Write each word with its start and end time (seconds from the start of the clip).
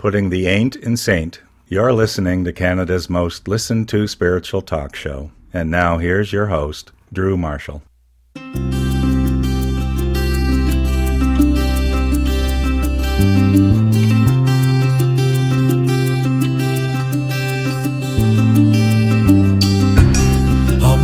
putting 0.00 0.30
the 0.30 0.46
ain't 0.46 0.76
in 0.76 0.96
saint. 0.96 1.42
You're 1.68 1.92
listening 1.92 2.42
to 2.46 2.54
Canada's 2.54 3.10
most 3.10 3.46
listened 3.46 3.86
to 3.90 4.08
spiritual 4.08 4.62
talk 4.62 4.96
show. 4.96 5.30
And 5.52 5.70
now 5.70 5.98
here's 5.98 6.32
your 6.32 6.46
host, 6.46 6.90
Drew 7.12 7.36
Marshall. 7.36 7.82
A 8.34 8.40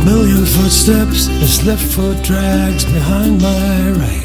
million 0.05 0.43
footsteps, 0.43 1.27
his 1.27 1.63
left 1.67 1.85
foot 1.93 2.23
drags 2.23 2.83
behind 2.85 3.43
my 3.43 3.91
right. 3.91 4.23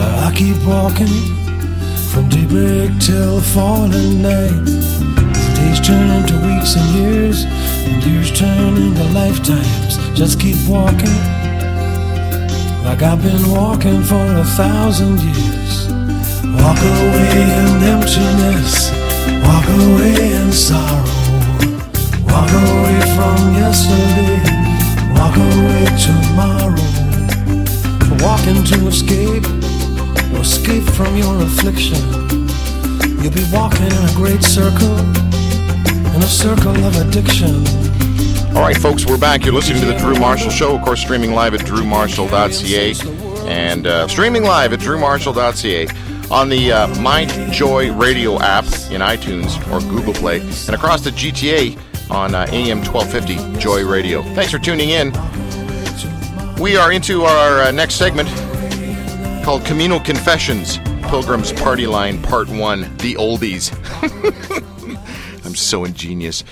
I 0.00 0.32
keep 0.34 0.60
walking 0.66 1.47
from 2.18 2.28
daybreak 2.30 2.90
till 2.98 3.40
falling 3.40 4.20
night. 4.20 4.64
Days 5.54 5.80
turn 5.80 6.10
into 6.18 6.34
weeks 6.46 6.74
and 6.74 6.88
years, 6.98 7.44
and 7.44 8.02
years 8.04 8.36
turn 8.36 8.76
into 8.76 9.04
lifetimes. 9.14 9.98
Just 10.18 10.40
keep 10.40 10.56
walking, 10.66 11.18
like 12.82 13.02
I've 13.02 13.22
been 13.22 13.48
walking 13.52 14.02
for 14.02 14.26
a 14.34 14.44
thousand 14.58 15.20
years. 15.20 15.74
Walk 16.58 16.80
away 16.92 17.34
in 17.60 17.70
emptiness, 17.94 18.90
walk 19.46 19.66
away 19.78 20.32
in 20.38 20.50
sorrow. 20.50 21.06
Walk 22.32 22.50
away 22.50 22.98
from 23.14 23.38
yesterday, 23.62 24.42
walk 25.14 25.36
away 25.36 25.84
tomorrow. 26.06 26.86
Walking 28.26 28.64
to 28.64 28.88
escape, 28.88 29.44
escape 30.40 30.84
from 30.94 31.16
your 31.16 31.40
affliction. 31.42 31.96
You'll 33.20 33.32
be 33.32 33.44
walking 33.52 33.86
in 33.86 33.92
a 33.92 34.12
great 34.14 34.42
circle, 34.42 34.98
in 34.98 36.22
a 36.22 36.26
circle 36.26 36.76
of 36.84 36.96
addiction. 36.96 37.66
All 38.56 38.62
right, 38.62 38.76
folks, 38.76 39.06
we're 39.06 39.18
back. 39.18 39.44
You're 39.44 39.54
listening 39.54 39.80
to 39.80 39.86
the 39.86 39.96
Drew 39.98 40.14
Marshall 40.18 40.50
Show, 40.50 40.76
of 40.76 40.82
course, 40.84 41.00
streaming 41.00 41.32
live 41.32 41.54
at 41.54 41.60
drewmarshall.ca 41.60 42.94
and 43.48 43.86
uh, 43.86 44.08
streaming 44.08 44.44
live 44.44 44.72
at 44.72 44.80
drewmarshall.ca 44.80 45.88
on 46.30 46.48
the 46.48 46.72
uh, 46.72 47.00
My 47.00 47.24
Joy 47.50 47.92
Radio 47.92 48.38
app 48.40 48.64
in 48.90 49.00
iTunes 49.00 49.56
or 49.72 49.80
Google 49.88 50.14
Play, 50.14 50.40
and 50.40 50.70
across 50.70 51.02
the 51.02 51.10
GTA 51.10 51.78
on 52.10 52.34
uh, 52.34 52.46
AM 52.50 52.84
1250 52.84 53.58
Joy 53.60 53.84
Radio. 53.84 54.22
Thanks 54.34 54.52
for 54.52 54.58
tuning 54.58 54.90
in. 54.90 55.12
We 56.60 56.76
are 56.76 56.92
into 56.92 57.22
our 57.22 57.62
uh, 57.62 57.70
next 57.70 57.94
segment 57.94 58.28
called 59.48 59.64
Camino 59.64 59.98
Confessions 59.98 60.76
Pilgrim's 61.08 61.54
Party 61.54 61.86
Line 61.86 62.20
Part 62.20 62.50
1 62.50 62.80
The 62.98 63.14
Oldies. 63.14 63.72
I'm 65.46 65.54
so 65.54 65.86
ingenious. 65.86 66.44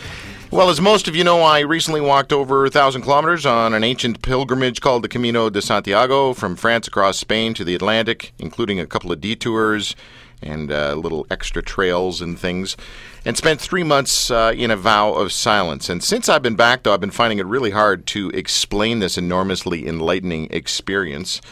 Well, 0.50 0.70
as 0.70 0.80
most 0.80 1.06
of 1.06 1.14
you 1.14 1.22
know, 1.22 1.42
I 1.42 1.60
recently 1.60 2.00
walked 2.00 2.32
over 2.32 2.64
a 2.64 2.70
thousand 2.70 3.02
kilometers 3.02 3.44
on 3.44 3.74
an 3.74 3.84
ancient 3.84 4.22
pilgrimage 4.22 4.80
called 4.80 5.04
the 5.04 5.10
Camino 5.10 5.50
de 5.50 5.60
Santiago 5.60 6.32
from 6.32 6.56
France 6.56 6.88
across 6.88 7.18
Spain 7.18 7.52
to 7.52 7.64
the 7.64 7.74
Atlantic, 7.74 8.32
including 8.38 8.80
a 8.80 8.86
couple 8.86 9.12
of 9.12 9.20
detours 9.20 9.94
and 10.40 10.72
uh, 10.72 10.94
little 10.94 11.26
extra 11.30 11.60
trails 11.62 12.22
and 12.22 12.38
things, 12.38 12.78
and 13.26 13.36
spent 13.36 13.60
three 13.60 13.82
months 13.82 14.30
uh, 14.30 14.54
in 14.56 14.70
a 14.70 14.76
vow 14.76 15.12
of 15.12 15.32
silence. 15.32 15.90
And 15.90 16.02
since 16.02 16.30
I've 16.30 16.42
been 16.42 16.56
back, 16.56 16.82
though, 16.82 16.94
I've 16.94 17.00
been 17.00 17.10
finding 17.10 17.40
it 17.40 17.44
really 17.44 17.72
hard 17.72 18.06
to 18.06 18.30
explain 18.30 19.00
this 19.00 19.18
enormously 19.18 19.86
enlightening 19.86 20.48
experience. 20.50 21.42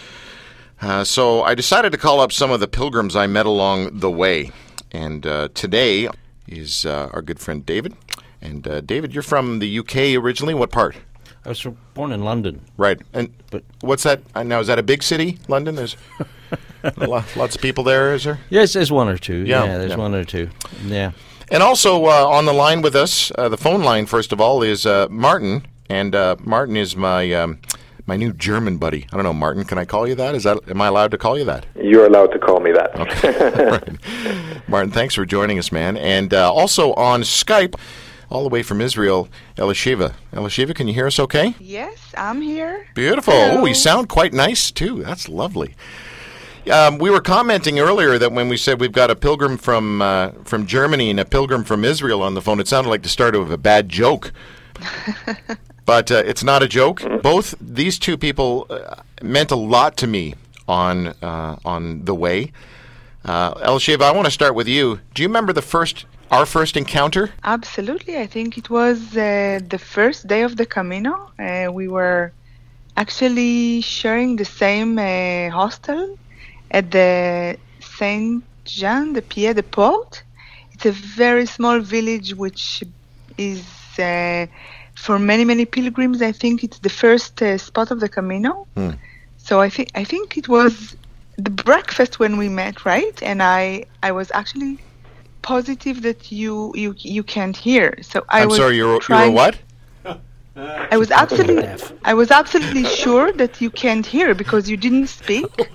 Uh, 0.85 1.03
so 1.03 1.43
I 1.43 1.55
decided 1.55 1.93
to 1.93 1.99
call 1.99 2.21
up 2.21 2.31
some 2.31 2.51
of 2.51 2.61
the 2.61 2.69
pilgrims 2.69 3.17
I 3.17 3.27
met 3.27 3.47
along 3.47 4.01
the 4.01 4.11
way. 4.11 4.51
And 4.93 5.27
uh, 5.27 5.49
today 5.55 6.09
is 6.47 6.85
uh, 6.85 7.09
our 7.15 7.23
good 7.23 7.39
friend 7.41 7.65
David. 7.65 7.95
And 8.43 8.69
uh, 8.69 8.83
David, 8.83 9.15
you're 9.15 9.23
from 9.23 9.61
the 9.61 9.79
UK 9.79 9.97
originally. 10.23 10.53
What 10.53 10.71
part? 10.71 10.95
I 11.47 11.49
was 11.49 11.59
from- 11.61 11.79
born 11.95 12.13
in 12.13 12.23
London. 12.23 12.61
Right. 12.77 13.01
And 13.15 13.33
But- 13.51 13.65
what's 13.81 14.03
that? 14.03 14.21
uh, 14.35 14.43
Now, 14.43 14.61
is 14.61 14.67
that 14.67 14.79
a 14.79 14.83
big 14.83 15.03
city, 15.03 15.39
London? 15.49 15.75
There's 15.77 15.97
lo- 16.99 17.25
lots 17.35 17.57
of 17.57 17.63
people 17.63 17.83
there, 17.83 18.13
is 18.15 18.25
there? 18.25 18.39
Yes, 18.51 18.75
there's 18.75 18.93
one 18.93 19.09
or 19.09 19.17
two. 19.17 19.45
Yeah, 19.47 19.65
Yeah, 19.65 19.79
there's 19.79 19.93
yeah. 19.93 19.97
one 19.97 20.15
or 20.15 20.25
two. 20.25 20.51
Yeah. 20.85 21.13
And 21.51 21.63
also 21.63 22.05
uh, 22.05 22.27
on 22.29 22.45
the 22.45 22.53
line 22.53 22.83
with 22.83 22.95
us, 22.95 23.33
uh, 23.39 23.49
the 23.49 23.57
phone 23.57 23.83
line, 23.83 24.05
first 24.05 24.33
of 24.33 24.41
all, 24.41 24.63
is 24.63 24.85
uh, 24.85 25.07
Martin. 25.09 25.65
And 25.89 26.15
uh, 26.15 26.37
Martin 26.41 26.77
is 26.77 26.95
my. 26.95 27.33
Um, 27.33 27.59
my 28.07 28.17
new 28.17 28.33
German 28.33 28.79
buddy. 28.79 29.07
I 29.13 29.17
don't 29.17 29.25
know, 29.25 29.33
Martin. 29.33 29.65
Can 29.65 29.79
I 29.79 29.85
call 29.85 30.07
you 30.07 30.15
that? 30.17 30.35
Is 30.35 30.45
that? 30.45 30.59
Am 30.69 30.81
I 30.81 30.89
allowed 30.89 31.11
to 31.13 31.19
call 31.19 31.39
you 31.39 31.45
that? 31.45 31.67
You're 31.75 32.07
allowed 32.07 32.33
to 32.33 32.39
call 32.39 32.61
me 32.61 32.73
that. 32.73 32.95
Okay. 32.99 34.61
Martin, 34.69 34.91
thanks 34.91 35.15
for 35.15 35.25
joining 35.25 35.59
us, 35.59 35.73
man. 35.73 35.97
And 35.97 36.35
uh, 36.35 36.53
also 36.53 36.93
on 36.95 37.23
Skype, 37.23 37.75
all 38.31 38.43
the 38.43 38.49
way 38.49 38.63
from 38.63 38.81
Israel, 38.81 39.29
Elisheva. 39.57 40.15
Elisheva, 40.33 40.75
can 40.75 40.89
you 40.89 40.95
hear 40.95 41.07
us 41.07 41.19
okay? 41.19 41.55
Yes, 41.59 42.13
I'm 42.17 42.43
here. 42.43 42.87
Beautiful. 42.95 43.33
Hello. 43.33 43.63
Oh, 43.63 43.67
you 43.67 43.75
sound 43.75 44.09
quite 44.09 44.33
nice, 44.33 44.71
too. 44.71 45.03
That's 45.03 45.29
lovely. 45.29 45.75
Um, 46.71 46.97
we 46.99 47.11
were 47.11 47.21
commenting 47.21 47.79
earlier 47.79 48.19
that 48.19 48.33
when 48.33 48.49
we 48.49 48.57
said 48.57 48.81
we've 48.81 48.91
got 48.91 49.11
a 49.11 49.17
pilgrim 49.17 49.59
from 49.59 50.01
uh, 50.01 50.31
from 50.45 50.67
Germany 50.67 51.11
and 51.11 51.21
a 51.21 51.25
pilgrim 51.25 51.63
from 51.63 51.85
Israel 51.85 52.23
on 52.23 52.35
the 52.35 52.41
phone, 52.41 52.59
it 52.59 52.69
sounded 52.69 52.89
like 52.89 53.03
the 53.03 53.09
start 53.11 53.35
of 53.35 53.51
a 53.51 53.59
bad 53.59 53.89
joke. 53.91 54.33
but 55.87 56.11
uh, 56.11 56.23
it's 56.27 56.45
not 56.45 56.63
a 56.63 56.69
joke. 56.69 57.03
Both 57.23 57.55
these 57.61 57.99
two 57.99 58.17
people 58.17 58.67
uh, 58.71 59.03
meant 59.23 59.51
a 59.51 59.57
lot 59.57 59.97
to 59.99 60.07
me 60.07 60.35
on 60.69 61.09
uh, 61.23 61.57
on 61.65 62.05
the 62.05 62.15
way. 62.15 62.53
Uh, 63.25 63.55
Elisheva, 63.55 64.03
I 64.03 64.13
want 64.13 64.27
to 64.27 64.31
start 64.31 64.55
with 64.55 64.69
you. 64.69 65.01
Do 65.15 65.23
you 65.23 65.29
remember 65.29 65.53
the 65.53 65.63
first 65.63 66.07
our 66.31 66.47
first 66.47 66.77
encounter? 66.77 67.31
Absolutely. 67.45 68.19
I 68.19 68.27
think 68.27 68.59
it 68.59 68.69
was 68.71 69.17
uh, 69.17 69.61
the 69.69 69.79
first 69.79 70.27
day 70.27 70.43
of 70.43 70.57
the 70.57 70.67
Camino. 70.67 71.31
Uh, 71.39 71.71
we 71.73 71.89
were 71.89 72.33
actually 72.97 73.81
sharing 73.81 74.37
the 74.37 74.45
same 74.45 74.99
uh, 74.99 75.51
hostel 75.51 76.19
at 76.71 76.91
the 76.91 77.57
Saint 77.81 78.45
Jean 78.65 79.13
de 79.13 79.23
Pied 79.23 79.57
de 79.57 79.63
Port. 79.63 80.23
It's 80.73 80.87
a 80.87 80.93
very 80.93 81.47
small 81.47 81.81
village 81.81 82.35
which 82.35 82.83
is 83.39 83.65
uh, 83.99 84.47
for 84.95 85.19
many 85.19 85.45
many 85.45 85.65
pilgrims. 85.65 86.23
I 86.23 86.33
think 86.33 86.63
it's 86.65 86.79
the 86.79 86.89
first 86.91 87.43
uh, 87.43 87.59
spot 87.59 87.91
of 87.91 88.01
the 88.01 88.09
Camino. 88.09 88.67
Hmm. 88.77 88.91
So 89.37 89.61
I 89.61 89.69
think 89.69 89.91
I 89.95 90.05
think 90.05 90.37
it 90.37 90.49
was 90.49 90.97
the 91.37 91.51
breakfast 91.51 92.19
when 92.19 92.37
we 92.37 92.49
met, 92.49 92.85
right? 92.85 93.23
And 93.23 93.43
I 93.43 93.85
I 94.03 94.13
was 94.13 94.31
actually 94.33 94.79
positive 95.43 96.03
that 96.03 96.33
you 96.33 96.73
you 96.75 96.95
you 96.99 97.23
can't 97.23 97.57
hear. 97.57 97.99
So 98.03 98.25
I 98.29 98.43
I'm 98.43 98.49
was 98.49 98.57
sorry, 98.57 98.77
you're, 98.77 98.93
you're 98.93 99.01
trying- 99.01 99.35
what? 99.35 99.59
I 100.57 100.97
was 100.97 101.11
absolutely 101.11 101.69
I 102.05 102.15
was 102.15 102.31
absolutely 102.31 102.85
sure 102.85 103.33
that 103.33 103.61
you 103.61 103.71
can't 103.71 104.07
hear 104.07 104.35
because 104.35 104.71
you 104.71 104.77
didn't 104.77 105.09
speak. 105.09 105.47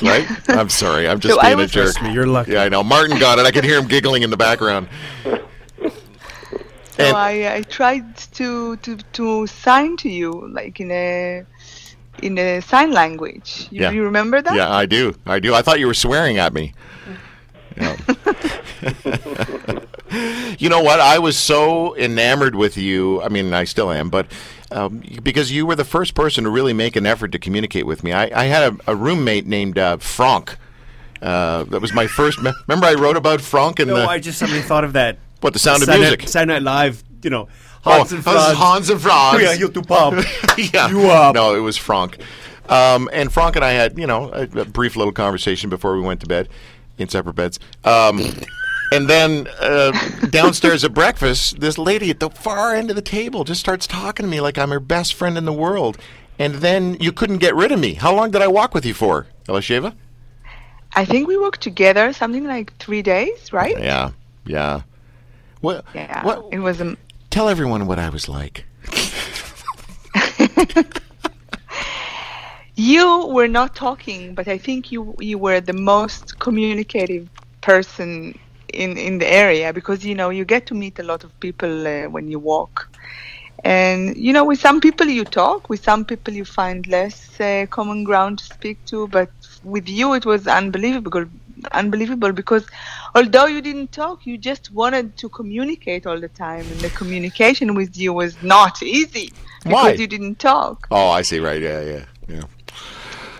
Right? 0.00 0.26
I'm 0.48 0.68
sorry. 0.68 1.06
I'm 1.06 1.20
just 1.20 1.34
So 1.34 1.40
I 1.40 1.54
being 1.54 1.60
a 1.60 1.66
jerk. 1.68 1.94
Trust 1.94 2.12
You're 2.14 2.26
lucky. 2.26 2.52
Yeah, 2.52 2.62
I 2.62 2.68
know. 2.68 2.82
Martin 2.82 3.18
got 3.20 3.38
it. 3.38 3.46
I 3.46 3.52
could 3.52 3.62
hear 3.62 3.78
him 3.78 3.86
giggling 3.86 4.22
in 4.24 4.30
the 4.30 4.36
background. 4.36 4.88
So 6.96 7.04
And- 7.04 7.16
I, 7.16 7.56
I 7.56 7.62
tried 7.62 8.16
to, 8.34 8.76
to 8.76 8.96
to 9.14 9.46
sign 9.46 9.96
to 9.98 10.08
you 10.08 10.48
like 10.52 10.80
in 10.80 10.90
a 10.90 11.44
in 12.22 12.38
a 12.38 12.60
sign 12.60 12.92
language. 12.92 13.66
You, 13.70 13.82
Yeah. 13.82 13.90
you 13.90 14.04
remember 14.04 14.42
that? 14.42 14.54
Yeah, 14.54 14.70
I 14.70 14.86
do. 14.86 15.14
I 15.26 15.38
do. 15.40 15.54
I 15.54 15.62
thought 15.62 15.80
you 15.80 15.86
were 15.86 15.94
swearing 15.94 16.38
at 16.38 16.52
me. 16.52 16.74
Yeah. 17.76 17.96
you 20.58 20.68
know 20.68 20.82
what? 20.82 21.00
I 21.00 21.18
was 21.18 21.36
so 21.38 21.96
enamored 21.96 22.54
with 22.54 22.76
you. 22.76 23.22
I 23.22 23.28
mean, 23.28 23.52
I 23.54 23.64
still 23.64 23.90
am, 23.90 24.10
but 24.10 24.26
um, 24.70 25.02
because 25.22 25.50
you 25.50 25.64
were 25.66 25.74
the 25.76 25.84
first 25.84 26.14
person 26.14 26.44
to 26.44 26.50
really 26.50 26.72
make 26.74 26.96
an 26.96 27.06
effort 27.06 27.32
to 27.32 27.38
communicate 27.38 27.86
with 27.86 28.04
me. 28.04 28.12
I, 28.12 28.42
I 28.42 28.44
had 28.44 28.74
a, 28.86 28.92
a 28.92 28.96
roommate 28.96 29.46
named 29.46 29.78
uh, 29.78 29.96
Franck. 29.98 30.56
Uh, 31.22 31.64
that 31.64 31.80
was 31.80 31.92
my 31.94 32.06
first. 32.06 32.42
Me- 32.42 32.52
remember, 32.66 32.86
I 32.86 32.94
wrote 32.94 33.16
about 33.16 33.40
Franck 33.40 33.78
and 33.78 33.88
No, 33.88 33.96
the, 33.96 34.06
I 34.06 34.18
just 34.18 34.38
suddenly 34.38 34.62
thought 34.62 34.84
of 34.84 34.92
that. 34.94 35.18
What 35.42 35.52
the 35.52 35.58
sound 35.58 35.82
of 35.82 35.88
music. 35.88 36.28
Saturday 36.28 36.54
Night 36.54 36.62
Live, 36.62 37.04
you 37.22 37.30
know, 37.30 37.48
Oh, 37.84 37.90
Hans 37.90 38.12
and 38.12 38.22
this 38.22 38.26
is 38.26 38.32
Franz. 38.42 38.58
Hans 38.58 38.90
and 38.90 39.00
Franz. 39.00 39.42
Yeah, 39.42 39.52
you 39.54 39.68
to 39.68 39.82
pub. 39.82 40.24
yeah. 40.56 40.88
You 40.88 41.10
up. 41.10 41.34
No, 41.34 41.54
it 41.54 41.60
was 41.60 41.76
Frank. 41.76 42.18
Um, 42.68 43.10
and 43.12 43.32
Frank 43.32 43.56
and 43.56 43.64
I 43.64 43.72
had, 43.72 43.98
you 43.98 44.06
know, 44.06 44.30
a, 44.32 44.42
a 44.42 44.64
brief 44.64 44.94
little 44.94 45.12
conversation 45.12 45.68
before 45.68 45.96
we 45.96 46.00
went 46.00 46.20
to 46.20 46.26
bed 46.26 46.48
in 46.96 47.08
separate 47.08 47.34
beds. 47.34 47.58
Um, 47.82 48.20
and 48.92 49.10
then 49.10 49.48
uh, 49.60 49.90
downstairs 50.30 50.84
at 50.84 50.94
breakfast, 50.94 51.58
this 51.60 51.76
lady 51.76 52.08
at 52.10 52.20
the 52.20 52.30
far 52.30 52.72
end 52.74 52.88
of 52.90 52.96
the 52.96 53.02
table 53.02 53.42
just 53.42 53.60
starts 53.60 53.86
talking 53.88 54.24
to 54.24 54.30
me 54.30 54.40
like 54.40 54.58
I'm 54.58 54.70
her 54.70 54.80
best 54.80 55.14
friend 55.14 55.36
in 55.36 55.44
the 55.44 55.52
world. 55.52 55.98
And 56.38 56.56
then 56.56 56.96
you 57.00 57.12
couldn't 57.12 57.38
get 57.38 57.54
rid 57.54 57.72
of 57.72 57.80
me. 57.80 57.94
How 57.94 58.14
long 58.14 58.30
did 58.30 58.42
I 58.42 58.46
walk 58.48 58.74
with 58.74 58.86
you 58.86 58.94
for, 58.94 59.26
Elisheva? 59.46 59.94
I 60.94 61.04
think 61.04 61.26
we 61.26 61.36
worked 61.36 61.60
together 61.62 62.12
something 62.12 62.44
like 62.44 62.76
three 62.78 63.02
days, 63.02 63.52
right? 63.52 63.78
Yeah, 63.78 64.10
yeah. 64.46 64.82
What? 65.62 65.84
Yeah. 65.94 66.24
What? 66.24 66.48
It 66.52 66.58
was 66.58 66.80
um, 66.80 66.98
Tell 67.30 67.48
everyone 67.48 67.86
what 67.86 67.98
I 67.98 68.10
was 68.10 68.28
like. 68.28 68.66
you 72.76 73.26
were 73.28 73.48
not 73.48 73.74
talking, 73.74 74.34
but 74.34 74.48
I 74.48 74.58
think 74.58 74.92
you 74.92 75.14
you 75.18 75.38
were 75.38 75.60
the 75.60 75.72
most 75.72 76.38
communicative 76.40 77.30
person 77.62 78.38
in 78.74 78.98
in 78.98 79.18
the 79.18 79.26
area 79.26 79.72
because 79.72 80.04
you 80.04 80.14
know 80.14 80.28
you 80.28 80.44
get 80.44 80.66
to 80.66 80.74
meet 80.74 80.98
a 80.98 81.02
lot 81.02 81.24
of 81.24 81.40
people 81.40 81.86
uh, 81.86 82.10
when 82.10 82.28
you 82.28 82.38
walk. 82.38 82.90
And 83.64 84.16
you 84.16 84.32
know, 84.32 84.44
with 84.44 84.60
some 84.60 84.80
people 84.80 85.06
you 85.06 85.24
talk, 85.24 85.70
with 85.70 85.82
some 85.82 86.04
people 86.04 86.34
you 86.34 86.44
find 86.44 86.86
less 86.88 87.40
uh, 87.40 87.66
common 87.70 88.04
ground 88.04 88.40
to 88.40 88.44
speak 88.44 88.84
to. 88.86 89.08
But 89.08 89.30
with 89.62 89.88
you, 89.88 90.14
it 90.14 90.26
was 90.26 90.46
unbelievable, 90.46 91.24
unbelievable 91.72 92.32
because 92.32 92.66
although 93.14 93.46
you 93.46 93.60
didn't 93.60 93.92
talk, 93.92 94.26
you 94.26 94.38
just 94.38 94.72
wanted 94.72 95.16
to 95.18 95.28
communicate 95.28 96.06
all 96.06 96.20
the 96.20 96.28
time, 96.28 96.60
and 96.60 96.80
the 96.80 96.90
communication 96.90 97.74
with 97.74 97.96
you 97.96 98.12
was 98.12 98.42
not 98.42 98.82
easy 98.82 99.32
because 99.62 99.72
Why? 99.72 99.90
you 99.92 100.06
didn't 100.06 100.38
talk. 100.38 100.88
Oh, 100.90 101.10
I 101.10 101.22
see. 101.22 101.38
Right. 101.38 101.62
Yeah. 101.62 101.80
Yeah. 101.80 102.04
Yeah. 102.28 102.44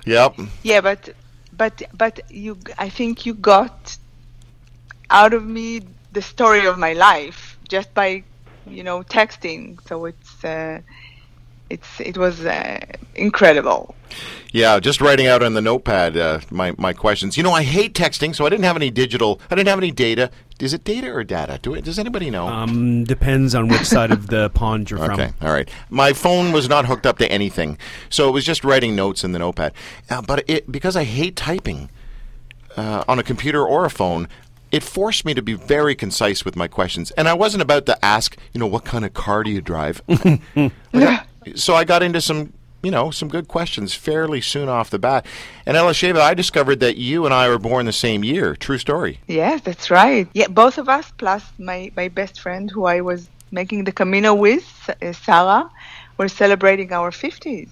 Yep. 0.04 0.40
Yeah, 0.62 0.80
but 0.80 1.08
but 1.56 1.82
but 1.94 2.20
you, 2.30 2.58
I 2.78 2.88
think 2.88 3.26
you 3.26 3.34
got 3.34 3.96
out 5.10 5.34
of 5.34 5.44
me 5.44 5.82
the 6.12 6.22
story 6.22 6.66
of 6.66 6.78
my 6.78 6.92
life 6.92 7.58
just 7.68 7.92
by 7.94 8.24
you 8.66 8.82
know 8.82 9.02
texting. 9.02 9.80
So 9.88 10.06
it's 10.06 10.44
uh, 10.44 10.80
it's 11.72 12.00
it 12.00 12.16
was 12.18 12.44
uh, 12.44 12.78
incredible. 13.14 13.94
Yeah, 14.52 14.78
just 14.80 15.00
writing 15.00 15.26
out 15.26 15.42
on 15.42 15.54
the 15.54 15.62
notepad 15.62 16.16
uh, 16.16 16.40
my 16.50 16.74
my 16.76 16.92
questions. 16.92 17.36
You 17.36 17.42
know, 17.42 17.52
I 17.52 17.62
hate 17.62 17.94
texting, 17.94 18.34
so 18.34 18.44
I 18.44 18.50
didn't 18.50 18.64
have 18.64 18.76
any 18.76 18.90
digital. 18.90 19.40
I 19.50 19.54
didn't 19.54 19.68
have 19.68 19.78
any 19.78 19.90
data. 19.90 20.30
Is 20.60 20.74
it 20.74 20.84
data 20.84 21.10
or 21.10 21.24
data? 21.24 21.58
Do 21.60 21.74
it? 21.74 21.84
Does 21.84 21.98
anybody 21.98 22.30
know? 22.30 22.46
Um, 22.46 23.04
depends 23.04 23.54
on 23.54 23.68
which 23.68 23.84
side 23.84 24.12
of 24.12 24.26
the 24.28 24.50
pond 24.54 24.90
you're 24.90 25.00
from. 25.00 25.12
Okay, 25.12 25.32
all 25.40 25.52
right. 25.52 25.68
My 25.88 26.12
phone 26.12 26.52
was 26.52 26.68
not 26.68 26.84
hooked 26.84 27.06
up 27.06 27.18
to 27.18 27.32
anything, 27.32 27.78
so 28.10 28.28
it 28.28 28.32
was 28.32 28.44
just 28.44 28.62
writing 28.62 28.94
notes 28.94 29.24
in 29.24 29.32
the 29.32 29.38
notepad. 29.38 29.72
Uh, 30.10 30.20
but 30.20 30.44
it 30.48 30.70
because 30.70 30.94
I 30.94 31.04
hate 31.04 31.34
typing 31.34 31.90
uh, 32.76 33.04
on 33.08 33.18
a 33.18 33.22
computer 33.22 33.66
or 33.66 33.86
a 33.86 33.90
phone, 33.90 34.28
it 34.70 34.82
forced 34.82 35.24
me 35.24 35.32
to 35.32 35.42
be 35.42 35.54
very 35.54 35.94
concise 35.94 36.44
with 36.44 36.56
my 36.56 36.68
questions. 36.68 37.10
And 37.12 37.28
I 37.28 37.34
wasn't 37.34 37.62
about 37.62 37.86
to 37.86 38.04
ask, 38.04 38.36
you 38.52 38.58
know, 38.60 38.66
what 38.66 38.84
kind 38.84 39.04
of 39.04 39.14
car 39.14 39.44
do 39.44 39.50
you 39.50 39.62
drive? 39.62 40.02
so 41.54 41.74
I 41.74 41.84
got 41.84 42.02
into 42.02 42.20
some, 42.20 42.52
you 42.82 42.90
know, 42.90 43.10
some 43.10 43.28
good 43.28 43.48
questions 43.48 43.94
fairly 43.94 44.40
soon 44.40 44.68
off 44.68 44.90
the 44.90 44.98
bat. 44.98 45.26
And 45.66 45.76
Elisheva, 45.76 46.20
I 46.20 46.34
discovered 46.34 46.80
that 46.80 46.96
you 46.96 47.24
and 47.24 47.34
I 47.34 47.48
were 47.48 47.58
born 47.58 47.86
the 47.86 47.92
same 47.92 48.24
year. 48.24 48.56
True 48.56 48.78
story. 48.78 49.20
Yes, 49.28 49.60
that's 49.62 49.90
right. 49.90 50.28
Yeah, 50.34 50.48
both 50.48 50.78
of 50.78 50.88
us 50.88 51.12
plus 51.18 51.44
my 51.58 51.92
my 51.96 52.08
best 52.08 52.40
friend 52.40 52.70
who 52.70 52.84
I 52.86 53.00
was 53.00 53.28
making 53.50 53.84
the 53.84 53.92
Camino 53.92 54.34
with, 54.34 54.90
uh, 55.02 55.12
Sarah, 55.12 55.70
we're 56.16 56.28
celebrating 56.28 56.92
our 56.92 57.10
50s. 57.10 57.68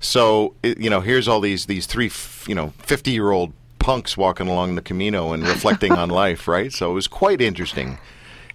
So 0.00 0.54
you 0.62 0.90
know, 0.90 1.00
here's 1.00 1.28
all 1.28 1.40
these 1.40 1.66
these 1.66 1.86
three, 1.86 2.10
you 2.46 2.54
know, 2.54 2.74
fifty 2.78 3.12
year 3.12 3.30
old 3.30 3.52
punks 3.78 4.16
walking 4.16 4.48
along 4.48 4.74
the 4.74 4.82
Camino 4.82 5.32
and 5.32 5.42
reflecting 5.54 5.92
on 5.92 6.10
life, 6.10 6.46
right? 6.46 6.72
So 6.72 6.90
it 6.90 6.94
was 6.94 7.08
quite 7.08 7.40
interesting, 7.40 7.98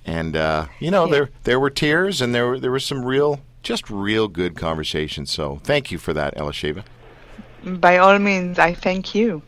and 0.06 0.35
uh, 0.35 0.68
you 0.80 0.92
know, 0.92 1.07
there 1.07 1.30
there 1.44 1.59
were 1.59 1.71
tears 1.71 2.21
and 2.21 2.35
there 2.35 2.47
were 2.47 2.59
there 2.59 2.71
was 2.71 2.85
some 2.85 3.03
real, 3.03 3.39
just 3.63 3.89
real 3.89 4.27
good 4.27 4.56
conversation. 4.56 5.25
So 5.25 5.59
thank 5.63 5.91
you 5.91 5.97
for 5.97 6.13
that, 6.13 6.35
Elisheva. 6.35 6.83
By 7.63 7.97
all 7.97 8.17
means, 8.19 8.57
I 8.57 8.73
thank 8.73 9.13
you. 9.13 9.41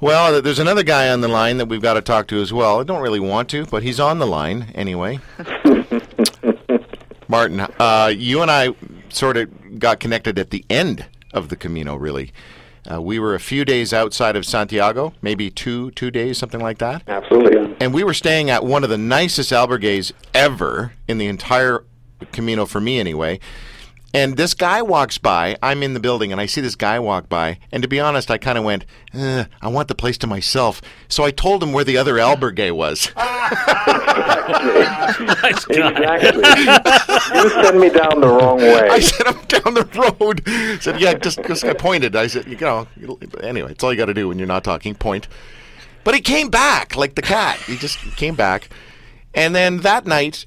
Well, 0.00 0.42
there's 0.42 0.58
another 0.58 0.82
guy 0.82 1.08
on 1.08 1.20
the 1.20 1.28
line 1.28 1.58
that 1.58 1.66
we've 1.66 1.80
got 1.80 1.94
to 1.94 2.02
talk 2.02 2.26
to 2.28 2.40
as 2.40 2.52
well. 2.52 2.80
I 2.80 2.84
don't 2.84 3.00
really 3.00 3.20
want 3.20 3.48
to, 3.50 3.64
but 3.66 3.82
he's 3.82 3.98
on 3.98 4.18
the 4.18 4.26
line 4.26 4.70
anyway. 4.74 5.20
Martin, 7.28 7.60
uh, 7.60 8.12
you 8.14 8.42
and 8.42 8.50
I 8.50 8.74
sort 9.08 9.36
of 9.36 9.78
got 9.78 10.00
connected 10.00 10.38
at 10.38 10.50
the 10.50 10.64
end 10.68 11.06
of 11.32 11.48
the 11.48 11.56
Camino. 11.56 11.96
Really, 11.96 12.32
uh, 12.90 13.00
we 13.00 13.18
were 13.18 13.34
a 13.34 13.40
few 13.40 13.64
days 13.64 13.92
outside 13.92 14.36
of 14.36 14.44
Santiago, 14.44 15.14
maybe 15.22 15.50
two 15.50 15.90
two 15.92 16.10
days, 16.10 16.38
something 16.38 16.60
like 16.60 16.78
that. 16.78 17.02
Absolutely. 17.08 17.74
And 17.80 17.94
we 17.94 18.04
were 18.04 18.14
staying 18.14 18.50
at 18.50 18.64
one 18.64 18.84
of 18.84 18.90
the 18.90 18.98
nicest 18.98 19.52
albergues 19.52 20.12
ever 20.34 20.92
in 21.08 21.18
the 21.18 21.26
entire 21.26 21.84
Camino, 22.32 22.66
for 22.66 22.80
me 22.80 22.98
anyway. 22.98 23.40
And 24.12 24.36
this 24.36 24.54
guy 24.54 24.80
walks 24.80 25.18
by. 25.18 25.56
I'm 25.60 25.82
in 25.82 25.92
the 25.94 25.98
building, 25.98 26.30
and 26.30 26.40
I 26.40 26.46
see 26.46 26.60
this 26.60 26.76
guy 26.76 27.00
walk 27.00 27.28
by. 27.28 27.58
And 27.72 27.82
to 27.82 27.88
be 27.88 27.98
honest, 27.98 28.30
I 28.30 28.38
kind 28.38 28.56
of 28.56 28.62
went, 28.62 28.84
eh, 29.12 29.46
"I 29.60 29.66
want 29.66 29.88
the 29.88 29.96
place 29.96 30.16
to 30.18 30.28
myself." 30.28 30.80
So 31.08 31.24
I 31.24 31.32
told 31.32 31.64
him 31.64 31.72
where 31.72 31.82
the 31.82 31.96
other 31.96 32.14
albergue 32.14 32.70
was. 32.72 33.10
Exactly. 35.44 35.76
exactly. 35.76 36.42
you 37.40 37.50
send 37.62 37.80
me 37.80 37.88
down 37.88 38.20
the 38.20 38.28
wrong 38.28 38.58
way. 38.58 38.88
I 38.90 39.00
said, 39.00 39.26
"I'm 39.26 39.40
down 39.46 39.74
the 39.74 39.84
road." 40.20 40.42
said, 40.82 41.00
"Yeah, 41.00 41.14
just 41.14 41.38
because 41.38 41.64
I 41.64 41.72
pointed." 41.72 42.14
I 42.16 42.26
said, 42.26 42.46
"You 42.46 42.56
know." 42.56 42.86
Anyway, 43.42 43.72
it's 43.72 43.82
all 43.82 43.92
you 43.92 43.96
got 43.98 44.06
to 44.06 44.14
do 44.14 44.28
when 44.28 44.38
you're 44.38 44.46
not 44.48 44.64
talking. 44.64 44.94
Point. 44.94 45.28
But 46.04 46.14
he 46.14 46.20
came 46.20 46.50
back 46.50 46.96
like 46.96 47.14
the 47.14 47.22
cat. 47.22 47.58
He 47.60 47.76
just 47.76 47.98
came 48.16 48.34
back, 48.34 48.68
and 49.34 49.54
then 49.54 49.78
that 49.78 50.06
night, 50.06 50.46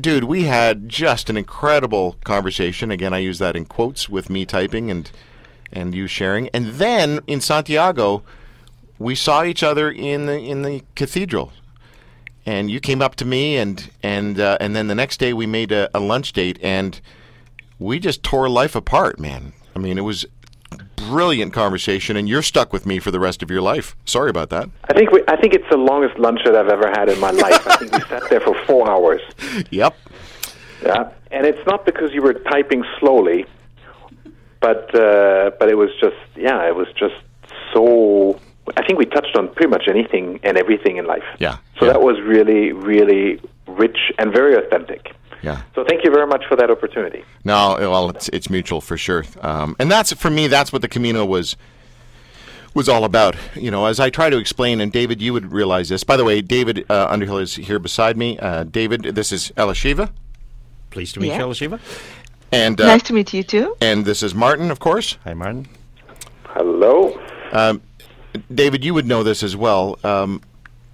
dude, 0.00 0.24
we 0.24 0.44
had 0.44 0.88
just 0.88 1.30
an 1.30 1.36
incredible 1.36 2.16
conversation. 2.24 2.90
Again, 2.90 3.12
I 3.12 3.18
use 3.18 3.38
that 3.38 3.56
in 3.56 3.64
quotes 3.64 4.08
with 4.08 4.30
me 4.30 4.44
typing 4.46 4.90
and 4.90 5.10
and 5.72 5.94
you 5.94 6.06
sharing. 6.06 6.48
And 6.48 6.74
then 6.74 7.20
in 7.26 7.40
Santiago, 7.40 8.22
we 8.98 9.14
saw 9.14 9.44
each 9.44 9.62
other 9.62 9.90
in 9.90 10.26
the 10.26 10.38
in 10.38 10.62
the 10.62 10.82
cathedral. 10.94 11.52
And 12.46 12.70
you 12.70 12.80
came 12.80 13.02
up 13.02 13.16
to 13.16 13.24
me, 13.24 13.56
and 13.56 13.90
and 14.02 14.40
uh, 14.40 14.56
and 14.60 14.74
then 14.74 14.88
the 14.88 14.94
next 14.94 15.18
day 15.18 15.32
we 15.32 15.46
made 15.46 15.72
a, 15.72 15.90
a 15.96 16.00
lunch 16.00 16.32
date, 16.32 16.58
and 16.62 17.00
we 17.78 17.98
just 17.98 18.22
tore 18.22 18.48
life 18.48 18.74
apart, 18.74 19.20
man. 19.20 19.52
I 19.76 19.78
mean, 19.78 19.98
it 19.98 20.02
was 20.02 20.26
brilliant 20.96 21.52
conversation, 21.52 22.16
and 22.16 22.28
you're 22.28 22.42
stuck 22.42 22.72
with 22.72 22.86
me 22.86 22.98
for 22.98 23.10
the 23.10 23.20
rest 23.20 23.42
of 23.42 23.50
your 23.50 23.60
life. 23.62 23.96
Sorry 24.04 24.30
about 24.30 24.50
that. 24.50 24.68
I 24.84 24.92
think 24.94 25.10
we, 25.10 25.22
I 25.28 25.36
think 25.36 25.54
it's 25.54 25.68
the 25.70 25.76
longest 25.76 26.18
lunch 26.18 26.40
that 26.44 26.54
I've 26.54 26.68
ever 26.68 26.88
had 26.90 27.08
in 27.08 27.18
my 27.20 27.30
life. 27.30 27.66
I 27.66 27.76
think 27.76 27.92
we 27.92 28.00
sat 28.00 28.28
there 28.30 28.40
for 28.40 28.54
four 28.66 28.88
hours. 28.90 29.20
Yep. 29.70 29.96
Yeah, 30.82 31.10
and 31.30 31.46
it's 31.46 31.64
not 31.66 31.84
because 31.84 32.12
you 32.12 32.22
were 32.22 32.32
typing 32.32 32.84
slowly, 32.98 33.44
but 34.60 34.94
uh, 34.94 35.50
but 35.58 35.68
it 35.68 35.76
was 35.76 35.90
just 36.00 36.16
yeah, 36.36 36.66
it 36.66 36.74
was 36.74 36.88
just 36.96 37.14
so. 37.74 38.40
I 38.76 38.84
think 38.86 38.98
we 38.98 39.04
touched 39.06 39.36
on 39.36 39.48
pretty 39.48 39.68
much 39.68 39.88
anything 39.88 40.40
and 40.42 40.56
everything 40.56 40.96
in 40.96 41.04
life. 41.06 41.24
Yeah, 41.38 41.56
So 41.78 41.86
yeah. 41.86 41.92
that 41.92 42.02
was 42.02 42.20
really 42.20 42.72
really 42.72 43.40
rich 43.66 43.98
and 44.18 44.32
very 44.32 44.54
authentic. 44.54 45.14
Yeah. 45.42 45.62
So 45.74 45.84
thank 45.88 46.04
you 46.04 46.10
very 46.10 46.26
much 46.26 46.44
for 46.46 46.56
that 46.56 46.70
opportunity. 46.70 47.24
No, 47.44 47.76
well, 47.78 48.10
it's 48.10 48.28
it's 48.28 48.50
mutual 48.50 48.80
for 48.80 48.96
sure, 48.96 49.24
um, 49.40 49.74
and 49.78 49.90
that's 49.90 50.12
for 50.12 50.30
me. 50.30 50.48
That's 50.48 50.72
what 50.72 50.82
the 50.82 50.88
Camino 50.88 51.24
was 51.24 51.56
was 52.74 52.88
all 52.88 53.04
about. 53.04 53.36
You 53.54 53.70
know, 53.70 53.86
as 53.86 53.98
I 54.00 54.10
try 54.10 54.28
to 54.30 54.36
explain, 54.38 54.80
and 54.80 54.92
David, 54.92 55.20
you 55.22 55.32
would 55.32 55.50
realize 55.52 55.88
this. 55.88 56.04
By 56.04 56.16
the 56.16 56.24
way, 56.24 56.40
David 56.42 56.84
uh, 56.90 57.06
Underhill 57.10 57.38
is 57.38 57.56
here 57.56 57.78
beside 57.78 58.16
me. 58.16 58.38
Uh, 58.38 58.64
David, 58.64 59.02
this 59.14 59.32
is 59.32 59.50
Elisheva, 59.56 60.10
Pleased 60.90 61.14
to 61.14 61.20
meet 61.20 61.28
Yeah. 61.28 61.46
you, 61.46 61.54
Shiva. 61.54 61.80
and 62.52 62.80
uh, 62.80 62.86
nice 62.86 63.02
to 63.04 63.12
meet 63.14 63.32
you 63.32 63.42
too. 63.42 63.76
and 63.80 64.04
this 64.04 64.22
is 64.22 64.34
Martin, 64.34 64.70
of 64.70 64.78
course. 64.78 65.16
Hi, 65.24 65.34
Martin. 65.34 65.68
Hello. 66.44 67.18
Um, 67.52 67.80
David, 68.52 68.84
you 68.84 68.94
would 68.94 69.06
know 69.06 69.22
this 69.22 69.42
as 69.42 69.56
well. 69.56 69.98
Um, 70.04 70.42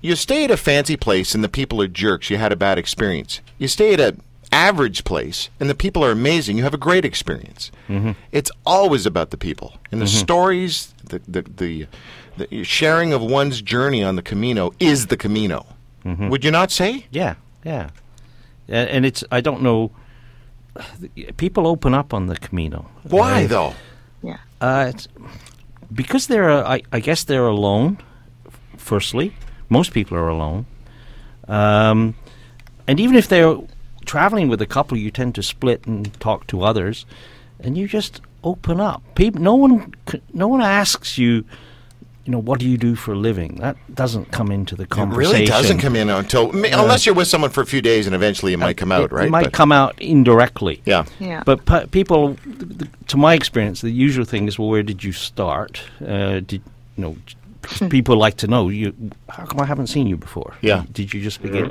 you 0.00 0.14
stay 0.16 0.44
at 0.44 0.50
a 0.50 0.56
fancy 0.56 0.96
place 0.96 1.34
and 1.34 1.42
the 1.42 1.48
people 1.48 1.80
are 1.82 1.88
jerks. 1.88 2.30
You 2.30 2.36
had 2.36 2.52
a 2.52 2.56
bad 2.56 2.78
experience. 2.78 3.40
You 3.58 3.68
stay 3.68 3.92
at 3.94 4.00
an 4.00 4.22
average 4.56 5.02
place 5.04 5.50
and 5.60 5.68
the 5.70 5.74
people 5.74 6.02
are 6.04 6.12
amazing. 6.12 6.56
You 6.58 6.64
have 6.64 6.74
a 6.74 6.84
great 6.88 7.04
experience. 7.04 7.70
Mm-hmm. 7.88 8.12
It's 8.32 8.50
always 8.64 9.06
about 9.06 9.30
the 9.30 9.36
people 9.36 9.68
and 9.92 10.00
the 10.00 10.06
stories, 10.06 10.94
the, 11.10 11.18
the 11.28 11.42
the 11.42 11.86
the 12.38 12.64
sharing 12.64 13.12
of 13.12 13.20
one's 13.22 13.62
journey 13.62 14.02
on 14.04 14.16
the 14.16 14.22
Camino 14.22 14.72
is 14.78 15.06
the 15.06 15.16
Camino. 15.16 15.66
Would 16.04 16.44
you 16.44 16.52
not 16.52 16.70
say? 16.70 17.06
Yeah, 17.10 17.34
yeah. 17.64 17.90
And, 18.68 18.88
and 18.90 19.06
it's, 19.06 19.24
I 19.32 19.40
don't 19.40 19.60
know, 19.60 19.90
people 21.36 21.66
open 21.66 21.94
up 21.94 22.14
on 22.14 22.26
the 22.26 22.36
Camino. 22.36 22.86
Why 23.10 23.44
Uh, 23.44 23.48
though? 23.48 23.74
Yeah. 24.22 24.38
Uh, 24.60 24.86
it's 24.94 25.08
because 25.92 26.28
they're, 26.28 26.50
uh, 26.50 26.74
I, 26.76 26.82
I 26.92 27.00
guess 27.00 27.24
they're 27.24 27.46
alone. 27.48 27.98
Firstly, 28.76 29.32
most 29.68 29.92
people 29.92 30.16
are 30.16 30.28
alone, 30.28 30.66
um, 31.48 32.14
and 32.86 33.00
even 33.00 33.16
if 33.16 33.26
they're 33.26 33.56
traveling 34.06 34.48
with 34.48 34.62
a 34.62 34.66
couple, 34.66 34.96
you 34.96 35.10
tend 35.10 35.34
to 35.34 35.42
split 35.42 35.86
and 35.86 36.12
talk 36.20 36.46
to 36.48 36.62
others, 36.62 37.04
and 37.60 37.76
you 37.76 37.86
just 37.88 38.20
open 38.44 38.80
up. 38.80 39.02
People, 39.14 39.42
no 39.42 39.54
one, 39.54 39.94
no 40.32 40.48
one 40.48 40.62
asks 40.62 41.18
you. 41.18 41.44
You 42.24 42.32
know, 42.32 42.38
what 42.40 42.58
do 42.58 42.68
you 42.68 42.76
do 42.76 42.96
for 42.96 43.12
a 43.12 43.16
living? 43.16 43.54
That 43.60 43.76
doesn't 43.94 44.32
come 44.32 44.50
into 44.50 44.74
the 44.74 44.82
It 44.82 44.88
conversation. 44.88 45.32
really 45.32 45.46
doesn't 45.46 45.78
come 45.78 45.94
in 45.94 46.10
until 46.10 46.50
unless 46.50 47.06
you're 47.06 47.14
with 47.14 47.28
someone 47.28 47.50
for 47.50 47.60
a 47.60 47.66
few 47.66 47.80
days 47.80 48.06
and 48.06 48.16
eventually 48.16 48.52
it 48.52 48.56
might 48.56 48.76
come 48.76 48.90
out, 48.90 49.04
It- 49.04 49.12
right? 49.12 49.26
It 49.28 49.30
might 49.30 49.44
But- 49.44 49.52
come 49.52 49.70
out 49.70 49.94
indirectly. 50.02 50.82
Yeah. 50.84 51.04
Yeah. 51.20 51.44
But 51.46 51.64
pe- 51.66 51.86
people, 51.86 52.34
th- 52.44 52.78
th- 52.78 52.90
to 53.06 53.16
my 53.16 53.34
experience, 53.34 53.80
the 53.80 53.92
usual 53.92 54.24
thing 54.24 54.48
is, 54.48 54.58
well, 54.58 54.68
where 54.68 54.82
did 54.82 55.04
you 55.04 55.12
start? 55.12 55.82
Uh, 56.04 56.40
did 56.40 56.62
you 56.96 57.02
know? 57.04 57.16
people 57.90 58.16
like 58.16 58.36
to 58.38 58.48
know 58.48 58.70
you. 58.70 58.92
How 59.28 59.44
come 59.44 59.60
I 59.60 59.64
haven't 59.66 59.86
seen 59.86 60.08
you 60.08 60.16
before? 60.16 60.54
Yeah. 60.62 60.82
Did 60.92 61.14
you 61.14 61.22
just 61.22 61.40
begin? 61.42 61.70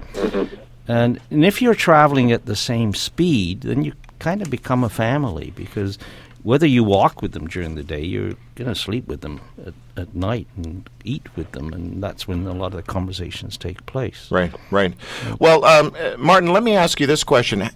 And 0.87 1.19
and 1.31 1.45
if 1.45 1.61
you're 1.61 1.75
traveling 1.75 2.31
at 2.31 2.45
the 2.45 2.55
same 2.55 2.93
speed, 2.93 3.61
then 3.61 3.83
you 3.83 3.93
kind 4.19 4.41
of 4.41 4.49
become 4.49 4.83
a 4.83 4.89
family 4.89 5.51
because 5.55 5.97
whether 6.43 6.67
you 6.67 6.83
walk 6.83 7.23
with 7.23 7.31
them 7.31 7.47
during 7.47 7.73
the 7.73 7.83
day, 7.83 8.03
you're 8.03 8.33
going 8.53 8.67
to 8.67 8.75
sleep 8.75 9.07
with 9.07 9.21
them 9.21 9.41
at, 9.65 9.73
at 9.97 10.13
night 10.13 10.47
and 10.55 10.87
eat 11.03 11.23
with 11.35 11.51
them, 11.53 11.73
and 11.73 12.03
that's 12.03 12.27
when 12.27 12.45
a 12.45 12.53
lot 12.53 12.67
of 12.67 12.73
the 12.73 12.83
conversations 12.83 13.57
take 13.57 13.83
place. 13.87 14.29
Right, 14.29 14.53
right. 14.69 14.93
Well, 15.39 15.65
um, 15.65 15.95
uh, 15.99 16.17
Martin, 16.19 16.53
let 16.53 16.61
me 16.61 16.75
ask 16.75 16.99
you 16.99 17.07
this 17.07 17.23
question: 17.23 17.67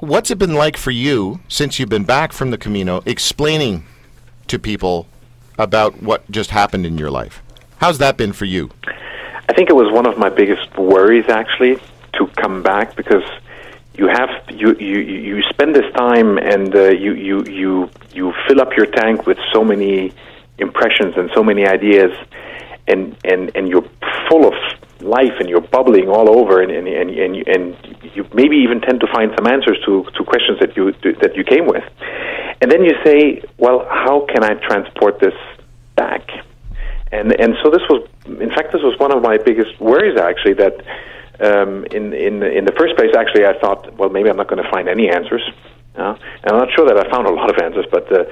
What's 0.00 0.30
it 0.30 0.38
been 0.38 0.54
like 0.54 0.78
for 0.78 0.90
you 0.90 1.40
since 1.48 1.78
you've 1.78 1.90
been 1.90 2.04
back 2.04 2.32
from 2.32 2.50
the 2.50 2.56
Camino, 2.56 3.02
explaining 3.04 3.84
to 4.46 4.58
people 4.58 5.06
about 5.58 6.02
what 6.02 6.28
just 6.30 6.50
happened 6.50 6.86
in 6.86 6.96
your 6.96 7.10
life? 7.10 7.42
How's 7.76 7.98
that 7.98 8.16
been 8.16 8.32
for 8.32 8.46
you? 8.46 8.70
I 9.50 9.52
think 9.52 9.68
it 9.68 9.76
was 9.76 9.92
one 9.92 10.06
of 10.06 10.16
my 10.16 10.30
biggest 10.30 10.74
worries 10.78 11.28
actually 11.28 11.78
to 12.18 12.26
come 12.40 12.62
back 12.62 12.96
because 12.96 13.24
you 13.96 14.08
have 14.08 14.30
you 14.50 14.74
you 14.78 14.98
you 14.98 15.42
spend 15.50 15.74
this 15.74 15.90
time 15.96 16.36
and 16.38 16.74
uh, 16.74 16.90
you 16.90 17.14
you 17.14 17.44
you 17.44 17.90
you 18.12 18.32
fill 18.48 18.60
up 18.60 18.76
your 18.76 18.86
tank 18.86 19.26
with 19.26 19.38
so 19.52 19.62
many 19.62 20.12
impressions 20.58 21.14
and 21.16 21.30
so 21.34 21.42
many 21.42 21.66
ideas 21.66 22.12
and 22.88 23.16
and 23.24 23.52
and 23.54 23.68
you're 23.68 23.88
full 24.28 24.46
of 24.46 24.54
life 25.00 25.34
and 25.38 25.48
you're 25.48 25.60
bubbling 25.60 26.08
all 26.08 26.28
over 26.28 26.60
and 26.60 26.72
and 26.72 26.88
and, 26.88 27.10
and, 27.10 27.48
and 27.48 27.76
you 28.14 28.26
maybe 28.34 28.56
even 28.56 28.80
tend 28.80 29.00
to 29.00 29.06
find 29.12 29.32
some 29.36 29.46
answers 29.46 29.78
to 29.86 30.04
to 30.16 30.24
questions 30.24 30.58
that 30.60 30.76
you 30.76 30.92
that 31.22 31.36
you 31.36 31.44
came 31.44 31.66
with. 31.66 31.84
And 32.60 32.70
then 32.70 32.82
you 32.84 32.94
say 33.04 33.42
well 33.58 33.86
how 33.88 34.26
can 34.26 34.42
i 34.42 34.54
transport 34.54 35.20
this 35.20 35.34
back? 35.94 36.28
And 37.12 37.38
and 37.40 37.54
so 37.62 37.70
this 37.70 37.82
was 37.88 38.08
in 38.26 38.50
fact 38.50 38.72
this 38.72 38.82
was 38.82 38.98
one 38.98 39.12
of 39.12 39.22
my 39.22 39.38
biggest 39.38 39.80
worries 39.80 40.18
actually 40.18 40.54
that 40.54 40.74
um, 41.40 41.84
in 41.90 42.12
in 42.12 42.42
in 42.42 42.64
the 42.64 42.72
first 42.72 42.96
place, 42.96 43.14
actually, 43.16 43.46
I 43.46 43.58
thought, 43.58 43.96
well, 43.96 44.08
maybe 44.08 44.30
I'm 44.30 44.36
not 44.36 44.48
going 44.48 44.62
to 44.62 44.70
find 44.70 44.88
any 44.88 45.08
answers. 45.08 45.42
Uh, 45.96 46.16
and 46.42 46.52
I'm 46.52 46.58
not 46.58 46.72
sure 46.72 46.86
that 46.86 46.98
I 46.98 47.08
found 47.08 47.26
a 47.26 47.30
lot 47.30 47.50
of 47.50 47.58
answers, 47.62 47.86
but 47.90 48.10
uh, 48.12 48.24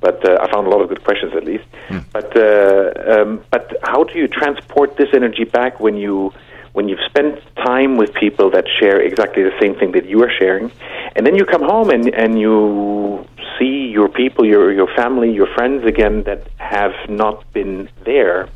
but 0.00 0.28
uh, 0.28 0.38
I 0.40 0.50
found 0.50 0.66
a 0.66 0.70
lot 0.70 0.80
of 0.82 0.88
good 0.88 1.02
questions 1.04 1.32
at 1.34 1.44
least. 1.44 1.64
Mm. 1.88 2.04
But 2.12 2.36
uh, 2.36 3.12
um, 3.12 3.44
but 3.50 3.76
how 3.82 4.04
do 4.04 4.18
you 4.18 4.28
transport 4.28 4.96
this 4.96 5.08
energy 5.12 5.44
back 5.44 5.80
when 5.80 5.96
you 5.96 6.32
when 6.72 6.88
you've 6.88 7.04
spent 7.06 7.40
time 7.56 7.96
with 7.96 8.12
people 8.14 8.50
that 8.50 8.66
share 8.78 9.00
exactly 9.00 9.42
the 9.42 9.58
same 9.60 9.74
thing 9.76 9.92
that 9.92 10.06
you 10.06 10.22
are 10.22 10.30
sharing, 10.30 10.70
and 11.14 11.26
then 11.26 11.34
you 11.34 11.44
come 11.46 11.62
home 11.62 11.90
and 11.90 12.08
and 12.14 12.38
you 12.38 13.26
see 13.58 13.88
your 13.88 14.08
people, 14.08 14.44
your 14.44 14.72
your 14.72 14.88
family, 14.94 15.32
your 15.32 15.48
friends 15.54 15.86
again 15.86 16.22
that 16.24 16.46
have 16.58 16.94
not 17.08 17.50
been 17.52 17.88
there 18.04 18.48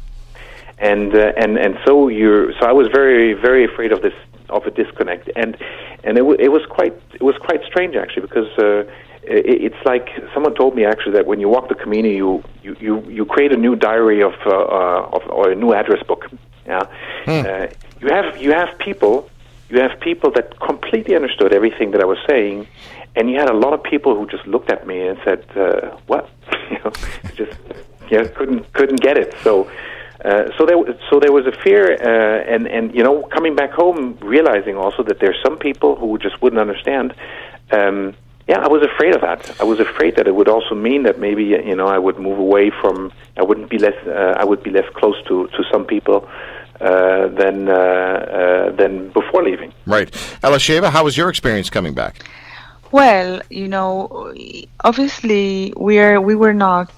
and 0.80 1.14
uh, 1.14 1.32
and 1.36 1.58
and 1.58 1.78
so 1.86 2.08
you're 2.08 2.52
so 2.58 2.66
I 2.66 2.72
was 2.72 2.88
very 2.88 3.34
very 3.34 3.64
afraid 3.64 3.92
of 3.92 4.02
this 4.02 4.14
of 4.50 4.66
a 4.66 4.70
disconnect. 4.70 5.30
And 5.36 5.56
and 6.04 6.16
it, 6.18 6.22
w- 6.22 6.38
it 6.38 6.50
was 6.52 6.62
quite 6.68 6.94
it 7.14 7.22
was 7.22 7.36
quite 7.38 7.62
strange 7.64 7.96
actually 7.96 8.22
because 8.22 8.48
uh, 8.58 8.84
it, 9.22 9.72
it's 9.72 9.84
like 9.84 10.08
someone 10.34 10.54
told 10.54 10.74
me 10.74 10.84
actually 10.84 11.12
that 11.12 11.26
when 11.26 11.40
you 11.40 11.48
walk 11.48 11.68
the 11.68 11.74
Camino 11.74 12.08
you 12.08 12.42
you 12.62 12.76
you, 12.80 13.00
you 13.08 13.24
create 13.24 13.52
a 13.52 13.56
new 13.56 13.76
diary 13.76 14.22
of, 14.22 14.34
uh, 14.46 14.50
uh, 14.50 15.16
of 15.16 15.22
or 15.28 15.50
a 15.50 15.54
new 15.54 15.72
address 15.72 16.02
book. 16.06 16.26
Yeah? 16.66 16.82
Hmm. 17.24 17.30
uh, 17.30 17.66
you 18.00 18.08
have 18.08 18.40
you 18.40 18.52
have 18.52 18.78
people 18.78 19.28
you 19.68 19.80
have 19.80 19.98
people 20.00 20.30
that 20.32 20.58
completely 20.60 21.14
understood 21.14 21.52
everything 21.52 21.92
that 21.92 22.00
I 22.00 22.04
was 22.04 22.18
saying 22.28 22.66
and 23.16 23.30
you 23.30 23.38
had 23.38 23.50
a 23.50 23.54
lot 23.54 23.72
of 23.72 23.82
people 23.82 24.14
who 24.16 24.26
just 24.26 24.46
looked 24.46 24.70
at 24.70 24.86
me 24.86 25.06
and 25.06 25.18
said 25.24 25.44
uh, 25.56 25.96
what? 26.06 26.28
You 26.70 26.78
know 26.84 26.92
just 27.34 27.58
yeah 28.10 28.24
couldn't 28.28 28.72
couldn't 28.72 29.00
get 29.00 29.18
it. 29.18 29.34
So 29.42 29.68
uh, 30.24 30.50
so 30.58 30.66
there, 30.66 30.76
so 31.08 31.18
there 31.18 31.32
was 31.32 31.46
a 31.46 31.52
fear, 31.52 31.92
uh, 31.92 32.54
and 32.54 32.66
and 32.66 32.94
you 32.94 33.02
know, 33.02 33.22
coming 33.22 33.54
back 33.54 33.72
home, 33.72 34.18
realizing 34.20 34.76
also 34.76 35.02
that 35.04 35.18
there's 35.20 35.38
some 35.42 35.56
people 35.58 35.96
who 35.96 36.18
just 36.18 36.42
wouldn't 36.42 36.60
understand. 36.60 37.14
Um, 37.70 38.14
yeah, 38.46 38.58
I 38.58 38.68
was 38.68 38.82
afraid 38.82 39.14
of 39.14 39.20
that. 39.20 39.60
I 39.60 39.64
was 39.64 39.78
afraid 39.80 40.16
that 40.16 40.26
it 40.26 40.34
would 40.34 40.48
also 40.48 40.74
mean 40.74 41.04
that 41.04 41.18
maybe 41.18 41.44
you 41.44 41.76
know 41.76 41.86
I 41.86 41.98
would 41.98 42.18
move 42.18 42.38
away 42.38 42.70
from. 42.70 43.12
I 43.36 43.42
wouldn't 43.42 43.70
be 43.70 43.78
less. 43.78 43.96
Uh, 44.06 44.34
I 44.36 44.44
would 44.44 44.62
be 44.62 44.70
less 44.70 44.88
close 44.94 45.16
to 45.28 45.46
to 45.48 45.64
some 45.72 45.84
people. 45.84 46.28
Uh, 46.80 47.28
than 47.28 47.68
uh, 47.68 47.74
uh, 47.74 48.70
than 48.70 49.10
before 49.10 49.42
leaving. 49.44 49.70
Right, 49.84 50.10
Elisheva, 50.42 50.88
how 50.88 51.04
was 51.04 51.14
your 51.14 51.28
experience 51.28 51.68
coming 51.68 51.92
back? 51.92 52.24
Well, 52.90 53.42
you 53.50 53.68
know, 53.68 54.32
obviously 54.82 55.74
we 55.76 55.98
are 55.98 56.22
we 56.22 56.34
were 56.34 56.54
not 56.54 56.90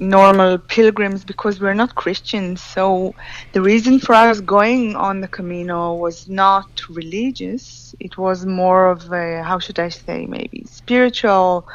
normal 0.00 0.58
pilgrims 0.58 1.24
because 1.24 1.60
we're 1.60 1.74
not 1.74 1.94
Christians. 1.94 2.62
So 2.62 3.14
the 3.52 3.62
reason 3.62 3.98
for 3.98 4.14
us 4.14 4.40
going 4.40 4.96
on 4.96 5.20
the 5.20 5.28
Camino 5.28 5.94
was 5.94 6.28
not 6.28 6.68
religious. 6.88 7.94
It 8.00 8.18
was 8.18 8.46
more 8.46 8.90
of 8.90 9.12
a, 9.12 9.42
how 9.42 9.58
should 9.58 9.78
I 9.78 9.88
say, 9.88 10.26
maybe 10.26 10.64
spiritual 10.68 11.68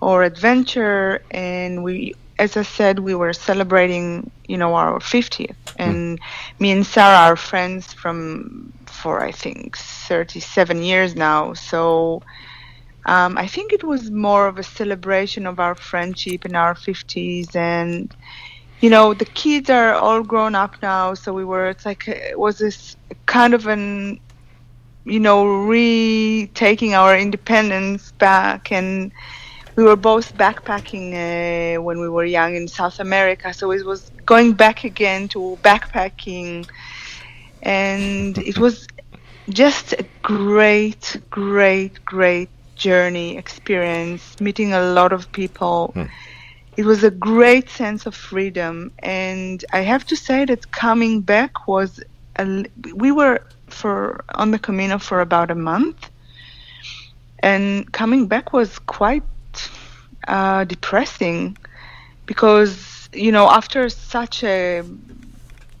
or 0.00 0.22
adventure. 0.22 1.22
And 1.30 1.82
we, 1.82 2.14
as 2.38 2.56
I 2.56 2.62
said, 2.62 2.98
we 2.98 3.14
were 3.14 3.32
celebrating, 3.32 4.30
you 4.46 4.56
know, 4.56 4.74
our 4.74 4.98
50th. 4.98 5.56
And 5.76 6.20
mm. 6.20 6.60
me 6.60 6.70
and 6.70 6.86
Sarah 6.86 7.30
are 7.30 7.36
friends 7.36 7.92
from, 7.92 8.72
for 8.86 9.22
I 9.22 9.32
think 9.32 9.76
37 9.76 10.82
years 10.82 11.14
now. 11.16 11.54
So 11.54 12.22
um, 13.06 13.38
I 13.38 13.46
think 13.46 13.72
it 13.72 13.84
was 13.84 14.10
more 14.10 14.48
of 14.48 14.58
a 14.58 14.64
celebration 14.64 15.46
of 15.46 15.60
our 15.60 15.74
friendship 15.76 16.44
in 16.44 16.56
our 16.56 16.74
50s, 16.74 17.54
and 17.56 18.14
you 18.80 18.90
know 18.90 19.14
the 19.14 19.24
kids 19.26 19.70
are 19.70 19.94
all 19.94 20.22
grown 20.22 20.54
up 20.56 20.76
now, 20.82 21.14
so 21.14 21.32
we 21.32 21.44
were. 21.44 21.68
It's 21.68 21.86
like 21.86 22.08
it 22.08 22.38
was 22.38 22.58
this 22.58 22.96
kind 23.26 23.54
of 23.54 23.66
an, 23.68 24.20
you 25.04 25.20
know, 25.20 25.46
retaking 25.46 26.94
our 26.94 27.16
independence 27.16 28.12
back, 28.12 28.72
and 28.72 29.12
we 29.76 29.84
were 29.84 29.96
both 29.96 30.36
backpacking 30.36 31.12
uh, 31.14 31.82
when 31.82 32.00
we 32.00 32.08
were 32.08 32.24
young 32.24 32.56
in 32.56 32.68
South 32.68 32.98
America, 33.00 33.52
so 33.54 33.70
it 33.72 33.86
was 33.86 34.10
going 34.26 34.54
back 34.54 34.84
again 34.84 35.28
to 35.28 35.58
backpacking, 35.62 36.66
and 37.62 38.38
it 38.38 38.58
was 38.58 38.86
just 39.50 39.92
a 39.94 40.06
great, 40.22 41.16
great, 41.30 42.04
great 42.04 42.50
journey, 42.76 43.36
experience, 43.36 44.40
meeting 44.40 44.72
a 44.72 44.82
lot 44.82 45.12
of 45.12 45.30
people. 45.32 45.90
Hmm. 45.94 46.04
It 46.76 46.84
was 46.84 47.02
a 47.04 47.10
great 47.10 47.70
sense 47.70 48.06
of 48.06 48.14
freedom, 48.14 48.92
and 49.00 49.64
I 49.72 49.80
have 49.80 50.04
to 50.06 50.16
say 50.16 50.44
that 50.44 50.70
coming 50.72 51.22
back 51.22 51.66
was 51.66 52.00
a, 52.38 52.64
we 52.94 53.12
were 53.12 53.40
for 53.68 54.24
on 54.34 54.50
the 54.50 54.58
Camino 54.58 54.98
for 54.98 55.20
about 55.20 55.50
a 55.50 55.54
month, 55.54 56.10
and 57.40 57.90
coming 57.92 58.26
back 58.26 58.52
was 58.52 58.78
quite 58.78 59.24
uh, 60.28 60.64
depressing 60.64 61.56
because 62.26 63.08
you 63.12 63.32
know 63.32 63.48
after 63.48 63.88
such 63.88 64.44
a 64.44 64.82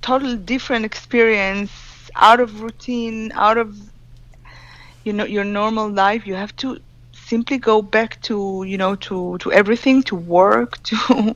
total 0.00 0.36
different 0.36 0.84
experience, 0.84 1.70
out 2.16 2.40
of 2.40 2.62
routine, 2.62 3.32
out 3.34 3.58
of 3.58 3.76
you 5.04 5.12
know 5.12 5.24
your 5.24 5.44
normal 5.44 5.88
life, 5.90 6.26
you 6.26 6.34
have 6.34 6.56
to 6.56 6.78
simply 7.26 7.58
go 7.58 7.82
back 7.82 8.20
to 8.22 8.64
you 8.66 8.78
know 8.78 8.94
to 8.94 9.36
to 9.38 9.52
everything 9.52 10.02
to 10.04 10.14
work 10.14 10.80
to 10.88 11.34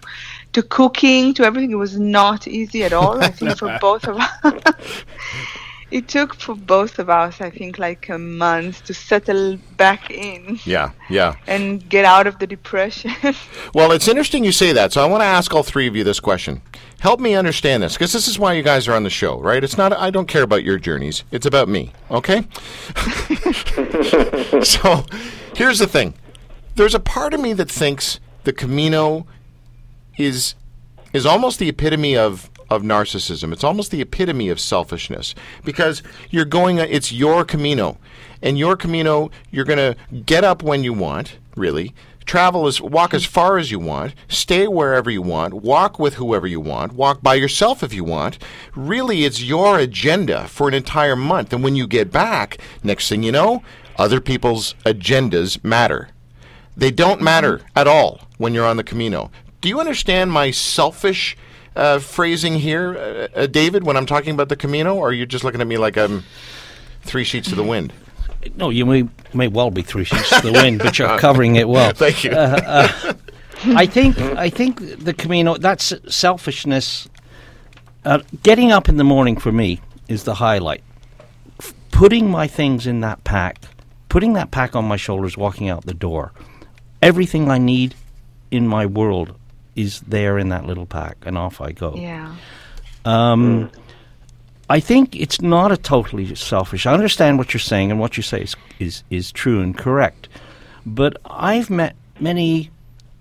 to 0.53 0.63
cooking 0.63 1.35
to 1.35 1.45
everything. 1.45 1.71
It 1.73 1.83
was 1.87 1.99
not 1.99 2.47
easy 2.47 2.85
at 2.85 2.93
all 2.93 3.23
i 3.23 3.31
think 3.31 3.59
for 3.59 3.77
both 3.89 4.07
of 4.07 4.17
us. 4.19 4.63
It 5.91 6.07
took 6.07 6.37
for 6.37 6.55
both 6.55 7.01
of 7.01 7.11
us 7.11 7.41
i 7.41 7.51
think 7.51 7.77
like 7.81 8.09
a 8.09 8.19
month 8.19 8.85
to 8.85 8.95
settle 8.95 9.59
back 9.77 10.09
in 10.09 10.61
yeah 10.65 10.91
yeah. 11.09 11.35
and 11.49 11.89
get 11.89 12.05
out 12.05 12.29
of 12.29 12.39
the 12.39 12.47
depression. 12.47 13.11
Well 13.75 13.91
it's 13.91 14.07
interesting 14.07 14.45
you 14.45 14.53
say 14.53 14.73
that 14.73 14.93
so 14.93 15.03
i 15.03 15.07
want 15.07 15.23
to 15.23 15.27
ask 15.39 15.53
all 15.53 15.65
three 15.65 15.89
of 15.89 15.97
you 15.97 16.05
this 16.05 16.21
question. 16.21 16.63
Help 17.01 17.19
me 17.19 17.35
understand 17.35 17.83
this 17.83 17.95
because 17.95 18.13
this 18.13 18.29
is 18.29 18.39
why 18.39 18.53
you 18.53 18.63
guys 18.63 18.87
are 18.87 18.95
on 18.95 19.03
the 19.03 19.11
show 19.23 19.41
right? 19.41 19.65
It's 19.65 19.77
not 19.77 19.93
i 19.93 20.11
don't 20.11 20.29
care 20.29 20.45
about 20.45 20.63
your 20.63 20.79
journeys 20.79 21.25
it's 21.33 21.47
about 21.47 21.69
me 21.69 21.91
okay? 22.09 22.47
So 24.63 25.05
Here's 25.61 25.79
the 25.79 25.87
thing 25.87 26.15
there's 26.77 26.95
a 26.95 26.99
part 26.99 27.35
of 27.35 27.41
me 27.41 27.53
that 27.53 27.71
thinks 27.71 28.19
the 28.45 28.53
Camino 28.55 29.27
is 30.17 30.55
is 31.13 31.27
almost 31.27 31.59
the 31.59 31.69
epitome 31.69 32.17
of 32.17 32.49
of 32.71 32.81
narcissism. 32.81 33.53
It's 33.53 33.63
almost 33.63 33.91
the 33.91 34.01
epitome 34.01 34.49
of 34.49 34.59
selfishness 34.59 35.35
because 35.63 36.03
you're 36.31 36.47
going 36.47 36.79
it's 36.79 37.13
your 37.13 37.45
Camino. 37.45 37.99
And 38.41 38.59
your 38.59 38.75
Camino, 38.75 39.31
you're 39.51 39.67
going 39.67 39.77
to 39.77 39.97
get 40.23 40.45
up 40.45 40.63
when 40.63 40.83
you 40.83 40.95
want, 40.95 41.37
really. 41.55 41.95
Travel 42.25 42.67
as 42.67 42.81
walk 42.81 43.13
as 43.13 43.27
far 43.27 43.59
as 43.59 43.71
you 43.71 43.79
want, 43.79 44.15
stay 44.29 44.67
wherever 44.67 45.11
you 45.11 45.21
want, 45.21 45.53
walk 45.53 45.99
with 45.99 46.15
whoever 46.15 46.47
you 46.47 46.61
want, 46.61 46.93
walk 46.93 47.23
by 47.23 47.35
yourself 47.35 47.83
if 47.83 47.93
you 47.93 48.05
want. 48.05 48.39
Really, 48.75 49.25
it's 49.27 49.43
your 49.43 49.79
agenda 49.79 50.49
for 50.49 50.69
an 50.69 50.75
entire 50.75 51.17
month. 51.17 51.53
And 51.53 51.63
when 51.63 51.77
you 51.77 51.87
get 51.87 52.11
back, 52.11 52.57
next 52.83 53.11
thing 53.11 53.23
you 53.23 53.33
know, 53.33 53.63
other 54.01 54.21
people's 54.21 54.75
agendas 54.85 55.63
matter. 55.63 56.09
They 56.77 56.91
don't 56.91 57.21
matter 57.21 57.61
at 57.77 57.87
all 57.87 58.23
when 58.39 58.55
you're 58.55 58.67
on 58.67 58.79
the 58.79 58.85
Camino. 58.85 59.31
Do 59.61 59.69
you 59.69 59.79
understand 59.79 60.33
my 60.33 60.51
selfish 60.51 61.37
uh, 61.77 61.99
phrasing 61.99 62.55
here, 62.55 63.29
uh, 63.37 63.41
uh, 63.41 63.47
David, 63.47 63.85
when 63.85 63.97
I'm 63.97 64.07
talking 64.07 64.33
about 64.35 64.49
the 64.49 64.57
Camino, 64.57 64.97
or 64.97 65.11
are 65.11 65.13
you 65.13 65.27
just 65.27 65.45
looking 65.45 65.61
at 65.61 65.67
me 65.67 65.77
like 65.77 65.99
I'm 65.99 66.25
three 67.03 67.25
sheets 67.25 67.51
to 67.51 67.55
the 67.55 67.63
wind? 67.63 67.93
No, 68.57 68.71
you 68.71 68.87
may 68.87 69.07
may 69.35 69.49
well 69.49 69.71
be 69.71 69.83
three 69.83 70.05
sheets 70.05 70.31
to 70.31 70.41
the 70.41 70.53
wind, 70.53 70.79
but 70.79 70.99
you're 70.99 71.19
covering 71.19 71.57
it 71.57 71.69
well. 71.69 71.93
Thank 71.95 72.25
you. 72.25 72.33
I 72.35 73.85
think 73.87 74.19
I 74.19 74.49
think 74.49 75.05
the 75.05 75.13
Camino 75.13 75.59
that's 75.59 75.93
selfishness. 76.09 77.09
Uh, 78.03 78.21
getting 78.43 78.73
up 78.73 78.89
in 78.89 78.97
the 78.97 79.05
morning 79.05 79.37
for 79.37 79.53
me 79.53 79.79
is 80.09 80.25
the 80.25 80.35
highlight. 80.35 80.83
F- 81.61 81.75
putting 81.91 82.31
my 82.31 82.47
things 82.47 82.87
in 82.87 83.01
that 83.01 83.23
pack, 83.25 83.59
putting 84.11 84.35
that 84.35 84.51
pack 84.51 84.77
on 84.77 84.85
my 84.85 84.97
shoulders, 84.97 85.39
walking 85.39 85.71
out 85.71 85.87
the 85.87 85.95
door. 85.95 86.33
Everything 87.01 87.51
I 87.51 87.57
need 87.57 87.95
in 88.51 88.69
my 88.69 88.85
world 88.85 89.35
is 89.75 90.01
there 90.01 90.37
in 90.39 90.51
that 90.51 90.67
little 90.67 90.85
pack, 90.85 91.17
and 91.25 91.39
off 91.39 91.63
I 91.63 91.73
go. 91.73 91.95
Yeah. 91.97 92.35
Um, 93.07 93.71
I 94.69 94.81
think 94.81 95.17
it's 95.17 95.41
not 95.41 95.73
a 95.73 95.77
totally 95.79 96.35
selfish. 96.35 96.85
I 96.87 96.93
understand 96.93 97.39
what 97.39 97.55
you're 97.55 97.61
saying, 97.61 97.91
and 97.91 97.99
what 97.99 98.17
you 98.19 98.23
say 98.23 98.43
is 98.43 98.55
is, 98.79 99.03
is 99.09 99.33
true 99.33 99.63
and 99.63 99.77
correct. 99.77 100.29
But 100.85 101.17
I've 101.25 101.71
met 101.71 101.97
many. 102.21 102.71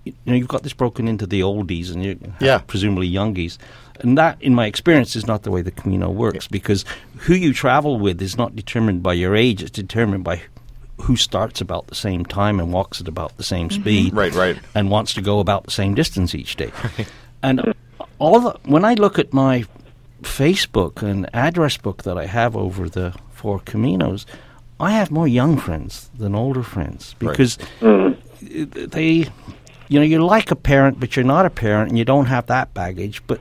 You 0.04 0.14
know, 0.26 0.34
you've 0.34 0.48
got 0.48 0.62
this 0.62 0.72
broken 0.72 1.06
into 1.08 1.26
the 1.26 1.40
oldies 1.42 1.92
and 1.92 2.02
you 2.02 2.18
Yeah. 2.40 2.58
presumably 2.66 3.06
youngies, 3.10 3.58
and 4.00 4.16
that, 4.18 4.40
in 4.40 4.54
my 4.54 4.66
experience, 4.66 5.14
is 5.14 5.26
not 5.26 5.42
the 5.42 5.50
way 5.50 5.60
the 5.62 5.70
Camino 5.70 6.10
works 6.10 6.48
because 6.48 6.84
who 7.18 7.34
you 7.34 7.52
travel 7.52 7.98
with 7.98 8.20
is 8.22 8.36
not 8.36 8.56
determined 8.56 9.02
by 9.02 9.12
your 9.14 9.36
age; 9.36 9.62
it's 9.62 9.70
determined 9.70 10.24
by 10.24 10.42
who 11.00 11.16
starts 11.16 11.60
about 11.60 11.86
the 11.88 11.94
same 11.94 12.24
time 12.24 12.60
and 12.60 12.72
walks 12.72 13.00
at 13.00 13.08
about 13.08 13.36
the 13.36 13.42
same 13.42 13.68
mm-hmm. 13.68 13.80
speed 13.80 14.14
Right, 14.14 14.34
right. 14.34 14.58
and 14.74 14.90
wants 14.90 15.14
to 15.14 15.22
go 15.22 15.40
about 15.40 15.64
the 15.64 15.70
same 15.70 15.94
distance 15.94 16.34
each 16.34 16.56
day. 16.56 16.72
And 17.42 17.72
all 18.18 18.38
the, 18.40 18.58
when 18.64 18.84
I 18.84 18.92
look 18.92 19.18
at 19.18 19.32
my 19.32 19.64
Facebook 20.20 21.02
and 21.02 21.28
address 21.34 21.78
book 21.78 22.02
that 22.02 22.18
I 22.18 22.26
have 22.26 22.54
over 22.54 22.86
the 22.86 23.14
four 23.30 23.60
Caminos, 23.60 24.26
I 24.78 24.90
have 24.90 25.10
more 25.10 25.26
young 25.26 25.56
friends 25.56 26.10
than 26.18 26.34
older 26.34 26.62
friends 26.62 27.14
Right. 27.20 27.30
because 27.30 27.58
mm. 27.80 28.14
they, 28.90 29.26
you 29.88 29.98
know, 29.98 30.04
you're 30.04 30.20
like 30.20 30.50
a 30.50 30.56
parent, 30.56 31.00
but 31.00 31.16
you're 31.16 31.24
not 31.24 31.46
a 31.46 31.50
parent, 31.50 31.88
and 31.88 31.98
you 31.98 32.04
don't 32.04 32.26
have 32.26 32.46
that 32.46 32.74
baggage, 32.74 33.22
but. 33.26 33.40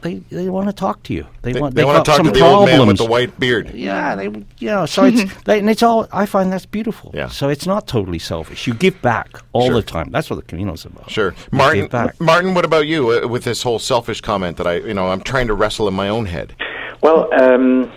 They, 0.00 0.14
they 0.30 0.48
want 0.48 0.68
to 0.68 0.72
talk 0.72 1.02
to 1.04 1.14
you. 1.14 1.26
They, 1.42 1.52
They, 1.52 1.60
want 1.60 1.74
they 1.74 1.82
they 1.82 1.84
want 1.84 2.04
to 2.04 2.10
talk 2.10 2.22
to 2.24 2.30
the 2.30 2.38
problems. 2.38 2.70
old 2.70 2.78
man 2.78 2.86
with 2.86 2.98
the 2.98 3.04
white 3.04 3.38
beard. 3.40 3.70
Yeah, 3.74 4.14
they, 4.14 4.24
you 4.58 4.68
know, 4.70 4.86
so 4.86 5.04
it's 5.04 5.22
they, 5.44 5.58
and 5.58 5.68
it's 5.68 5.82
all. 5.82 6.06
I 6.12 6.24
find 6.26 6.52
that's 6.52 6.66
beautiful. 6.66 7.10
Yeah. 7.14 7.28
So 7.28 7.48
it's 7.48 7.66
not 7.66 7.86
totally 7.86 8.18
selfish. 8.18 8.66
You 8.66 8.74
give 8.74 9.00
back 9.02 9.28
all 9.52 9.66
Sure. 9.66 9.74
the 9.74 9.82
time. 9.82 10.10
That's 10.10 10.30
what 10.30 10.36
the 10.36 10.42
Camino's 10.42 10.84
about. 10.84 11.10
Sure, 11.10 11.34
You 11.52 11.58
Martin. 11.58 11.80
give 11.82 11.90
back. 11.90 12.20
Martin, 12.20 12.54
what 12.54 12.64
about 12.64 12.86
you 12.86 13.10
uh, 13.10 13.26
with 13.28 13.44
this 13.44 13.62
whole 13.62 13.78
selfish 13.78 14.20
comment 14.20 14.56
that 14.58 14.66
I, 14.66 14.76
you 14.76 14.94
know, 14.94 15.08
I'm 15.08 15.20
trying 15.20 15.48
to 15.48 15.54
wrestle 15.54 15.88
in 15.88 15.94
my 15.94 16.08
own 16.08 16.26
head. 16.26 16.54
Well, 17.02 17.28
um, 17.34 17.90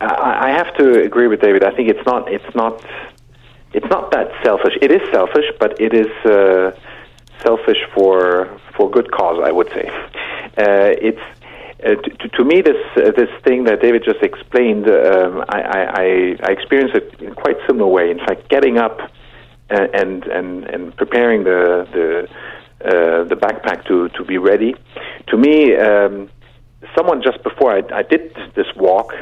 I, 0.00 0.48
I 0.48 0.50
have 0.50 0.74
to 0.78 1.02
agree 1.02 1.26
with 1.28 1.40
David. 1.40 1.62
I 1.64 1.70
think 1.74 1.88
it's 1.88 2.04
not. 2.06 2.32
It's 2.32 2.54
not. 2.54 2.84
It's 3.72 3.86
not 3.90 4.10
that 4.12 4.30
selfish. 4.42 4.74
It 4.80 4.90
is 4.90 5.02
selfish, 5.12 5.44
but 5.60 5.78
it 5.80 5.92
is 5.92 6.06
uh, 6.24 6.70
selfish 7.44 7.78
for 7.94 8.48
for 8.76 8.90
good 8.90 9.10
cause. 9.12 9.38
I 9.44 9.52
would 9.52 9.68
say. 9.70 9.88
Uh, 10.58 10.92
it's 11.08 11.20
uh, 11.84 11.94
to, 11.94 12.28
to 12.30 12.44
me 12.44 12.62
this 12.62 12.82
uh, 12.96 13.10
this 13.16 13.28
thing 13.44 13.64
that 13.64 13.82
David 13.82 14.02
just 14.04 14.22
explained. 14.22 14.88
Um, 14.88 15.44
I, 15.48 15.60
I, 15.60 15.80
I 16.02 16.36
I 16.48 16.52
experience 16.52 16.92
it 16.94 17.20
in 17.20 17.34
quite 17.34 17.56
similar 17.66 17.86
way. 17.90 18.10
In 18.10 18.18
fact, 18.18 18.48
getting 18.48 18.78
up 18.78 18.98
and 19.68 19.94
and 19.94 20.24
and, 20.24 20.64
and 20.64 20.96
preparing 20.96 21.44
the 21.44 21.86
the 21.92 22.28
uh, 22.88 23.24
the 23.24 23.36
backpack 23.36 23.84
to 23.88 24.08
to 24.10 24.24
be 24.24 24.38
ready. 24.38 24.74
To 25.28 25.36
me, 25.36 25.74
um, 25.76 26.30
someone 26.96 27.22
just 27.22 27.42
before 27.42 27.72
I, 27.72 27.82
I 27.92 28.02
did 28.02 28.34
this 28.54 28.66
walk, 28.76 29.12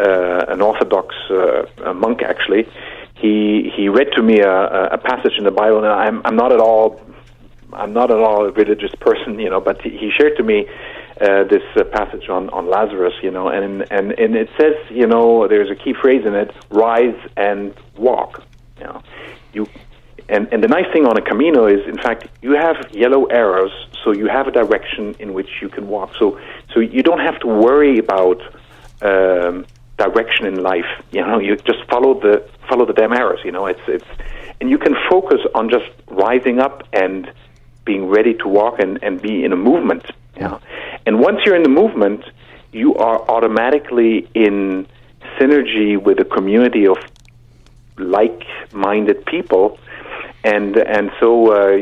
uh, 0.00 0.46
an 0.48 0.60
Orthodox 0.60 1.14
uh, 1.30 1.92
monk 1.94 2.22
actually, 2.22 2.66
he 3.14 3.70
he 3.76 3.88
read 3.88 4.08
to 4.16 4.22
me 4.22 4.40
a- 4.40 4.88
a 4.92 4.98
passage 4.98 5.34
in 5.38 5.44
the 5.44 5.50
Bible, 5.52 5.78
and 5.78 5.86
I'm 5.86 6.22
I'm 6.24 6.36
not 6.36 6.50
at 6.52 6.60
all 6.60 7.00
I'm 7.74 7.92
not 7.92 8.10
at 8.10 8.18
all 8.18 8.46
a 8.46 8.52
religious 8.52 8.94
person, 9.00 9.38
you 9.38 9.50
know, 9.50 9.60
but 9.60 9.80
he, 9.82 10.10
shared 10.16 10.36
to 10.36 10.42
me 10.42 10.66
uh, 11.20 11.44
this 11.44 11.62
uh, 11.76 11.84
passage 11.84 12.28
on, 12.28 12.50
on 12.50 12.68
Lazarus, 12.68 13.14
you 13.22 13.30
know, 13.30 13.48
and, 13.48 13.82
and 13.90 14.12
and 14.12 14.36
it 14.36 14.48
says, 14.58 14.74
you 14.90 15.06
know, 15.06 15.48
there's 15.48 15.70
a 15.70 15.74
key 15.74 15.94
phrase 15.94 16.24
in 16.26 16.34
it: 16.34 16.54
rise 16.70 17.18
and 17.36 17.74
walk. 17.96 18.42
You 18.78 18.84
know, 18.84 19.02
you 19.52 19.66
and 20.28 20.48
and 20.52 20.62
the 20.62 20.68
nice 20.68 20.90
thing 20.92 21.06
on 21.06 21.16
a 21.16 21.22
Camino 21.22 21.66
is, 21.66 21.86
in 21.86 21.98
fact, 21.98 22.28
you 22.42 22.52
have 22.52 22.76
yellow 22.92 23.26
arrows, 23.26 23.72
so 24.04 24.12
you 24.12 24.26
have 24.26 24.46
a 24.46 24.52
direction 24.52 25.14
in 25.18 25.32
which 25.32 25.50
you 25.60 25.68
can 25.68 25.88
walk. 25.88 26.14
So 26.18 26.40
so 26.74 26.80
you 26.80 27.02
don't 27.02 27.20
have 27.20 27.38
to 27.40 27.46
worry 27.46 27.98
about. 27.98 28.40
Um, 29.02 29.66
direction 29.98 30.46
in 30.46 30.62
life 30.62 30.86
you 31.12 31.20
know 31.20 31.38
you 31.38 31.54
just 31.54 31.84
follow 31.88 32.18
the 32.18 32.48
follow 32.68 32.84
the 32.86 32.92
damn 32.92 33.12
arrows 33.12 33.38
you 33.44 33.52
know 33.52 33.66
it's 33.66 33.80
it's 33.86 34.06
and 34.60 34.70
you 34.70 34.78
can 34.78 34.94
focus 35.10 35.40
on 35.54 35.68
just 35.68 35.84
rising 36.08 36.58
up 36.60 36.82
and 36.92 37.30
being 37.84 38.06
ready 38.06 38.34
to 38.34 38.48
walk 38.48 38.78
and, 38.78 39.02
and 39.02 39.20
be 39.20 39.44
in 39.44 39.52
a 39.52 39.56
movement. 39.56 40.04
You 40.36 40.42
know? 40.42 40.60
And 41.06 41.20
once 41.20 41.40
you're 41.44 41.56
in 41.56 41.62
the 41.62 41.68
movement, 41.68 42.24
you 42.72 42.94
are 42.94 43.20
automatically 43.28 44.28
in 44.34 44.86
synergy 45.38 46.00
with 46.00 46.18
a 46.20 46.24
community 46.24 46.86
of 46.86 46.96
like-minded 47.98 49.26
people. 49.26 49.78
And 50.44 50.76
and 50.76 51.12
so 51.20 51.52
uh, 51.52 51.78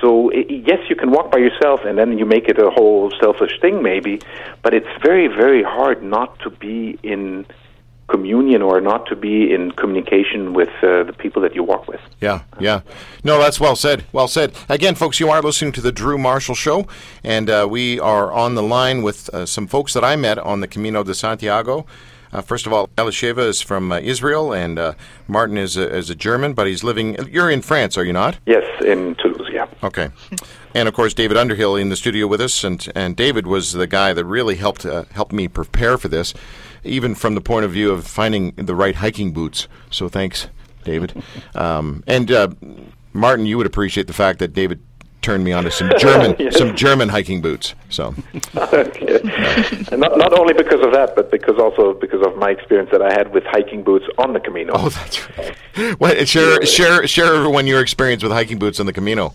so 0.00 0.30
i 0.32 0.44
yes, 0.48 0.78
you 0.88 0.94
can 0.94 1.10
walk 1.10 1.32
by 1.32 1.38
yourself, 1.38 1.80
and 1.84 1.98
then 1.98 2.16
you 2.16 2.26
make 2.26 2.48
it 2.48 2.56
a 2.58 2.70
whole 2.70 3.10
selfish 3.20 3.58
thing, 3.60 3.82
maybe. 3.82 4.20
But 4.62 4.72
it's 4.72 5.02
very 5.02 5.26
very 5.26 5.64
hard 5.64 6.00
not 6.02 6.38
to 6.40 6.50
be 6.50 6.96
in 7.02 7.44
communion 8.08 8.62
or 8.62 8.80
not 8.80 9.06
to 9.06 9.16
be 9.16 9.52
in 9.52 9.70
communication 9.72 10.52
with 10.54 10.70
uh, 10.82 11.04
the 11.04 11.14
people 11.16 11.42
that 11.42 11.54
you 11.54 11.62
walk 11.62 11.86
with. 11.86 12.00
Yeah, 12.20 12.42
yeah. 12.58 12.80
No, 13.22 13.38
that's 13.38 13.60
well 13.60 13.76
said. 13.76 14.04
Well 14.12 14.28
said. 14.28 14.54
Again, 14.68 14.94
folks, 14.94 15.20
you 15.20 15.30
are 15.30 15.42
listening 15.42 15.72
to 15.72 15.80
the 15.80 15.92
Drew 15.92 16.18
Marshall 16.18 16.54
Show, 16.54 16.86
and 17.22 17.48
uh, 17.48 17.66
we 17.70 18.00
are 18.00 18.32
on 18.32 18.54
the 18.54 18.62
line 18.62 19.02
with 19.02 19.28
uh, 19.34 19.46
some 19.46 19.66
folks 19.66 19.92
that 19.92 20.04
I 20.04 20.16
met 20.16 20.38
on 20.38 20.60
the 20.60 20.68
Camino 20.68 21.04
de 21.04 21.14
Santiago. 21.14 21.86
Uh, 22.32 22.42
first 22.42 22.66
of 22.66 22.72
all, 22.72 22.88
Elisheva 22.96 23.38
is 23.38 23.60
from 23.62 23.90
uh, 23.90 24.00
Israel, 24.00 24.52
and 24.52 24.78
uh, 24.78 24.92
Martin 25.26 25.56
is 25.56 25.76
a, 25.76 25.94
is 25.94 26.10
a 26.10 26.14
German, 26.14 26.52
but 26.52 26.66
he's 26.66 26.84
living. 26.84 27.16
You're 27.30 27.50
in 27.50 27.62
France, 27.62 27.96
are 27.96 28.04
you 28.04 28.12
not? 28.12 28.38
Yes, 28.46 28.64
in 28.84 29.14
Toulouse, 29.14 29.48
yeah. 29.50 29.66
Okay. 29.82 30.10
And 30.74 30.88
of 30.88 30.94
course, 30.94 31.14
David 31.14 31.36
Underhill 31.36 31.76
in 31.76 31.88
the 31.88 31.96
studio 31.96 32.26
with 32.26 32.40
us, 32.40 32.64
and 32.64 32.86
and 32.94 33.16
David 33.16 33.46
was 33.46 33.72
the 33.72 33.86
guy 33.86 34.12
that 34.12 34.24
really 34.24 34.56
helped 34.56 34.84
uh, 34.84 35.04
helped 35.12 35.32
me 35.32 35.48
prepare 35.48 35.96
for 35.96 36.08
this, 36.08 36.34
even 36.84 37.14
from 37.14 37.34
the 37.34 37.40
point 37.40 37.64
of 37.64 37.72
view 37.72 37.90
of 37.90 38.06
finding 38.06 38.52
the 38.52 38.74
right 38.74 38.94
hiking 38.96 39.32
boots. 39.32 39.68
So 39.90 40.08
thanks, 40.08 40.48
David. 40.84 41.22
Um, 41.54 42.04
and 42.06 42.30
uh, 42.30 42.48
Martin, 43.12 43.46
you 43.46 43.56
would 43.58 43.66
appreciate 43.66 44.06
the 44.06 44.12
fact 44.12 44.38
that 44.38 44.52
David 44.52 44.80
turned 45.22 45.42
me 45.42 45.52
on 45.52 45.64
to 45.64 45.70
some 45.70 45.90
German 45.98 46.36
Yes. 46.38 46.56
some 46.56 46.76
German 46.76 47.08
hiking 47.08 47.40
boots. 47.40 47.74
So 47.88 48.14
okay. 48.56 49.20
Not, 49.90 50.16
not 50.16 50.38
only 50.38 50.54
because 50.54 50.80
of 50.86 50.92
that, 50.92 51.14
but 51.16 51.30
because 51.32 51.58
also 51.58 51.94
because 51.94 52.24
of 52.24 52.36
my 52.36 52.50
experience 52.50 52.90
that 52.92 53.02
I 53.02 53.12
had 53.12 53.32
with 53.32 53.42
hiking 53.44 53.82
boots 53.82 54.06
on 54.18 54.32
the 54.34 54.40
Camino. 54.40 54.72
oh, 54.76 54.88
that's 54.90 55.28
right. 55.38 56.00
Well, 56.00 56.24
share 56.24 56.64
share 56.64 57.06
share 57.08 57.34
everyone 57.34 57.66
your 57.66 57.80
experience 57.80 58.22
with 58.22 58.30
hiking 58.32 58.58
boots 58.60 58.78
on 58.78 58.86
the 58.86 58.92
Camino. 58.92 59.34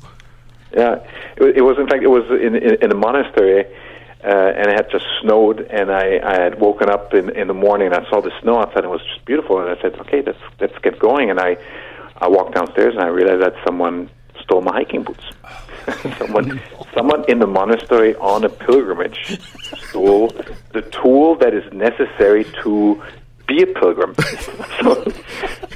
Yeah, 0.75 0.99
it, 1.37 1.57
it 1.57 1.61
was 1.61 1.77
in 1.77 1.87
fact 1.87 2.03
it 2.03 2.07
was 2.09 2.23
in 2.29 2.55
in, 2.55 2.81
in 2.81 2.91
a 2.91 2.95
monastery, 2.95 3.65
uh, 4.25 4.53
and 4.55 4.67
it 4.67 4.75
had 4.75 4.89
just 4.89 5.05
snowed, 5.21 5.59
and 5.61 5.91
I, 5.91 6.19
I 6.23 6.41
had 6.41 6.59
woken 6.59 6.89
up 6.89 7.13
in 7.13 7.29
in 7.35 7.47
the 7.47 7.53
morning 7.53 7.87
and 7.87 7.95
I 7.95 8.09
saw 8.09 8.21
the 8.21 8.31
snow 8.41 8.59
outside. 8.59 8.83
and 8.83 8.85
It 8.85 8.89
was 8.89 9.01
just 9.01 9.25
beautiful, 9.25 9.59
and 9.59 9.69
I 9.69 9.81
said, 9.81 9.99
okay, 9.99 10.21
let's 10.21 10.39
let's 10.59 10.77
get 10.79 10.99
going. 10.99 11.29
And 11.29 11.39
I 11.39 11.57
I 12.17 12.27
walked 12.29 12.55
downstairs 12.55 12.93
and 12.95 13.03
I 13.03 13.07
realized 13.07 13.41
that 13.41 13.55
someone 13.65 14.09
stole 14.41 14.61
my 14.61 14.73
hiking 14.73 15.03
boots. 15.03 15.25
someone 16.17 16.61
someone 16.93 17.25
in 17.27 17.39
the 17.39 17.47
monastery 17.47 18.15
on 18.15 18.45
a 18.45 18.49
pilgrimage 18.49 19.39
stole 19.89 20.29
the 20.71 20.81
tool 20.83 21.35
that 21.35 21.53
is 21.53 21.65
necessary 21.73 22.45
to 22.63 23.01
be 23.47 23.61
a 23.63 23.67
pilgrim. 23.67 24.15
so, 24.81 25.03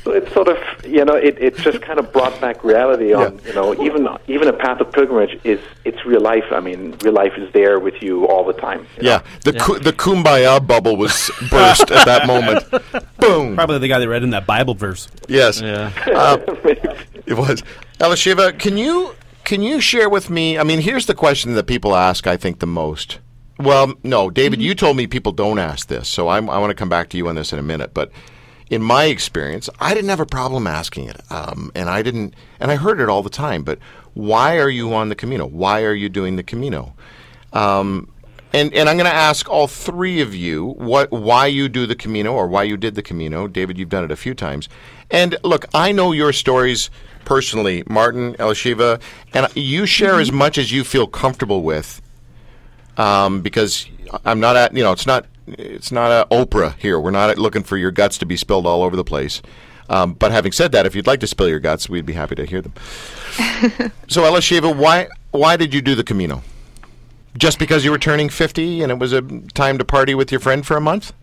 so 0.07 0.13
it's 0.13 0.31
sort 0.33 0.47
of 0.47 0.57
you 0.85 1.03
know 1.03 1.15
it, 1.15 1.37
it 1.37 1.57
just 1.57 1.81
kind 1.81 1.99
of 1.99 2.11
brought 2.13 2.39
back 2.39 2.63
reality 2.63 3.13
on 3.13 3.35
Yeah. 3.39 3.47
you 3.47 3.53
know 3.53 3.83
even 3.83 4.07
even 4.27 4.47
a 4.47 4.53
path 4.53 4.79
of 4.79 4.91
pilgrimage 4.91 5.39
is 5.43 5.59
it's 5.83 6.05
real 6.05 6.21
life. 6.21 6.45
I 6.51 6.59
mean 6.61 6.95
real 7.03 7.13
life 7.13 7.33
is 7.37 7.51
there 7.53 7.79
with 7.79 8.01
you 8.01 8.25
all 8.27 8.45
the 8.45 8.53
time. 8.53 8.87
Yeah, 9.01 9.17
know? 9.17 9.23
the 9.51 9.53
ku- 9.59 9.79
the 9.79 9.93
kumbaya 9.93 10.65
bubble 10.65 10.95
was 10.95 11.29
burst 11.51 11.91
at 11.91 12.05
that 12.05 12.25
moment. 12.25 12.63
Boom. 13.19 13.55
Probably 13.55 13.79
the 13.79 13.87
guy 13.87 13.99
that 13.99 14.07
read 14.07 14.23
in 14.23 14.29
that 14.31 14.47
Bible 14.47 14.73
verse. 14.75 15.09
Yes. 15.27 15.59
Yeah. 15.61 15.91
Uh, 16.07 16.37
it 17.25 17.37
was. 17.37 17.63
Elisheva, 17.99 18.57
can 18.57 18.77
you 18.77 19.15
can 19.43 19.61
you 19.61 19.81
share 19.81 20.09
with 20.09 20.29
me? 20.29 20.57
I 20.57 20.63
mean, 20.63 20.79
here's 20.79 21.05
the 21.05 21.15
question 21.15 21.53
that 21.55 21.67
people 21.67 21.95
ask. 21.95 22.27
I 22.27 22.37
think 22.37 22.59
the 22.59 22.67
most. 22.67 23.19
Well, 23.59 23.95
no, 24.03 24.29
David, 24.29 24.61
you 24.61 24.75
told 24.75 24.97
me 24.97 25.07
people 25.07 25.31
don't 25.31 25.57
ask 25.57 25.87
this, 25.87 26.07
so 26.07 26.27
I'm, 26.27 26.47
I 26.47 26.59
want 26.59 26.69
to 26.69 26.75
come 26.75 26.89
back 26.89 27.09
to 27.09 27.17
you 27.17 27.27
on 27.27 27.33
this 27.33 27.51
in 27.51 27.57
a 27.57 27.63
minute. 27.63 27.91
But 27.91 28.11
in 28.69 28.81
my 28.81 29.05
experience, 29.05 29.69
I 29.79 29.93
didn't 29.93 30.09
have 30.09 30.19
a 30.19 30.25
problem 30.25 30.67
asking 30.67 31.09
it, 31.09 31.21
um, 31.31 31.71
and 31.73 31.89
I 31.89 32.01
didn't, 32.01 32.33
and 32.59 32.69
I 32.69 32.75
heard 32.75 32.99
it 32.99 33.09
all 33.09 33.23
the 33.23 33.29
time. 33.29 33.63
But 33.63 33.79
why 34.13 34.57
are 34.57 34.69
you 34.69 34.93
on 34.93 35.09
the 35.09 35.15
Camino? 35.15 35.45
Why 35.45 35.83
are 35.83 35.93
you 35.93 36.09
doing 36.09 36.35
the 36.35 36.43
Camino? 36.43 36.93
Um, 37.53 38.11
and 38.53 38.73
and 38.73 38.89
I'm 38.89 38.97
going 38.97 39.09
to 39.09 39.15
ask 39.15 39.49
all 39.49 39.67
three 39.67 40.21
of 40.21 40.33
you 40.35 40.73
what 40.77 41.11
why 41.11 41.47
you 41.47 41.69
do 41.69 41.85
the 41.85 41.95
Camino 41.95 42.33
or 42.33 42.47
why 42.47 42.63
you 42.63 42.77
did 42.77 42.95
the 42.95 43.03
Camino. 43.03 43.47
David, 43.47 43.77
you've 43.77 43.89
done 43.89 44.03
it 44.03 44.11
a 44.11 44.15
few 44.15 44.33
times, 44.33 44.67
and 45.11 45.37
look, 45.43 45.65
I 45.73 45.91
know 45.91 46.11
your 46.11 46.33
stories 46.33 46.89
personally, 47.25 47.83
Martin 47.87 48.35
Elisheva, 48.35 49.01
and 49.33 49.47
you 49.55 49.85
share 49.85 50.19
as 50.19 50.31
much 50.31 50.57
as 50.57 50.71
you 50.71 50.83
feel 50.83 51.07
comfortable 51.07 51.61
with, 51.61 52.01
um, 52.97 53.41
because 53.41 53.87
I'm 54.25 54.39
not 54.39 54.55
at 54.55 54.75
you 54.75 54.83
know 54.83 54.91
it's 54.91 55.07
not 55.07 55.25
it's 55.47 55.91
not 55.91 56.11
a 56.11 56.27
Oprah 56.29 56.75
here. 56.77 56.99
We're 56.99 57.11
not 57.11 57.37
looking 57.37 57.63
for 57.63 57.77
your 57.77 57.91
guts 57.91 58.17
to 58.19 58.25
be 58.25 58.37
spilled 58.37 58.65
all 58.65 58.83
over 58.83 58.95
the 58.95 59.03
place. 59.03 59.41
Um, 59.89 60.13
but 60.13 60.31
having 60.31 60.51
said 60.51 60.71
that, 60.73 60.85
if 60.85 60.95
you'd 60.95 61.07
like 61.07 61.21
to 61.21 61.27
spill 61.27 61.47
your 61.47 61.59
guts, 61.59 61.89
we'd 61.89 62.05
be 62.05 62.13
happy 62.13 62.35
to 62.35 62.45
hear 62.45 62.61
them. 62.61 62.73
so, 64.07 64.23
Elisheva, 64.23 64.75
why 64.75 65.07
why 65.31 65.55
did 65.55 65.73
you 65.73 65.81
do 65.81 65.95
the 65.95 66.03
Camino? 66.03 66.43
Just 67.37 67.59
because 67.59 67.85
you 67.85 67.91
were 67.91 67.99
turning 67.99 68.29
50 68.29 68.81
and 68.81 68.91
it 68.91 68.99
was 68.99 69.13
a 69.13 69.21
time 69.53 69.77
to 69.77 69.85
party 69.85 70.15
with 70.15 70.31
your 70.31 70.39
friend 70.39 70.65
for 70.65 70.75
a 70.75 70.81
month? 70.81 71.13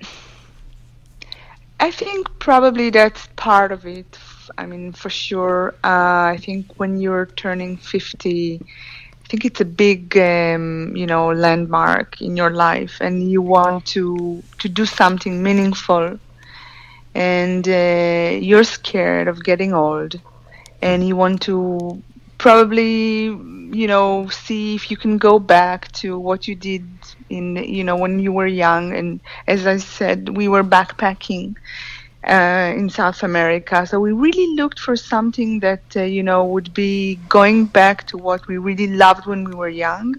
I 1.81 1.91
think 1.91 2.29
probably 2.39 2.91
that's 2.91 3.29
part 3.37 3.73
of 3.73 3.85
it. 3.85 4.17
I 4.57 4.67
mean, 4.67 4.93
for 4.93 5.11
sure. 5.11 5.75
Uh, 5.83 6.33
I 6.33 6.39
think 6.41 6.73
when 6.77 7.01
you're 7.01 7.27
turning 7.27 7.77
50, 7.77 8.61
I 8.63 9.04
think 9.35 9.59
it's 9.59 9.61
a 9.61 9.77
big, 9.87 10.17
um, 10.19 10.97
you 10.97 11.07
know, 11.07 11.33
landmark 11.33 12.21
in 12.23 12.37
your 12.37 12.51
life, 12.51 12.99
and 13.01 13.31
you 13.31 13.43
want 13.43 13.87
to 13.87 14.43
to 14.61 14.69
do 14.69 14.87
something 14.87 15.43
meaningful. 15.43 16.19
And 17.15 17.69
uh, 17.69 18.39
you're 18.41 18.65
scared 18.65 19.29
of 19.29 19.45
getting 19.45 19.73
old, 19.75 20.21
and 20.83 21.07
you 21.07 21.17
want 21.17 21.43
to 21.43 22.03
probably 22.39 23.25
you 23.27 23.87
know 23.89 24.29
see 24.29 24.75
if 24.77 24.91
you 24.91 24.97
can 24.97 25.19
go 25.19 25.39
back 25.39 25.93
to 25.93 26.19
what 26.19 26.49
you 26.49 26.55
did 26.57 26.85
in 27.31 27.57
you 27.57 27.85
know 27.85 27.97
when 27.97 28.19
you 28.19 28.33
were 28.33 28.47
young 28.47 28.95
and 28.95 29.21
as 29.47 29.67
i 29.67 29.77
said 29.77 30.37
we 30.37 30.49
were 30.49 30.65
backpacking 30.65 31.55
uh, 32.27 32.73
in 32.77 32.89
south 32.89 33.23
america 33.23 33.87
so 33.87 34.01
we 34.01 34.13
really 34.13 34.55
looked 34.55 34.79
for 34.79 34.97
something 34.97 35.61
that 35.61 35.83
uh, 35.97 36.03
you 36.03 36.23
know 36.23 36.45
would 36.45 36.73
be 36.75 37.17
going 37.29 37.67
back 37.67 38.07
to 38.07 38.17
what 38.17 38.47
we 38.47 38.59
really 38.59 38.87
loved 38.87 39.27
when 39.27 39.45
we 39.45 39.55
were 39.55 39.69
young 39.69 40.15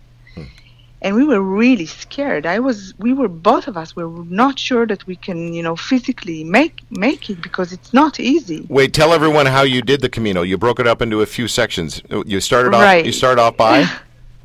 and 1.01 1.15
we 1.15 1.23
were 1.23 1.41
really 1.41 1.85
scared 1.85 2.45
i 2.45 2.59
was 2.59 2.93
we 2.97 3.13
were 3.13 3.27
both 3.27 3.67
of 3.67 3.77
us 3.77 3.95
were 3.95 4.09
not 4.25 4.57
sure 4.57 4.85
that 4.87 5.05
we 5.05 5.15
can 5.15 5.53
you 5.53 5.61
know 5.61 5.75
physically 5.75 6.43
make 6.43 6.81
make 6.89 7.29
it 7.29 7.41
because 7.41 7.71
it's 7.71 7.93
not 7.93 8.19
easy 8.19 8.65
Wait, 8.69 8.93
tell 8.93 9.13
everyone 9.13 9.45
how 9.45 9.61
you 9.61 9.81
did 9.81 10.01
the 10.01 10.09
Camino. 10.09 10.41
You 10.41 10.57
broke 10.57 10.79
it 10.79 10.87
up 10.87 11.01
into 11.01 11.21
a 11.21 11.25
few 11.25 11.47
sections. 11.47 12.01
You 12.25 12.39
started 12.39 12.73
off. 12.73 12.81
Right. 12.81 13.05
You 13.05 13.11
start 13.11 13.37
off 13.39 13.55
by 13.57 13.87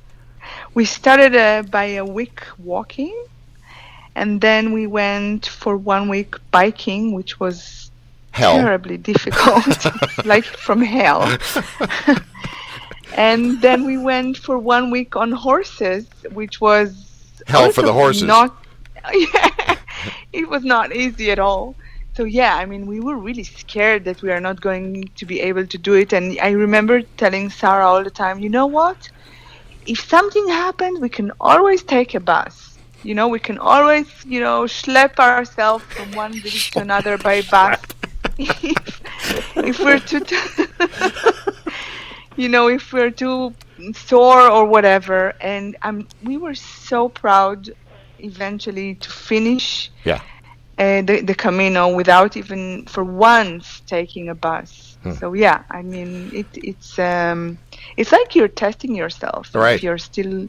we 0.74 0.84
started 0.84 1.34
uh, 1.34 1.62
by 1.62 1.84
a 1.84 2.04
week 2.04 2.42
walking 2.58 3.14
and 4.14 4.40
then 4.40 4.72
we 4.72 4.86
went 4.86 5.46
for 5.46 5.76
one 5.76 6.08
week 6.08 6.34
biking 6.50 7.12
which 7.12 7.38
was 7.38 7.90
hell. 8.32 8.54
terribly 8.54 8.96
difficult 8.96 9.86
like 10.24 10.44
from 10.44 10.82
hell. 10.82 11.38
And 13.16 13.60
then 13.60 13.84
we 13.84 13.98
went 13.98 14.36
for 14.36 14.56
one 14.58 14.90
week 14.90 15.16
on 15.16 15.32
horses 15.32 16.06
which 16.32 16.60
was 16.60 17.06
Hell 17.46 17.72
for 17.72 17.82
the 17.82 17.92
horses. 17.92 18.22
not 18.22 18.56
yeah, 19.12 19.76
it 20.32 20.48
was 20.48 20.62
not 20.62 20.94
easy 20.94 21.30
at 21.30 21.38
all. 21.38 21.74
So 22.14 22.24
yeah 22.24 22.56
i 22.56 22.66
mean 22.66 22.86
we 22.86 23.00
were 23.00 23.16
really 23.16 23.44
scared 23.44 24.04
that 24.04 24.20
we 24.22 24.30
are 24.30 24.40
not 24.40 24.60
going 24.60 25.10
to 25.16 25.24
be 25.26 25.40
able 25.40 25.66
to 25.66 25.78
do 25.78 25.94
it. 25.94 26.12
And 26.12 26.38
i 26.40 26.50
remember 26.50 27.02
telling 27.16 27.50
sarah 27.50 27.86
all 27.86 28.04
the 28.04 28.10
time 28.10 28.40
you 28.40 28.50
know 28.50 28.66
what? 28.66 29.08
If 29.86 30.00
something 30.08 30.46
happens 30.48 31.00
we 31.00 31.08
can 31.08 31.32
always 31.40 31.82
take 31.82 32.14
a 32.14 32.20
bus 32.20 32.69
you 33.02 33.14
know 33.14 33.28
we 33.28 33.38
can 33.38 33.58
always 33.58 34.06
you 34.24 34.40
know 34.40 34.62
schlep 34.64 35.18
ourselves 35.18 35.84
from 35.94 36.14
one 36.14 36.40
village 36.40 36.70
to 36.72 36.80
another 36.80 37.18
by 37.18 37.42
bus 37.42 37.78
if, 38.38 39.00
if 39.56 39.78
we're 39.78 40.00
too 40.00 40.20
you 42.36 42.48
know 42.48 42.68
if 42.68 42.92
we're 42.92 43.10
too 43.10 43.54
sore 43.94 44.48
or 44.50 44.64
whatever 44.66 45.32
and 45.40 45.76
um, 45.82 46.06
we 46.22 46.36
were 46.36 46.54
so 46.54 47.08
proud 47.08 47.70
eventually 48.18 48.94
to 48.96 49.10
finish 49.10 49.90
Yeah. 50.04 50.20
uh, 50.78 51.02
the, 51.02 51.22
the 51.22 51.34
Camino 51.34 51.94
without 51.94 52.36
even 52.36 52.84
for 52.86 53.04
once 53.04 53.80
taking 53.86 54.28
a 54.28 54.34
bus. 54.34 54.98
Hmm. 55.02 55.12
So 55.12 55.32
yeah, 55.32 55.62
I 55.70 55.82
mean 55.82 56.30
it, 56.32 56.48
it's 56.54 56.98
um, 56.98 57.58
it's 57.96 58.12
like 58.12 58.34
you're 58.34 58.48
testing 58.48 58.94
yourself 58.94 59.54
Right. 59.54 59.76
if 59.76 59.82
you're 59.82 59.98
still 59.98 60.48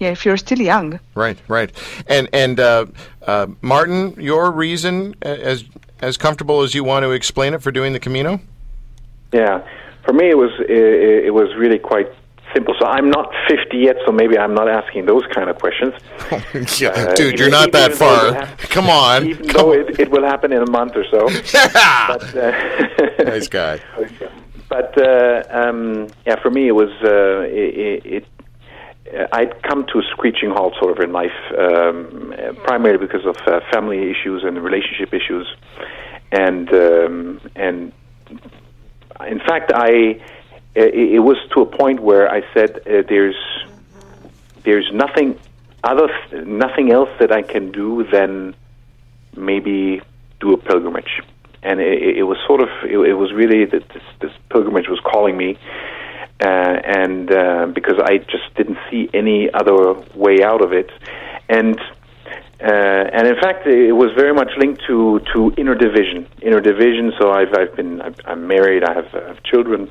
yeah 0.00 0.10
if 0.10 0.24
you're 0.24 0.36
still 0.36 0.60
young. 0.60 0.98
Right, 1.14 1.38
right. 1.48 1.70
And 2.06 2.28
and 2.32 2.58
uh, 2.60 2.86
uh, 3.26 3.46
Martin, 3.62 4.14
your 4.20 4.50
reason, 4.50 5.14
uh, 5.24 5.28
as 5.28 5.64
as 6.00 6.16
comfortable 6.16 6.62
as 6.62 6.74
you 6.74 6.84
want 6.84 7.02
to 7.04 7.10
explain 7.10 7.54
it 7.54 7.62
for 7.62 7.70
doing 7.72 7.92
the 7.92 8.00
Camino. 8.00 8.40
Yeah, 9.32 9.66
for 10.04 10.12
me 10.12 10.30
it 10.30 10.38
was 10.38 10.52
it, 10.60 11.24
it 11.26 11.34
was 11.34 11.54
really 11.56 11.78
quite 11.78 12.08
simple. 12.54 12.74
So 12.78 12.86
I'm 12.86 13.10
not 13.10 13.30
50 13.48 13.76
yet, 13.76 13.96
so 14.06 14.12
maybe 14.12 14.38
I'm 14.38 14.54
not 14.54 14.68
asking 14.68 15.04
those 15.04 15.22
kind 15.34 15.50
of 15.50 15.58
questions. 15.58 15.92
yeah, 16.80 16.88
Uh, 16.90 17.14
dude, 17.14 17.34
even- 17.34 17.38
you're 17.38 17.50
not 17.50 17.72
that 17.72 17.92
far. 17.92 18.34
it 18.42 18.58
Come 18.70 18.88
on, 18.88 19.26
Even 19.26 19.48
come 19.48 19.56
though 19.66 19.72
on. 19.74 19.80
it, 19.80 20.00
it 20.00 20.10
will 20.10 20.24
happen 20.24 20.50
in 20.52 20.62
a 20.62 20.70
month 20.70 20.96
or 20.96 21.04
so. 21.10 21.28
but, 22.08 22.36
uh, 22.36 23.24
nice 23.24 23.48
guy. 23.48 23.80
But 24.70 24.96
uh, 24.96 25.42
um, 25.50 26.08
yeah, 26.26 26.40
for 26.40 26.50
me, 26.50 26.68
it 26.68 26.72
was 26.72 26.90
uh, 27.02 27.40
it. 27.48 28.06
it 28.06 28.24
I'd 29.32 29.62
come 29.62 29.86
to 29.92 29.98
a 29.98 30.02
screeching 30.10 30.50
halt 30.50 30.74
sort 30.80 30.96
of 30.96 31.02
in 31.02 31.12
life, 31.12 31.32
um, 31.56 32.34
uh, 32.36 32.52
primarily 32.64 33.06
because 33.06 33.24
of 33.24 33.36
uh, 33.46 33.60
family 33.72 34.10
issues 34.10 34.44
and 34.44 34.62
relationship 34.62 35.14
issues, 35.14 35.46
and 36.32 36.68
um, 36.72 37.40
and 37.56 37.92
in 39.26 39.38
fact, 39.40 39.72
I 39.74 40.20
it, 40.74 40.94
it 40.94 41.18
was 41.20 41.36
to 41.54 41.62
a 41.62 41.66
point 41.66 42.00
where 42.00 42.30
I 42.30 42.42
said, 42.54 42.80
uh, 42.86 43.02
"There's 43.08 43.36
there's 44.64 44.90
nothing 44.92 45.38
other 45.82 46.08
nothing 46.44 46.92
else 46.92 47.10
that 47.20 47.32
I 47.32 47.42
can 47.42 47.72
do 47.72 48.04
than 48.04 48.54
maybe 49.36 50.02
do 50.40 50.52
a 50.52 50.58
pilgrimage." 50.58 51.22
And 51.62 51.80
it, 51.80 52.18
it 52.18 52.22
was 52.22 52.38
sort 52.46 52.60
of 52.60 52.68
it, 52.84 52.98
it 52.98 53.14
was 53.14 53.32
really 53.32 53.64
that 53.64 53.88
this, 53.88 54.02
this 54.20 54.32
pilgrimage 54.50 54.88
was 54.88 55.00
calling 55.00 55.36
me, 55.36 55.58
uh, 56.40 56.44
and 56.44 57.32
uh, 57.32 57.66
because 57.66 57.98
I 58.02 58.18
just 58.18 58.54
didn't 58.56 58.78
see 58.90 59.10
any 59.12 59.50
other 59.52 59.94
way 60.14 60.42
out 60.42 60.62
of 60.62 60.72
it, 60.72 60.90
and 61.48 61.78
uh, 62.60 62.64
and 63.12 63.28
in 63.28 63.36
fact, 63.36 63.66
it 63.66 63.92
was 63.92 64.10
very 64.16 64.34
much 64.34 64.50
linked 64.56 64.82
to, 64.88 65.20
to 65.32 65.52
inner 65.56 65.76
division. 65.76 66.26
Inner 66.42 66.60
division. 66.60 67.12
So 67.18 67.30
I've 67.30 67.54
I've 67.54 67.74
been 67.76 68.00
I've, 68.00 68.16
I'm 68.24 68.48
married. 68.48 68.82
I 68.82 68.94
have, 68.94 69.14
uh, 69.14 69.28
have 69.28 69.42
children, 69.44 69.90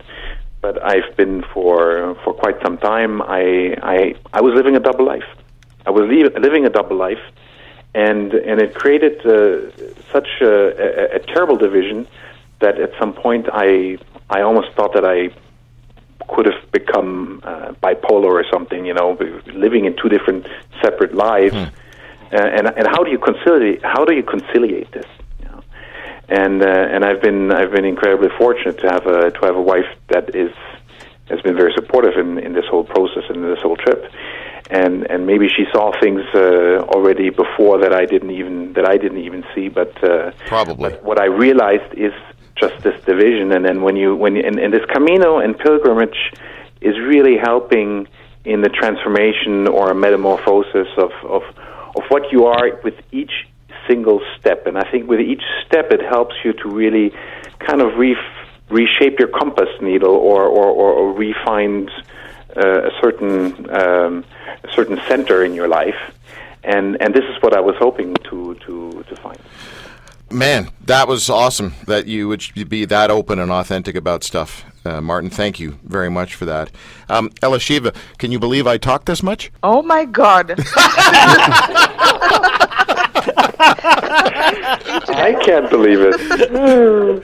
but 0.61 0.83
I've 0.83 1.15
been 1.15 1.43
for 1.53 2.15
for 2.23 2.33
quite 2.33 2.61
some 2.61 2.77
time. 2.77 3.21
I 3.21 3.75
I 3.81 4.15
I 4.33 4.41
was 4.41 4.53
living 4.53 4.75
a 4.75 4.81
double 4.81 5.05
life. 5.05 5.29
I 5.85 5.91
was 5.91 6.09
li- 6.09 6.29
living 6.41 6.65
a 6.65 6.69
double 6.69 6.97
life, 6.97 7.23
and 7.95 8.33
and 8.33 8.61
it 8.61 8.75
created 8.75 9.25
uh, 9.25 9.71
such 10.11 10.27
a, 10.41 11.13
a, 11.13 11.15
a 11.15 11.19
terrible 11.19 11.55
division 11.55 12.05
that 12.59 12.79
at 12.79 12.91
some 12.99 13.13
point 13.13 13.47
I 13.53 13.97
I 14.29 14.41
almost 14.41 14.73
thought 14.75 14.93
that 14.93 15.05
I 15.05 15.29
could 16.27 16.45
have 16.45 16.71
become 16.71 17.41
uh, 17.43 17.73
bipolar 17.83 18.31
or 18.31 18.45
something. 18.51 18.85
You 18.85 18.93
know, 18.93 19.17
living 19.53 19.85
in 19.85 19.95
two 20.01 20.09
different 20.09 20.45
separate 20.81 21.13
lives. 21.13 21.55
Uh, 21.55 21.71
and 22.31 22.67
and 22.67 22.87
how 22.87 23.03
do 23.03 23.11
you 23.11 23.19
conciliate 23.19 23.81
how 23.83 24.03
do 24.03 24.13
you 24.13 24.23
conciliate 24.23 24.91
this? 24.91 25.05
You 25.39 25.45
know? 25.45 25.63
And 26.27 26.61
uh, 26.61 26.67
and 26.67 27.05
I've 27.05 27.21
been 27.21 27.51
I've 27.51 27.71
been 27.71 27.85
incredibly 27.85 28.29
fortunate 28.37 28.79
to 28.79 28.87
have 28.89 29.05
a 29.07 29.31
to 29.31 29.39
have 29.43 29.55
a 29.55 29.61
wife 29.61 29.87
that 30.09 30.35
is 30.35 30.51
has 31.29 31.41
been 31.41 31.55
very 31.55 31.73
supportive 31.73 32.17
in, 32.17 32.37
in 32.39 32.53
this 32.53 32.65
whole 32.69 32.83
process 32.83 33.23
and 33.29 33.43
this 33.43 33.61
whole 33.61 33.77
trip. 33.77 34.11
And 34.69 35.09
and 35.09 35.25
maybe 35.25 35.47
she 35.47 35.63
saw 35.71 35.93
things 36.01 36.21
uh, 36.35 36.83
already 36.93 37.29
before 37.29 37.79
that 37.79 37.93
I 37.93 38.05
didn't 38.05 38.31
even 38.31 38.73
that 38.73 38.85
I 38.85 38.97
didn't 38.97 39.19
even 39.19 39.45
see. 39.55 39.69
But 39.69 40.03
uh, 40.03 40.31
Probably. 40.47 40.89
but 40.89 41.03
what 41.03 41.21
I 41.21 41.25
realized 41.25 41.93
is 41.93 42.11
just 42.59 42.83
this 42.83 42.99
division. 43.05 43.51
And 43.51 43.63
then 43.65 43.81
when 43.81 43.95
you 43.95 44.15
when 44.15 44.37
and, 44.37 44.59
and 44.59 44.73
this 44.73 44.85
Camino 44.93 45.39
and 45.39 45.57
pilgrimage 45.57 46.17
is 46.81 46.95
really 46.99 47.37
helping 47.37 48.07
in 48.45 48.61
the 48.61 48.69
transformation 48.69 49.67
or 49.67 49.91
a 49.91 49.95
metamorphosis 49.95 50.87
of 50.97 51.11
of 51.23 51.43
of 51.95 52.03
what 52.09 52.31
you 52.31 52.45
are 52.45 52.79
with 52.83 52.95
each 53.11 53.47
single 53.87 54.21
step. 54.37 54.67
And 54.67 54.77
I 54.77 54.89
think 54.91 55.09
with 55.09 55.19
each 55.19 55.43
step, 55.65 55.91
it 55.91 56.01
helps 56.01 56.35
you 56.43 56.53
to 56.53 56.69
really 56.69 57.13
kind 57.59 57.81
of 57.81 57.97
re- 57.97 58.17
reshape 58.69 59.17
your 59.17 59.29
compass 59.29 59.69
needle 59.81 60.15
or, 60.15 60.43
or, 60.43 60.67
or, 60.67 60.91
or 60.93 61.13
refine 61.13 61.89
uh, 62.55 62.89
a 62.89 62.91
certain 63.01 63.69
um, 63.69 64.25
a 64.63 64.71
certain 64.73 64.99
center 65.07 65.43
in 65.43 65.53
your 65.53 65.67
life. 65.67 65.95
And, 66.63 67.01
and 67.01 67.13
this 67.13 67.23
is 67.23 67.41
what 67.41 67.55
I 67.55 67.61
was 67.61 67.75
hoping 67.79 68.13
to, 68.29 68.55
to, 68.65 69.05
to 69.07 69.15
find. 69.15 69.39
Man, 70.29 70.69
that 70.85 71.07
was 71.07 71.29
awesome 71.29 71.73
that 71.85 72.05
you 72.07 72.27
would 72.27 72.43
be 72.69 72.83
that 72.85 73.09
open 73.09 73.39
and 73.39 73.49
authentic 73.51 73.95
about 73.95 74.23
stuff. 74.23 74.65
uh, 74.85 75.01
Martin. 75.01 75.29
Thank 75.29 75.59
you 75.59 75.79
very 75.83 76.09
much 76.09 76.35
for 76.35 76.45
that. 76.45 76.69
Um, 77.09 77.29
Elisheva, 77.41 77.95
can 78.17 78.31
you 78.31 78.39
believe 78.39 78.67
I 78.67 78.77
talked 78.77 79.05
this 79.05 79.21
much? 79.23 79.51
Oh 79.63 79.81
my 79.81 80.05
God! 80.05 80.55
I 85.09 85.37
can't 85.43 85.69
believe 85.69 85.99
it. 86.01 87.23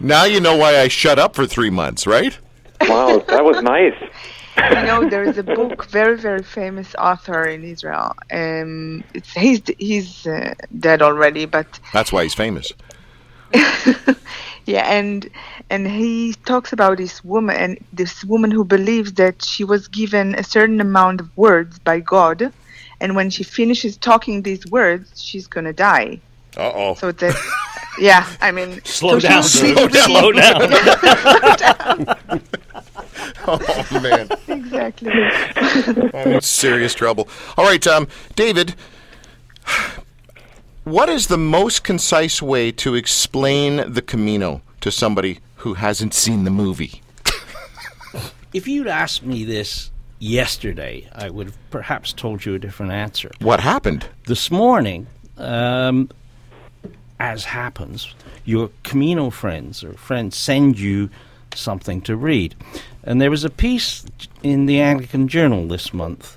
Now 0.00 0.24
you 0.24 0.40
know 0.40 0.56
why 0.56 0.78
I 0.78 0.88
shut 0.88 1.18
up 1.18 1.34
for 1.34 1.46
three 1.46 1.70
months, 1.70 2.06
right? 2.06 2.38
Wow, 2.82 3.18
that 3.28 3.44
was 3.44 3.60
nice. 3.62 3.94
You 4.70 4.82
know, 4.86 5.08
there 5.08 5.24
is 5.24 5.38
a 5.38 5.42
book, 5.42 5.86
very 5.86 6.16
very 6.16 6.42
famous 6.42 6.94
author 6.96 7.44
in 7.44 7.64
Israel. 7.64 8.12
Um, 8.30 9.04
it's 9.14 9.32
he's 9.32 9.62
he's 9.78 10.26
uh, 10.26 10.54
dead 10.78 11.02
already, 11.02 11.46
but 11.46 11.66
That's 11.92 12.12
why 12.12 12.22
he's 12.24 12.34
famous. 12.34 12.72
yeah, 14.66 14.84
and 14.98 15.28
and 15.70 15.86
he 15.88 16.34
talks 16.44 16.72
about 16.72 16.98
this 16.98 17.24
woman 17.24 17.56
and 17.56 17.78
this 17.92 18.24
woman 18.24 18.50
who 18.50 18.64
believes 18.64 19.12
that 19.14 19.42
she 19.42 19.64
was 19.64 19.88
given 19.88 20.34
a 20.34 20.42
certain 20.44 20.80
amount 20.80 21.20
of 21.20 21.34
words 21.36 21.78
by 21.78 22.00
God, 22.00 22.52
and 23.00 23.16
when 23.16 23.30
she 23.30 23.44
finishes 23.44 23.96
talking 23.96 24.42
these 24.42 24.66
words, 24.66 25.22
she's 25.22 25.46
gonna 25.46 25.72
die. 25.72 26.20
Uh 26.56 26.72
oh. 26.74 26.94
So 26.94 27.12
that, 27.12 27.34
yeah, 27.98 28.26
I 28.40 28.50
mean, 28.52 28.80
Slow 28.84 29.18
so 29.18 29.28
down, 29.28 29.42
she's 29.42 29.60
Drew. 29.60 29.74
really- 29.86 30.00
Slow 30.00 30.32
down. 30.32 32.16
Oh 33.90 34.00
man, 34.02 34.28
exactly. 34.46 35.10
I'm 35.10 36.32
in 36.32 36.40
serious 36.42 36.94
trouble. 36.94 37.28
All 37.56 37.64
right, 37.64 37.86
um, 37.86 38.06
David. 38.36 38.74
What 40.84 41.08
is 41.08 41.26
the 41.26 41.38
most 41.38 41.84
concise 41.84 42.40
way 42.40 42.72
to 42.72 42.94
explain 42.94 43.92
the 43.92 44.02
Camino 44.02 44.62
to 44.80 44.90
somebody 44.90 45.40
who 45.56 45.74
hasn't 45.74 46.14
seen 46.14 46.44
the 46.44 46.50
movie? 46.50 47.02
if 48.52 48.66
you'd 48.66 48.86
asked 48.86 49.22
me 49.22 49.44
this 49.44 49.90
yesterday, 50.18 51.08
I 51.14 51.30
would 51.30 51.48
have 51.48 51.70
perhaps 51.70 52.12
told 52.12 52.44
you 52.44 52.54
a 52.54 52.58
different 52.58 52.92
answer. 52.92 53.30
What 53.40 53.60
happened? 53.60 54.06
This 54.26 54.50
morning, 54.50 55.06
um, 55.36 56.10
as 57.20 57.44
happens, 57.44 58.14
your 58.44 58.70
Camino 58.82 59.30
friends 59.30 59.84
or 59.84 59.92
friends 59.92 60.36
send 60.36 60.78
you 60.78 61.10
something 61.54 62.00
to 62.02 62.16
read. 62.16 62.54
And 63.04 63.20
there 63.20 63.30
was 63.30 63.44
a 63.44 63.50
piece 63.50 64.04
in 64.42 64.66
the 64.66 64.80
Anglican 64.80 65.28
Journal 65.28 65.66
this 65.68 65.94
month 65.94 66.36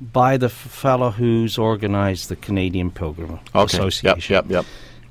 by 0.00 0.36
the 0.36 0.48
fellow 0.48 1.10
who's 1.10 1.58
organized 1.58 2.28
the 2.28 2.36
Canadian 2.36 2.90
Pilgrim 2.90 3.38
Association. 3.54 4.34
Yep, 4.34 4.48
yep, 4.48 4.50
yep. 4.50 4.66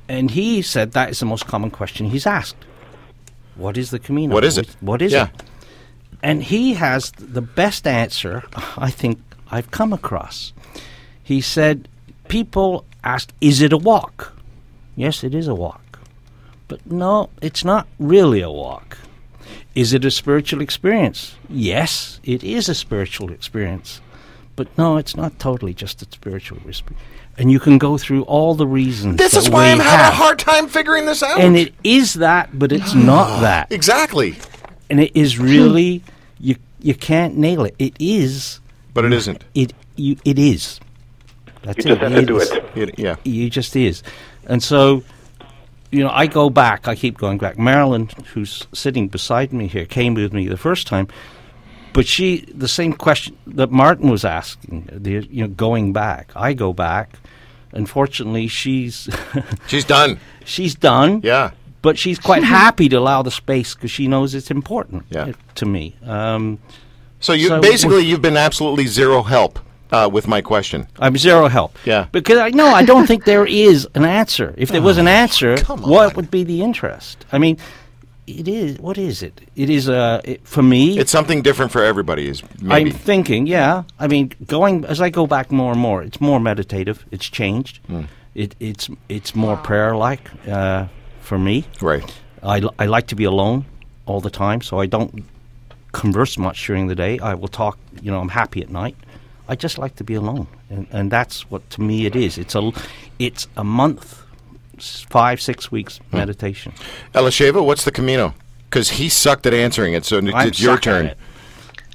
And 0.10 0.32
he 0.32 0.62
said 0.62 0.92
that 0.94 1.10
is 1.10 1.20
the 1.20 1.26
most 1.26 1.48
common 1.48 1.72
question 1.72 2.08
he's 2.10 2.28
asked. 2.28 2.58
What 3.56 3.78
is 3.78 3.92
the 3.92 4.00
Camino? 4.00 4.34
What 4.34 4.44
is 4.44 4.58
it? 4.58 4.76
What 4.82 5.02
is 5.02 5.14
Yeah. 5.14 5.28
it? 5.28 5.44
And 6.24 6.44
he 6.44 6.74
has 6.74 7.12
the 7.18 7.42
best 7.42 7.88
answer 7.88 8.44
I 8.78 8.90
think 8.92 9.20
I've 9.50 9.72
come 9.72 9.94
across. 9.94 10.52
He 11.24 11.42
said, 11.42 11.88
People 12.28 12.86
ask, 13.04 13.32
is 13.42 13.62
it 13.62 13.74
a 13.74 13.78
walk? 13.78 14.34
Yes, 14.96 15.24
it 15.24 15.34
is 15.36 15.48
a 15.48 15.56
walk. 15.56 16.00
But 16.68 16.86
no, 16.90 17.30
it's 17.42 17.64
not 17.66 17.88
really 18.00 18.42
a 18.42 18.50
walk. 18.52 18.98
Is 19.76 19.94
it 19.94 20.04
a 20.06 20.12
spiritual 20.12 20.62
experience? 20.62 21.36
Yes, 21.50 22.20
it 22.24 22.44
is 22.44 22.68
a 22.70 22.76
spiritual 22.76 23.32
experience. 23.32 24.02
But 24.56 24.68
no, 24.78 24.98
it's 24.98 25.16
not 25.16 25.40
totally 25.40 25.74
just 25.74 26.02
a 26.02 26.06
spiritual 26.12 26.58
experience. 26.68 27.02
And 27.38 27.50
you 27.50 27.60
can 27.60 27.78
go 27.78 27.98
through 27.98 28.24
all 28.24 28.54
the 28.54 28.68
reasons. 28.68 29.16
This 29.18 29.36
is 29.36 29.50
why 29.50 29.72
I'm 29.72 29.80
having 29.80 30.08
a 30.14 30.16
hard 30.16 30.38
time 30.38 30.68
figuring 30.68 31.06
this 31.06 31.24
out. 31.24 31.40
And 31.40 31.56
it 31.56 31.74
is 31.84 32.16
that, 32.16 32.50
but 32.60 32.72
it's 32.74 32.94
not 33.12 33.40
that. 33.42 33.72
exactly, 33.72 34.36
And 34.90 35.00
it 35.00 35.16
is 35.16 35.40
really 35.40 36.04
you 36.40 36.58
you 36.82 36.94
can't 36.94 37.38
nail 37.38 37.64
it. 37.64 37.76
It 37.80 37.94
is 38.00 38.60
but 38.94 39.06
it 39.06 39.14
isn't. 39.14 39.44
it 39.56 39.72
you 39.96 40.18
it 40.26 40.38
is. 40.38 40.80
That's 41.64 41.78
You 41.86 41.96
just 41.96 42.02
it. 42.02 42.12
have 42.12 42.20
to 42.20 42.26
do 42.26 42.38
is. 42.40 42.52
it. 42.52 42.66
It, 42.76 43.00
yeah. 43.00 43.16
You 43.24 43.50
just 43.50 43.76
is. 43.76 44.04
And 44.48 44.62
so 44.62 45.04
you 45.92 46.04
know, 46.04 46.10
I 46.12 46.28
go 46.28 46.50
back, 46.50 46.88
I 46.88 46.96
keep 46.96 47.18
going 47.18 47.38
back. 47.38 47.58
Marilyn, 47.60 48.10
who's 48.34 48.68
sitting 48.74 49.08
beside 49.10 49.52
me 49.54 49.68
here, 49.68 49.86
came 49.86 50.14
with 50.14 50.34
me 50.34 50.48
the 50.48 50.58
first 50.58 50.88
time. 50.88 51.08
But 51.94 52.08
she, 52.08 52.46
the 52.54 52.70
same 52.70 52.94
question 52.94 53.36
that 53.48 53.70
Martin 53.72 54.10
was 54.10 54.24
asking, 54.24 54.88
the, 54.92 55.28
you 55.30 55.44
know, 55.44 55.50
going 55.50 55.92
back. 55.92 56.32
I 56.36 56.54
go 56.54 56.72
back. 56.72 57.18
Unfortunately, 57.74 58.48
she's 58.48 59.10
She's 59.68 59.86
done. 59.86 60.20
she's 60.46 60.76
done. 60.76 61.22
Yeah. 61.24 61.52
but 61.82 61.98
she's 61.98 62.20
quite 62.20 62.44
happy 62.62 62.88
to 62.90 62.96
allow 62.98 63.22
the 63.24 63.32
space 63.32 63.76
because 63.76 63.92
she 63.92 64.08
knows 64.08 64.34
it's 64.36 64.52
important 64.52 65.06
Yeah. 65.10 65.34
to 65.56 65.66
me. 65.66 65.96
Um, 66.06 66.60
So 67.20 67.34
you 67.34 67.48
So 67.50 67.60
basically 67.62 68.04
you've 68.06 68.22
been 68.22 68.38
absolutely 68.38 68.88
zero 68.88 69.24
help 69.24 69.60
uh, 69.92 70.10
with 70.12 70.28
my 70.28 70.42
question. 70.42 70.88
I'm 71.00 71.18
zero 71.18 71.48
help. 71.48 71.78
Yeah. 71.86 72.08
because 72.12 72.38
I 72.38 72.50
know 72.50 72.68
I 72.68 72.84
don't 72.86 73.08
think 73.08 73.26
there 73.26 73.46
is 73.46 73.88
an 73.96 74.06
answer. 74.06 74.54
If 74.58 74.70
there 74.70 74.82
was 74.82 74.98
an 74.98 75.08
answer, 75.08 75.54
Oh, 75.60 75.64
come 75.64 75.82
what 75.82 76.16
would 76.16 76.30
be 76.32 76.44
the 76.44 76.62
interest? 76.62 77.26
I 77.32 77.38
mean, 77.38 77.58
it 78.28 78.48
is. 78.48 78.78
What 78.80 78.98
is 78.98 79.22
it? 79.24 79.42
It 79.56 79.70
is 79.70 79.90
uh, 79.90 80.22
it, 80.24 80.48
for 80.48 80.62
me. 80.64 80.98
It's 80.98 81.12
something 81.12 81.42
different 81.42 81.72
for 81.72 81.84
everybody. 81.84 82.28
Is 82.28 82.44
maybe 82.62 82.92
I'm 82.92 82.96
thinking, 82.98 83.48
yeah. 83.48 83.84
I 84.00 84.08
mean, 84.08 84.32
going 84.46 84.86
as 84.86 85.02
I 85.02 85.10
go 85.10 85.28
back 85.28 85.52
more 85.52 85.72
and 85.72 85.82
more, 85.82 86.02
it's 86.04 86.22
more 86.22 86.40
meditative. 86.40 87.04
It's 87.12 87.30
changed. 87.30 87.80
Hmm. 87.88 88.04
It, 88.34 88.56
it's 88.60 88.90
it's 89.10 89.36
more 89.36 89.58
prayer 89.58 89.96
like 89.96 90.30
uh, 90.48 90.88
for 91.22 91.38
me. 91.38 91.66
right. 91.82 92.04
I, 92.44 92.62
I 92.80 92.86
like 92.86 93.08
to 93.08 93.16
be 93.16 93.26
alone 93.26 93.66
all 94.06 94.20
the 94.22 94.32
time, 94.32 94.62
so 94.62 94.80
I 94.80 94.88
don't 94.88 95.24
converse 95.92 96.38
much 96.38 96.66
during 96.66 96.88
the 96.88 96.96
day. 96.96 97.20
I 97.20 97.34
will 97.36 97.50
talk, 97.50 97.78
you 98.02 98.10
know, 98.12 98.20
I'm 98.20 98.30
happy 98.30 98.62
at 98.64 98.70
night. 98.70 98.96
I 99.52 99.56
just 99.56 99.78
like 99.78 99.96
to 99.98 100.04
be 100.06 100.14
alone, 100.14 100.48
and, 100.70 100.88
and 100.92 101.12
that's 101.12 101.52
what 101.52 101.70
to 101.72 101.82
me 101.82 102.06
it 102.06 102.16
is. 102.16 102.38
It's 102.38 102.56
a 102.56 102.60
l- 102.60 102.74
it's 103.20 103.48
a 103.58 103.64
month, 103.66 104.24
five 105.10 105.42
six 105.42 105.70
weeks 105.72 106.00
Hmm. 106.12 106.18
meditation. 106.18 106.72
Elisheva, 107.14 107.60
what's 107.66 107.84
the 107.84 107.92
Camino? 107.92 108.34
Because 108.70 108.92
he 108.92 109.10
sucked 109.10 109.46
at 109.46 109.54
answering 109.54 109.94
it, 109.94 110.06
so 110.06 110.20
it's 110.20 110.34
I'm 110.34 110.52
your 110.56 110.78
turn. 110.78 111.06
it. 111.08 111.18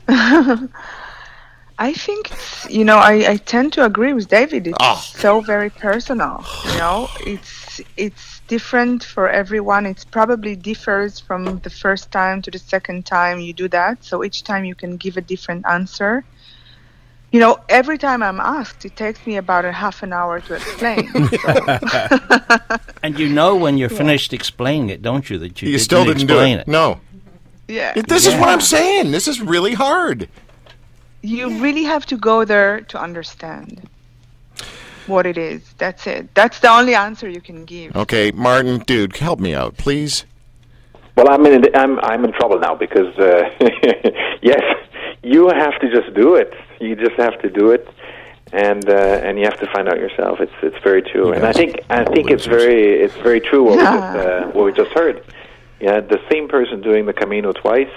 I 1.78 1.92
think 1.92 2.30
you 2.68 2.84
know 2.84 2.98
I, 2.98 3.14
I 3.32 3.36
tend 3.38 3.72
to 3.74 3.84
agree 3.84 4.12
with 4.12 4.28
David. 4.28 4.66
It's 4.66 4.76
Ah. 4.80 4.96
so 5.24 5.40
very 5.40 5.70
personal. 5.70 6.44
You 6.72 6.78
know, 6.82 7.08
it's 7.26 7.80
it's 7.96 8.40
different 8.48 9.02
for 9.02 9.28
everyone. 9.30 9.86
It 9.86 10.04
probably 10.10 10.56
differs 10.56 11.20
from 11.20 11.58
the 11.66 11.70
first 11.70 12.10
time 12.12 12.42
to 12.42 12.50
the 12.50 12.58
second 12.58 13.06
time 13.06 13.40
you 13.40 13.52
do 13.54 13.68
that. 13.68 14.04
So 14.04 14.24
each 14.24 14.42
time 14.44 14.64
you 14.66 14.74
can 14.74 14.96
give 14.98 15.16
a 15.16 15.22
different 15.22 15.64
answer. 15.66 16.24
You 17.32 17.40
know, 17.40 17.58
every 17.68 17.98
time 17.98 18.22
I'm 18.22 18.40
asked, 18.40 18.84
it 18.84 18.96
takes 18.96 19.26
me 19.26 19.36
about 19.36 19.64
a 19.64 19.72
half 19.72 20.02
an 20.02 20.12
hour 20.12 20.40
to 20.40 20.54
explain. 20.54 21.10
And 23.02 23.18
you 23.18 23.28
know 23.28 23.54
when 23.54 23.78
you're 23.78 23.88
finished 23.88 24.32
explaining 24.32 24.88
it, 24.90 25.00
don't 25.00 25.28
you? 25.30 25.38
That 25.38 25.62
you, 25.62 25.68
You 25.70 25.78
still 25.78 26.04
didn't 26.04 26.26
do 26.26 26.34
explain 26.34 26.58
it. 26.58 26.66
No. 26.66 27.00
yeah, 27.68 27.92
This 27.94 28.26
is 28.26 28.34
what 28.34 28.48
I'm 28.48 28.60
saying. 28.60 29.12
This 29.12 29.28
is 29.28 29.40
really 29.40 29.74
hard. 29.74 30.28
you 31.22 31.60
really 31.60 31.84
have 31.84 32.04
to 32.06 32.16
go 32.16 32.44
there 32.44 32.80
to 32.82 32.98
understand 33.00 33.88
what 35.06 35.24
it 35.26 35.38
is. 35.38 35.60
That's 35.78 36.06
it. 36.06 36.34
That's 36.34 36.58
the 36.60 36.70
only 36.70 36.94
answer 36.94 37.28
you 37.28 37.40
can 37.40 37.64
give. 37.64 37.94
Okay, 37.94 38.32
Martin, 38.32 38.80
dude, 38.80 39.16
help 39.16 39.38
me 39.38 39.54
out, 39.54 39.76
please. 39.76 40.24
Well, 41.16 41.28
I'm 41.30 41.46
in 41.46 41.64
I'm 41.76 41.98
I'm 42.00 42.24
in 42.24 42.32
trouble 42.32 42.58
now 42.58 42.74
because 42.74 43.16
uh, 43.18 43.48
yes, 44.42 44.62
you 45.22 45.48
have 45.48 45.78
to 45.80 45.90
just 45.90 46.12
do 46.14 46.34
it. 46.34 46.52
You 46.80 46.94
just 46.96 47.16
have 47.16 47.40
to 47.42 47.48
do 47.50 47.70
it, 47.70 47.88
and 48.52 48.88
uh, 48.88 48.92
and 49.24 49.38
you 49.38 49.44
have 49.44 49.58
to 49.60 49.66
find 49.72 49.88
out 49.88 49.98
yourself. 49.98 50.40
It's 50.40 50.52
it's 50.62 50.78
very 50.82 51.02
true, 51.02 51.32
and 51.32 51.44
I 51.44 51.52
think 51.52 51.80
I 51.90 52.04
think 52.04 52.30
it's 52.30 52.46
very 52.46 53.00
it's 53.02 53.14
very 53.16 53.40
true 53.40 53.62
what 53.64 53.76
we 53.78 53.82
Yeah. 53.82 53.96
just 53.96 54.26
uh, 54.26 54.46
what 54.52 54.64
we 54.66 54.72
just 54.72 54.90
heard. 54.92 55.22
Yeah, 55.80 56.00
the 56.00 56.20
same 56.30 56.48
person 56.48 56.80
doing 56.80 57.04
the 57.06 57.12
Camino 57.12 57.52
twice, 57.52 57.92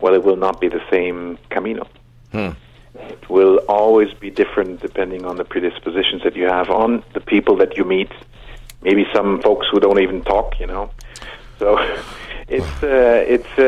well, 0.00 0.12
it 0.14 0.22
will 0.22 0.36
not 0.36 0.60
be 0.60 0.68
the 0.68 0.82
same 0.90 1.38
Camino. 1.48 1.86
It 2.34 3.30
will 3.30 3.58
always 3.68 4.12
be 4.14 4.30
different 4.30 4.80
depending 4.80 5.24
on 5.24 5.36
the 5.36 5.44
predispositions 5.44 6.22
that 6.24 6.34
you 6.36 6.44
have 6.44 6.68
on 6.70 7.02
the 7.14 7.20
people 7.20 7.56
that 7.56 7.76
you 7.78 7.84
meet. 7.84 8.10
Maybe 8.82 9.06
some 9.14 9.40
folks 9.40 9.66
who 9.70 9.80
don't 9.80 10.00
even 10.00 10.22
talk, 10.22 10.58
you 10.60 10.66
know. 10.66 10.90
So 11.58 11.78
it's 12.48 12.82
uh, 12.82 13.24
it's 13.34 13.52
uh, 13.58 13.62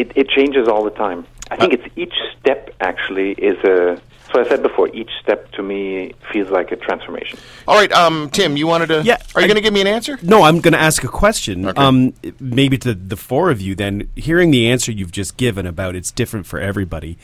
it, 0.00 0.12
it 0.16 0.28
changes 0.28 0.68
all 0.68 0.84
the 0.84 0.90
time. 0.90 1.26
I 1.50 1.56
think 1.56 1.72
it's 1.74 1.84
each 1.96 2.14
step 2.40 2.74
actually 2.80 3.32
is 3.32 3.58
a. 3.64 4.00
So 4.32 4.40
I 4.40 4.48
said 4.48 4.62
before, 4.62 4.88
each 4.88 5.10
step 5.22 5.52
to 5.52 5.62
me 5.62 6.12
feels 6.32 6.50
like 6.50 6.72
a 6.72 6.76
transformation. 6.76 7.38
All 7.68 7.76
right, 7.76 7.92
um, 7.92 8.30
Tim, 8.30 8.56
you 8.56 8.66
wanted 8.66 8.86
to. 8.88 9.02
Yeah, 9.02 9.18
Are 9.34 9.40
you 9.40 9.46
going 9.46 9.56
to 9.56 9.60
give 9.60 9.72
me 9.72 9.80
an 9.80 9.86
answer? 9.86 10.18
No, 10.22 10.42
I'm 10.42 10.60
going 10.60 10.72
to 10.72 10.80
ask 10.80 11.04
a 11.04 11.08
question. 11.08 11.66
Okay. 11.66 11.80
Um, 11.80 12.14
maybe 12.40 12.76
to 12.78 12.94
the 12.94 13.16
four 13.16 13.50
of 13.50 13.60
you. 13.60 13.74
Then, 13.74 14.08
hearing 14.16 14.50
the 14.50 14.68
answer 14.68 14.90
you've 14.90 15.12
just 15.12 15.36
given 15.36 15.66
about 15.66 15.94
it's 15.94 16.10
different 16.10 16.46
for 16.46 16.58
everybody, 16.58 17.16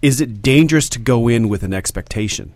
is 0.00 0.20
it 0.20 0.40
dangerous 0.40 0.88
to 0.90 0.98
go 0.98 1.28
in 1.28 1.48
with 1.48 1.62
an 1.62 1.74
expectation? 1.74 2.54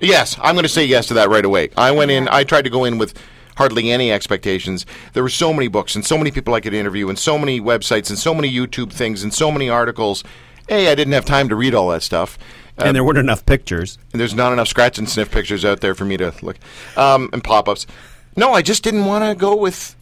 Yes, 0.00 0.36
I'm 0.42 0.54
going 0.54 0.64
to 0.64 0.68
say 0.68 0.84
yes 0.84 1.06
to 1.08 1.14
that 1.14 1.28
right 1.28 1.44
away. 1.44 1.70
I 1.76 1.90
went 1.92 2.10
in. 2.10 2.28
I 2.28 2.44
tried 2.44 2.62
to 2.62 2.70
go 2.70 2.84
in 2.84 2.98
with 2.98 3.14
hardly 3.56 3.90
any 3.90 4.10
expectations. 4.12 4.86
There 5.12 5.22
were 5.22 5.28
so 5.28 5.52
many 5.52 5.68
books 5.68 5.94
and 5.94 6.04
so 6.04 6.16
many 6.18 6.30
people 6.30 6.54
I 6.54 6.60
could 6.60 6.74
interview 6.74 7.08
and 7.08 7.18
so 7.18 7.38
many 7.38 7.60
websites 7.60 8.08
and 8.10 8.18
so 8.18 8.34
many 8.34 8.50
YouTube 8.50 8.92
things 8.92 9.22
and 9.22 9.32
so 9.32 9.50
many 9.50 9.68
articles. 9.68 10.24
A, 10.68 10.88
I 10.90 10.94
didn't 10.94 11.12
have 11.12 11.24
time 11.24 11.48
to 11.48 11.56
read 11.56 11.74
all 11.74 11.88
that 11.88 12.02
stuff. 12.02 12.38
Uh, 12.78 12.84
and 12.86 12.96
there 12.96 13.04
weren't 13.04 13.18
enough 13.18 13.44
pictures. 13.44 13.98
and 14.12 14.20
there's 14.20 14.34
not 14.34 14.52
enough 14.52 14.68
scratch 14.68 14.96
and 14.98 15.08
sniff 15.08 15.30
pictures 15.30 15.64
out 15.64 15.80
there 15.80 15.94
for 15.94 16.04
me 16.06 16.16
to 16.16 16.32
look 16.40 16.56
um, 16.96 17.28
and 17.34 17.44
pop-ups 17.44 17.86
no 18.34 18.54
i 18.54 18.62
just 18.62 18.82
didn't 18.82 19.04
want 19.04 19.22
to 19.22 19.34
go 19.34 19.54
with 19.54 19.94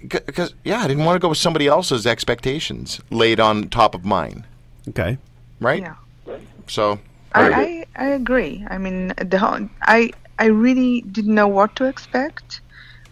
because 0.00 0.54
yeah 0.62 0.78
i 0.82 0.86
didn't 0.86 1.04
want 1.04 1.16
to 1.16 1.18
go 1.18 1.28
with 1.28 1.36
somebody 1.38 1.66
else's 1.66 2.06
expectations 2.06 3.00
laid 3.10 3.40
on 3.40 3.68
top 3.70 3.92
of 3.96 4.04
mine 4.04 4.46
Okay. 4.90 5.18
right 5.58 5.80
Yeah. 5.82 5.96
so 6.68 7.00
I, 7.34 7.50
I, 7.50 7.86
I 7.96 8.06
agree. 8.10 8.64
I 8.70 8.78
mean, 8.78 9.14
the 9.16 9.38
whole- 9.38 9.68
I 9.82 10.12
I 10.38 10.44
really 10.46 11.00
didn't 11.00 11.34
know 11.34 11.48
what 11.48 11.74
to 11.76 11.86
expect. 11.86 12.60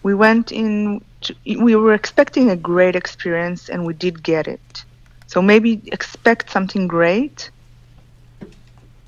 We 0.03 0.15
went 0.15 0.53
in. 0.53 1.03
To, 1.23 1.35
we 1.45 1.77
were 1.77 1.95
expecting 1.95 2.51
a 2.51 2.57
great 2.57 2.97
experience, 2.97 3.69
and 3.69 3.85
we 3.85 3.93
did 3.95 4.23
get 4.23 4.47
it. 4.49 4.85
So 5.27 5.41
maybe 5.43 5.81
expect 5.93 6.51
something 6.51 6.89
great, 6.89 7.51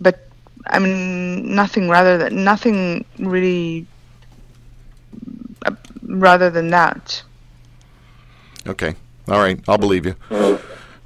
but 0.01 0.21
I 0.67 0.79
mean, 0.79 1.55
nothing 1.55 1.89
rather 1.89 2.19
than 2.19 2.45
nothing 2.45 3.05
really. 3.19 3.87
Uh, 5.65 5.75
rather 6.03 6.51
than 6.51 6.69
that. 6.71 7.23
okay 8.67 8.95
all 9.29 9.39
right 9.39 9.61
i'll 9.69 9.79
believe 9.79 10.07
you 10.07 10.15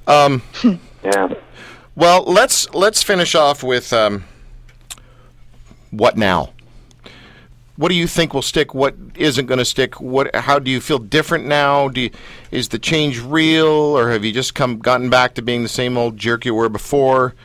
um, 0.07 0.41
Yeah. 1.03 1.29
well 1.95 2.23
let's 2.23 2.69
let's 2.73 3.03
finish 3.03 3.35
off 3.35 3.63
with 3.63 3.93
um, 3.93 4.23
what 5.91 6.17
now 6.17 6.53
what 7.77 7.89
do 7.89 7.95
you 7.95 8.07
think 8.07 8.33
will 8.33 8.41
stick? 8.41 8.73
What 8.73 8.95
isn't 9.15 9.45
going 9.45 9.59
to 9.59 9.65
stick? 9.65 10.01
What 10.01 10.35
how 10.35 10.59
do 10.59 10.69
you 10.69 10.81
feel 10.81 10.99
different 10.99 11.45
now? 11.45 11.87
Do 11.87 12.01
you, 12.01 12.09
is 12.51 12.69
the 12.69 12.79
change 12.79 13.21
real 13.21 13.67
or 13.67 14.11
have 14.11 14.25
you 14.25 14.33
just 14.33 14.55
come 14.55 14.79
gotten 14.79 15.09
back 15.09 15.35
to 15.35 15.41
being 15.41 15.63
the 15.63 15.69
same 15.69 15.97
old 15.97 16.17
jerk 16.17 16.43
you 16.43 16.55
were 16.55 16.69
before? 16.69 17.35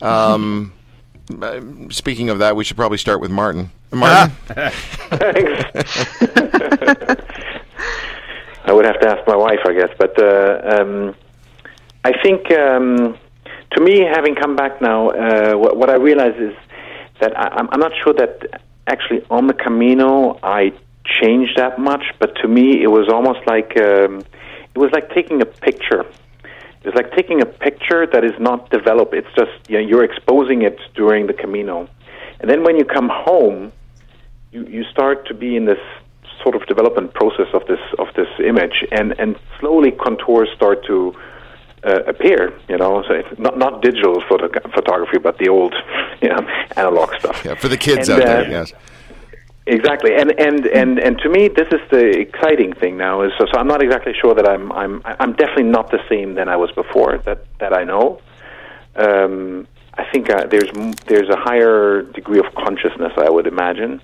Um, 0.00 0.72
speaking 1.90 2.30
of 2.30 2.38
that 2.38 2.56
we 2.56 2.64
should 2.64 2.76
probably 2.76 2.98
start 2.98 3.20
with 3.20 3.30
martin. 3.30 3.70
Martin? 3.92 4.34
I 8.66 8.72
would 8.72 8.84
have 8.84 9.00
to 9.00 9.08
ask 9.08 9.26
my 9.26 9.36
wife, 9.36 9.60
I 9.64 9.72
guess. 9.72 9.90
But 9.96 10.20
uh, 10.20 10.80
um, 10.80 11.14
I 12.04 12.12
think, 12.22 12.52
um, 12.52 13.16
to 13.72 13.80
me, 13.80 14.00
having 14.00 14.34
come 14.34 14.56
back 14.56 14.82
now, 14.82 15.10
uh, 15.10 15.54
what, 15.54 15.76
what 15.76 15.88
I 15.88 15.94
realize 15.94 16.34
is 16.36 16.54
that 17.20 17.38
I, 17.38 17.48
I'm, 17.48 17.68
I'm 17.70 17.80
not 17.80 17.92
sure 18.02 18.12
that 18.14 18.60
actually 18.86 19.22
on 19.30 19.46
the 19.46 19.54
Camino 19.54 20.38
I 20.42 20.72
changed 21.04 21.56
that 21.56 21.78
much. 21.78 22.04
But 22.18 22.34
to 22.42 22.48
me, 22.48 22.82
it 22.82 22.88
was 22.88 23.08
almost 23.12 23.40
like 23.46 23.76
um, 23.80 24.20
it 24.74 24.78
was 24.78 24.90
like 24.92 25.10
taking 25.10 25.40
a 25.42 25.46
picture. 25.46 26.04
It's 26.82 26.94
like 26.94 27.12
taking 27.16 27.42
a 27.42 27.46
picture 27.46 28.06
that 28.06 28.24
is 28.24 28.38
not 28.38 28.70
developed. 28.70 29.14
It's 29.14 29.32
just 29.36 29.50
you 29.68 29.80
know, 29.80 29.86
you're 29.88 30.04
exposing 30.04 30.62
it 30.62 30.78
during 30.94 31.26
the 31.26 31.32
Camino, 31.32 31.88
and 32.40 32.50
then 32.50 32.62
when 32.62 32.76
you 32.76 32.84
come 32.84 33.08
home, 33.12 33.72
you, 34.52 34.64
you 34.66 34.84
start 34.84 35.26
to 35.28 35.34
be 35.34 35.56
in 35.56 35.64
this 35.64 35.80
sort 36.42 36.54
of 36.54 36.64
development 36.66 37.12
process 37.14 37.48
of 37.54 37.66
this 37.66 37.80
of 37.98 38.08
this 38.14 38.28
image, 38.44 38.84
and 38.92 39.18
and 39.18 39.36
slowly 39.58 39.90
contours 39.90 40.48
start 40.54 40.84
to 40.86 41.14
uh, 41.86 42.02
appear. 42.12 42.52
You 42.68 42.78
know, 42.78 43.02
so 43.06 43.12
it's 43.14 43.38
not 43.38 43.56
not 43.58 43.82
digital 43.82 44.20
photo- 44.28 44.48
photography, 44.78 45.18
but 45.18 45.38
the 45.38 45.48
old, 45.48 45.74
you 46.22 46.28
know, 46.28 46.42
analog 46.76 47.08
stuff. 47.20 47.42
yeah, 47.44 47.54
for 47.54 47.68
the 47.68 47.76
kids 47.76 48.08
And, 48.08 48.22
out 48.22 48.28
uh, 48.28 48.32
there 48.42 48.50
yes 48.50 48.72
Exactly, 49.68 50.12
and 50.14 50.30
and 50.38 50.64
and 50.80 50.98
and 51.06 51.18
to 51.24 51.28
me, 51.28 51.48
this 51.48 51.66
is 51.72 51.80
the 51.90 52.04
exciting 52.20 52.72
thing 52.72 52.96
now. 52.96 53.22
Is 53.22 53.32
so, 53.36 53.46
so 53.52 53.58
I'm 53.58 53.66
not 53.66 53.82
exactly 53.82 54.14
sure 54.20 54.32
that 54.32 54.46
I'm 54.48 54.70
I'm 54.70 55.02
I'm 55.04 55.32
definitely 55.32 55.70
not 55.78 55.90
the 55.90 55.98
same 56.08 56.34
than 56.38 56.48
I 56.48 56.56
was 56.56 56.70
before. 56.70 57.18
That 57.26 57.40
that 57.58 57.72
I 57.72 57.82
know. 57.82 58.20
Um, 58.94 59.66
I 59.98 60.04
think 60.12 60.30
uh, 60.30 60.46
there's 60.46 60.70
m- 60.76 60.92
there's 61.08 61.28
a 61.30 61.36
higher 61.36 62.02
degree 62.02 62.38
of 62.38 62.46
consciousness. 62.54 63.12
I 63.16 63.28
would 63.28 63.48
imagine. 63.48 64.00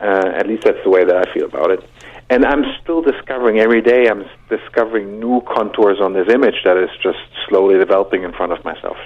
Uh, 0.00 0.32
at 0.40 0.48
least 0.48 0.64
that's 0.64 0.82
the 0.82 0.90
way 0.90 1.04
that 1.04 1.16
I 1.16 1.32
feel 1.32 1.44
about 1.46 1.70
it. 1.70 1.80
And 2.30 2.44
I'm 2.44 2.64
still 2.82 3.00
discovering 3.00 3.58
every 3.58 3.80
day. 3.80 4.08
I'm 4.08 4.24
discovering 4.50 5.18
new 5.18 5.40
contours 5.42 5.98
on 6.00 6.12
this 6.12 6.28
image 6.28 6.56
that 6.64 6.76
is 6.76 6.90
just 7.02 7.18
slowly 7.48 7.78
developing 7.78 8.22
in 8.22 8.32
front 8.32 8.52
of 8.52 8.64
myself. 8.64 8.96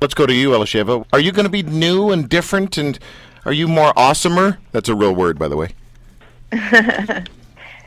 let's 0.00 0.14
go 0.14 0.26
to 0.26 0.34
you 0.34 0.50
elisheva 0.50 0.94
are 1.14 1.20
you 1.20 1.32
going 1.32 1.48
to 1.52 1.56
be 1.60 1.62
new 1.62 2.10
and 2.12 2.28
different 2.28 2.76
and 2.76 2.98
are 3.46 3.54
you 3.60 3.66
more 3.66 3.90
awesomer 3.94 4.58
that's 4.72 4.90
a 4.94 4.96
real 5.02 5.14
word 5.14 5.38
by 5.38 5.48
the 5.48 5.56
way 5.56 5.68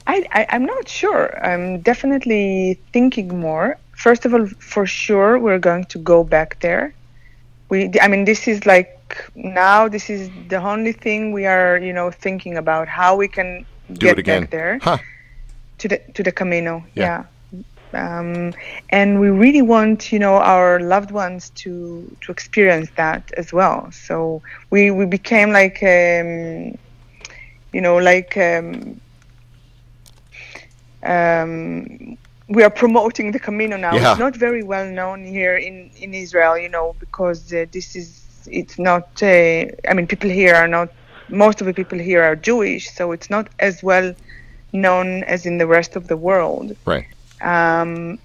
I, 0.07 0.25
I 0.31 0.45
I'm 0.49 0.65
not 0.65 0.87
sure. 0.87 1.37
I'm 1.45 1.81
definitely 1.81 2.79
thinking 2.93 3.39
more. 3.39 3.77
First 3.91 4.25
of 4.25 4.33
all, 4.33 4.47
for 4.59 4.85
sure, 4.85 5.37
we're 5.37 5.59
going 5.59 5.85
to 5.85 5.99
go 5.99 6.23
back 6.23 6.59
there. 6.61 6.93
We, 7.69 7.91
I 8.01 8.07
mean, 8.07 8.23
this 8.25 8.47
is 8.47 8.65
like 8.65 9.29
now. 9.35 9.87
This 9.89 10.09
is 10.09 10.29
the 10.47 10.57
only 10.57 10.93
thing 10.93 11.33
we 11.33 11.45
are, 11.45 11.77
you 11.77 11.91
know, 11.91 12.11
thinking 12.11 12.57
about 12.57 12.87
how 12.87 13.15
we 13.15 13.27
can 13.27 13.65
do 13.87 13.93
get 13.93 14.17
it 14.17 14.19
again 14.19 14.41
back 14.41 14.49
there 14.51 14.79
huh 14.81 14.97
to 15.77 15.87
the 15.87 15.97
to 16.13 16.23
the 16.23 16.31
Camino. 16.31 16.83
Yeah. 16.95 17.03
Yeah. 17.03 17.25
Um, 17.93 18.53
and 18.89 19.19
we 19.19 19.29
really 19.29 19.61
want, 19.61 20.11
you 20.11 20.19
know, 20.19 20.35
our 20.35 20.79
loved 20.79 21.11
ones 21.11 21.51
to 21.61 22.15
to 22.21 22.31
experience 22.31 22.89
that 22.95 23.31
as 23.37 23.53
well. 23.53 23.89
So 23.91 24.41
we 24.69 24.91
we 24.91 25.05
became 25.05 25.51
like, 25.51 25.81
um, 25.83 26.77
you 27.73 27.81
know, 27.81 27.97
like. 27.97 28.37
Um, 28.37 28.99
um, 31.03 32.17
we 32.49 32.63
are 32.63 32.69
promoting 32.69 33.31
the 33.31 33.39
Camino 33.39 33.77
now. 33.77 33.93
Yeah. 33.93 34.11
It's 34.11 34.19
not 34.19 34.35
very 34.35 34.63
well 34.63 34.89
known 34.89 35.25
here 35.25 35.57
in, 35.57 35.91
in 35.99 36.13
Israel, 36.13 36.57
you 36.57 36.69
know, 36.69 36.95
because 36.99 37.53
uh, 37.53 37.65
this 37.71 37.95
is 37.95 38.23
it's 38.49 38.79
not. 38.79 39.21
Uh, 39.21 39.65
I 39.89 39.93
mean, 39.93 40.07
people 40.07 40.29
here 40.29 40.55
are 40.55 40.67
not. 40.67 40.89
Most 41.29 41.61
of 41.61 41.67
the 41.67 41.73
people 41.73 41.99
here 41.99 42.23
are 42.23 42.35
Jewish, 42.35 42.89
so 42.89 43.11
it's 43.11 43.29
not 43.29 43.49
as 43.59 43.83
well 43.83 44.13
known 44.73 45.23
as 45.23 45.45
in 45.45 45.57
the 45.57 45.67
rest 45.67 45.95
of 45.95 46.07
the 46.07 46.17
world. 46.17 46.75
right 46.85 47.07
Um, 47.41 48.19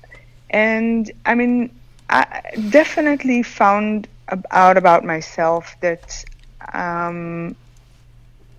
and 0.51 1.11
I 1.27 1.35
mean, 1.35 1.71
I 2.09 2.43
definitely 2.71 3.43
found 3.43 4.09
out 4.51 4.77
about 4.77 5.05
myself 5.05 5.77
that 5.81 6.25
um, 6.73 7.57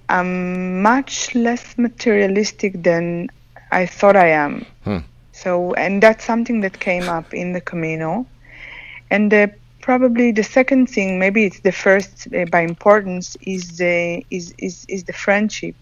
I'm 0.10 0.82
much 0.82 1.34
less 1.36 1.78
materialistic 1.78 2.84
than 2.84 3.30
I 3.72 3.86
thought 3.86 4.16
I 4.16 4.30
am. 4.30 4.66
Hmm. 4.84 5.00
So, 5.32 5.74
and 5.74 6.02
that's 6.02 6.24
something 6.24 6.62
that 6.62 6.80
came 6.80 7.10
up 7.10 7.34
in 7.34 7.54
the 7.54 7.62
Camino. 7.62 8.26
And 9.10 9.34
uh, 9.34 9.48
probably 9.84 10.32
the 10.32 10.44
second 10.44 10.88
thing, 10.88 11.20
maybe 11.20 11.46
it's 11.46 11.62
the 11.62 11.72
first 11.74 12.28
uh, 12.36 12.46
by 12.52 12.62
importance, 12.62 13.38
is 13.42 13.78
the 13.78 14.26
is, 14.32 14.54
is 14.60 14.86
is 14.90 15.06
the 15.06 15.14
friendship, 15.14 15.78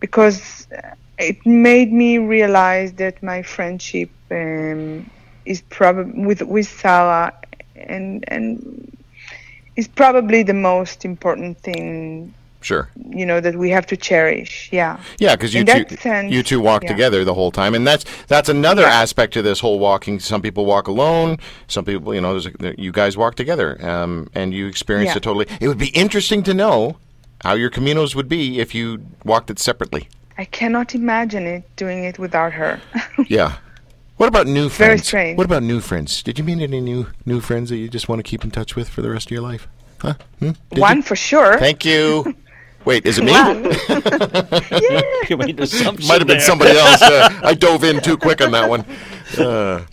because 0.00 0.66
uh, 0.76 0.90
it 1.18 1.38
made 1.46 1.92
me 1.92 2.18
realize 2.18 2.94
that 2.94 3.22
my 3.22 3.42
friendship 3.42 4.10
um, 4.32 5.10
is 5.46 5.62
probably 5.62 6.26
with 6.26 6.42
with 6.42 6.68
Sarah, 6.68 7.32
and 7.76 8.24
and 8.28 8.96
is 9.76 9.88
probably 9.88 10.42
the 10.44 10.54
most 10.54 11.04
important 11.04 11.60
thing 11.60 12.34
sure 12.64 12.88
you 13.14 13.26
know 13.26 13.40
that 13.40 13.56
we 13.56 13.70
have 13.70 13.86
to 13.86 13.96
cherish. 13.96 14.68
Yeah. 14.72 15.00
Yeah, 15.18 15.36
because 15.36 15.54
you 15.54 15.64
two 15.64 15.96
sense, 15.96 16.32
you 16.32 16.42
two 16.42 16.60
walk 16.60 16.84
yeah. 16.84 16.90
together 16.90 17.24
the 17.24 17.34
whole 17.34 17.50
time, 17.50 17.74
and 17.74 17.86
that's 17.86 18.04
that's 18.26 18.48
another 18.48 18.82
Yeah. 18.82 19.02
aspect 19.02 19.32
to 19.34 19.42
this 19.42 19.60
whole 19.60 19.78
walking. 19.78 20.20
Some 20.20 20.42
people 20.42 20.64
walk 20.64 20.88
alone. 20.88 21.38
Some 21.68 21.84
people, 21.84 22.14
you 22.14 22.20
know, 22.20 22.32
there's 22.32 22.46
a, 22.46 22.80
you 22.80 22.92
guys 22.92 23.16
walk 23.16 23.34
together, 23.34 23.84
um, 23.86 24.28
and 24.34 24.54
you 24.54 24.66
experience 24.66 25.10
Yeah. 25.10 25.18
it 25.18 25.22
totally. 25.22 25.46
It 25.60 25.68
would 25.68 25.78
be 25.78 25.88
interesting 25.88 26.42
to 26.44 26.54
know 26.54 26.96
how 27.42 27.54
your 27.54 27.70
caminos 27.70 28.14
would 28.14 28.28
be 28.28 28.60
if 28.60 28.74
you 28.74 29.04
walked 29.24 29.50
it 29.50 29.58
separately. 29.58 30.08
I 30.38 30.44
cannot 30.46 30.94
imagine 30.94 31.46
it 31.46 31.64
doing 31.76 32.04
it 32.04 32.18
without 32.18 32.52
her. 32.52 32.80
Yeah. 33.28 33.56
What 34.16 34.28
about 34.28 34.46
new 34.46 34.68
friends? 34.68 34.78
Very 34.78 34.98
strange. 34.98 35.38
What 35.38 35.46
about 35.46 35.62
new 35.62 35.80
friends? 35.80 36.22
Did 36.22 36.38
you 36.38 36.44
meet 36.44 36.60
any 36.60 36.80
new 36.80 37.08
new 37.26 37.40
friends 37.40 37.70
that 37.70 37.76
you 37.76 37.88
just 37.88 38.08
want 38.08 38.20
to 38.20 38.22
keep 38.22 38.44
in 38.44 38.50
touch 38.50 38.76
with 38.76 38.88
for 38.88 39.02
the 39.02 39.10
rest 39.10 39.26
of 39.26 39.30
your 39.32 39.40
life? 39.40 39.66
Huh? 40.00 40.14
Hmm? 40.40 40.50
One 40.70 40.98
you? 40.98 41.02
for 41.02 41.16
sure. 41.16 41.58
Thank 41.58 41.84
you. 41.84 42.34
Wait, 42.84 43.06
is 43.06 43.18
it 43.18 43.24
me? 43.24 43.32
One. 43.32 43.64
You 45.30 45.36
made 45.36 45.56
an 45.58 45.62
assumption 45.62 46.08
Might 46.08 46.18
have 46.20 46.26
been 46.28 46.40
somebody 46.40 46.76
else. 46.76 47.00
Uh, 47.02 47.40
I 47.42 47.54
dove 47.54 47.84
in 47.84 48.00
too 48.00 48.16
quick 48.16 48.40
on 48.40 48.50
that 48.52 48.68
one. 48.68 48.84
Uh, 49.38 49.84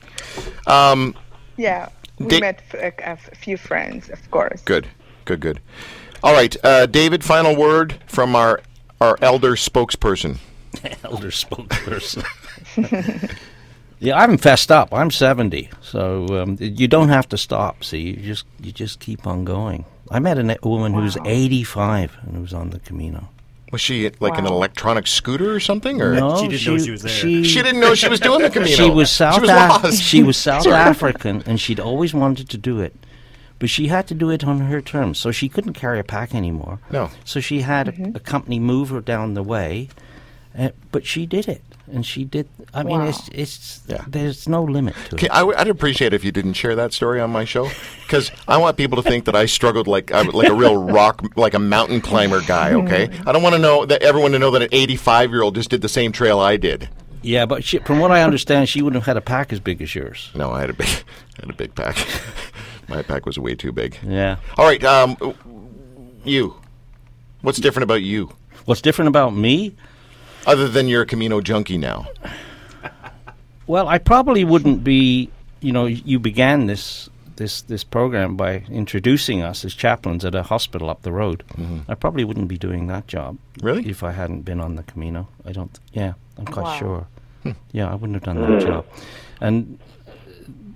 um, 0.68 1.16
yeah. 1.58 1.90
We 2.20 2.28
Dick- 2.28 2.42
met 2.42 2.62
f- 2.74 2.80
a, 3.00 3.02
a 3.04 3.10
f- 3.12 3.30
few 3.38 3.58
friends, 3.58 4.10
of 4.10 4.30
course. 4.32 4.62
Good, 4.64 4.88
good, 5.26 5.40
good. 5.40 5.60
All 6.24 6.34
right, 6.34 6.56
uh, 6.66 6.86
David. 6.86 7.24
Final 7.24 7.56
word 7.56 7.98
from 8.08 8.36
our 8.36 8.62
our 9.00 9.18
elder 9.22 9.52
spokesperson. 9.56 10.38
elder 11.04 11.30
spokesperson. 11.32 12.26
yeah, 14.00 14.18
I'm 14.18 14.38
fessed 14.38 14.72
up. 14.72 14.94
I'm 14.94 15.12
70, 15.12 15.70
so 15.82 16.42
um, 16.42 16.58
you 16.60 16.88
don't 16.90 17.10
have 17.10 17.28
to 17.30 17.38
stop. 17.38 17.84
See, 17.86 18.02
you 18.02 18.16
just 18.18 18.46
you 18.62 18.72
just 18.74 19.00
keep 19.00 19.26
on 19.26 19.46
going. 19.46 19.86
I 20.12 20.20
met 20.20 20.38
a 20.38 20.44
na- 20.44 20.56
woman 20.64 20.94
who's 20.94 21.18
85 21.26 22.18
and 22.24 22.36
who 22.36 22.42
was 22.42 22.54
on 22.54 22.70
the 22.72 22.80
Camino. 22.80 23.30
Was 23.72 23.82
she 23.82 24.10
like 24.20 24.38
an 24.40 24.48
electronic 24.48 25.06
scooter 25.06 25.54
or 25.54 25.60
something? 25.60 26.02
Or 26.02 26.16
No, 26.16 26.38
She 26.42 26.48
didn't 26.48 26.66
know 26.74 26.78
she 26.84 26.92
was 26.92 27.02
there. 27.04 27.12
She, 27.12 27.44
she 27.44 27.62
didn't 27.62 27.80
know 27.80 27.94
she 27.94 28.10
was 28.10 28.20
doing 28.20 28.42
the 28.42 28.50
Camino. 28.50 28.76
she 28.76 28.90
was 28.90 29.12
South. 29.12 29.36
She 29.36 29.42
was 29.42 29.50
Af- 29.52 29.84
lost. 29.84 30.02
she 30.02 30.24
was 30.24 30.38
South 30.38 30.66
African, 30.92 31.44
and 31.46 31.60
she'd 31.60 31.80
always 31.80 32.12
wanted 32.14 32.50
to 32.50 32.58
do 32.58 32.80
it, 32.82 32.96
but 33.60 33.70
she 33.70 33.88
had 33.88 34.08
to 34.08 34.16
do 34.16 34.32
it 34.32 34.44
on 34.44 34.60
her 34.62 34.82
terms. 34.82 35.20
So 35.20 35.30
she 35.32 35.48
couldn't 35.50 35.74
carry 35.74 36.00
a 36.00 36.04
pack 36.04 36.34
anymore. 36.34 36.80
No. 36.90 37.12
So 37.24 37.40
she 37.40 37.62
had 37.62 37.90
a, 37.90 38.12
a 38.16 38.20
company 38.20 38.58
move 38.60 38.90
her 38.90 39.02
down 39.02 39.36
the 39.36 39.44
way, 39.44 39.90
uh, 40.58 40.70
but 40.92 41.06
she 41.06 41.28
did 41.28 41.48
it, 41.48 41.62
and 41.92 42.06
she 42.06 42.24
did. 42.24 42.48
I 42.74 42.84
mean, 42.84 43.00
Wow. 43.00 43.08
it's 43.08 43.30
it's 43.32 43.80
Yeah. 43.88 44.04
there's 44.08 44.48
no 44.48 44.64
limit 44.64 44.96
to 45.10 45.16
Okay, 45.16 45.26
it. 45.26 45.32
I, 45.32 45.44
would 45.44 45.68
appreciate 45.68 46.14
if 46.14 46.24
you 46.24 46.32
didn't 46.32 46.54
share 46.54 46.76
that 46.76 46.94
story 46.94 47.20
on 47.20 47.32
my 47.32 47.46
show 47.46 47.70
because 48.06 48.32
I 48.48 48.58
want 48.58 48.78
people 48.78 49.02
to 49.02 49.10
think 49.10 49.26
that 49.26 49.36
I 49.36 49.46
struggled 49.46 49.88
like 49.88 50.12
I, 50.12 50.22
like 50.22 50.50
a 50.50 50.54
real 50.54 50.78
rock, 50.78 51.22
like 51.36 51.54
a 51.54 51.60
mountain 51.60 52.02
climber 52.02 52.42
guy. 52.42 52.74
Okay, 52.74 53.10
I 53.26 53.32
don't 53.32 53.42
want 53.44 53.56
to 53.56 53.60
know 53.62 53.86
that 53.86 54.02
everyone 54.02 54.32
to 54.34 54.40
know 54.40 54.52
that 54.52 54.62
an 54.62 54.70
85 54.72 55.32
year 55.32 55.42
old 55.42 55.56
just 55.56 55.70
did 55.70 55.82
the 55.82 55.90
same 55.90 56.12
trail 56.12 56.40
I 56.40 56.58
did. 56.58 56.90
Yeah, 57.22 57.46
but 57.46 57.66
she, 57.66 57.80
from 57.80 58.00
what 58.00 58.12
I 58.12 58.22
understand, 58.24 58.70
she 58.70 58.82
wouldn't 58.82 59.04
have 59.04 59.08
had 59.08 59.18
a 59.18 59.22
pack 59.22 59.52
as 59.52 59.60
big 59.60 59.82
as 59.82 59.94
yours. 59.94 60.30
No, 60.36 60.52
I 60.52 60.62
had 60.62 60.70
a 60.70 60.74
big, 60.74 60.88
I 61.38 61.42
had 61.42 61.50
a 61.50 61.54
big 61.54 61.76
pack. 61.76 61.98
my 62.88 63.02
pack 63.04 63.26
was 63.26 63.38
way 63.38 63.56
too 63.56 63.72
big. 63.74 63.98
Yeah. 64.04 64.38
All 64.58 64.66
right, 64.66 64.82
um, 64.86 65.18
you. 66.24 66.56
What's 67.42 67.60
different 67.60 67.84
about 67.84 68.02
you, 68.04 68.34
What's 68.66 68.82
different 68.82 69.08
about 69.08 69.34
me? 69.36 69.76
Other 70.50 70.68
than 70.68 70.88
you're 70.88 71.04
a 71.04 71.06
Camino 71.06 71.42
junkie 71.42 71.78
now? 71.78 72.08
Well, 73.68 73.88
I 73.88 73.98
probably 74.00 74.44
wouldn't 74.44 74.84
be. 74.84 75.30
You 75.62 75.72
know, 75.74 75.86
you 75.86 76.20
began 76.20 76.66
this 76.68 77.10
this 77.36 77.62
this 77.64 77.84
program 77.84 78.36
by 78.36 78.64
introducing 78.70 79.42
us 79.42 79.64
as 79.64 79.74
chaplains 79.76 80.26
at 80.26 80.34
a 80.36 80.44
hospital 80.44 80.90
up 80.90 81.02
the 81.04 81.12
road. 81.12 81.44
Mm-hmm. 81.54 81.80
I 81.92 81.96
probably 81.96 82.24
wouldn't 82.24 82.48
be 82.48 82.58
doing 82.58 82.88
that 82.88 83.08
job. 83.08 83.38
Really? 83.62 83.88
If 83.90 84.04
I 84.04 84.12
hadn't 84.12 84.42
been 84.42 84.60
on 84.60 84.76
the 84.76 84.84
Camino, 84.84 85.28
I 85.46 85.52
don't. 85.52 85.78
yeah, 85.94 86.14
I'm 86.38 86.46
quite 86.46 86.64
Wow. 86.64 86.78
sure. 86.80 87.08
Hmm. 87.44 87.52
Yeah, 87.72 87.92
I 87.92 87.96
wouldn't 87.96 88.16
have 88.16 88.24
done 88.24 88.42
that 88.42 88.62
job, 88.62 88.86
and 89.40 89.80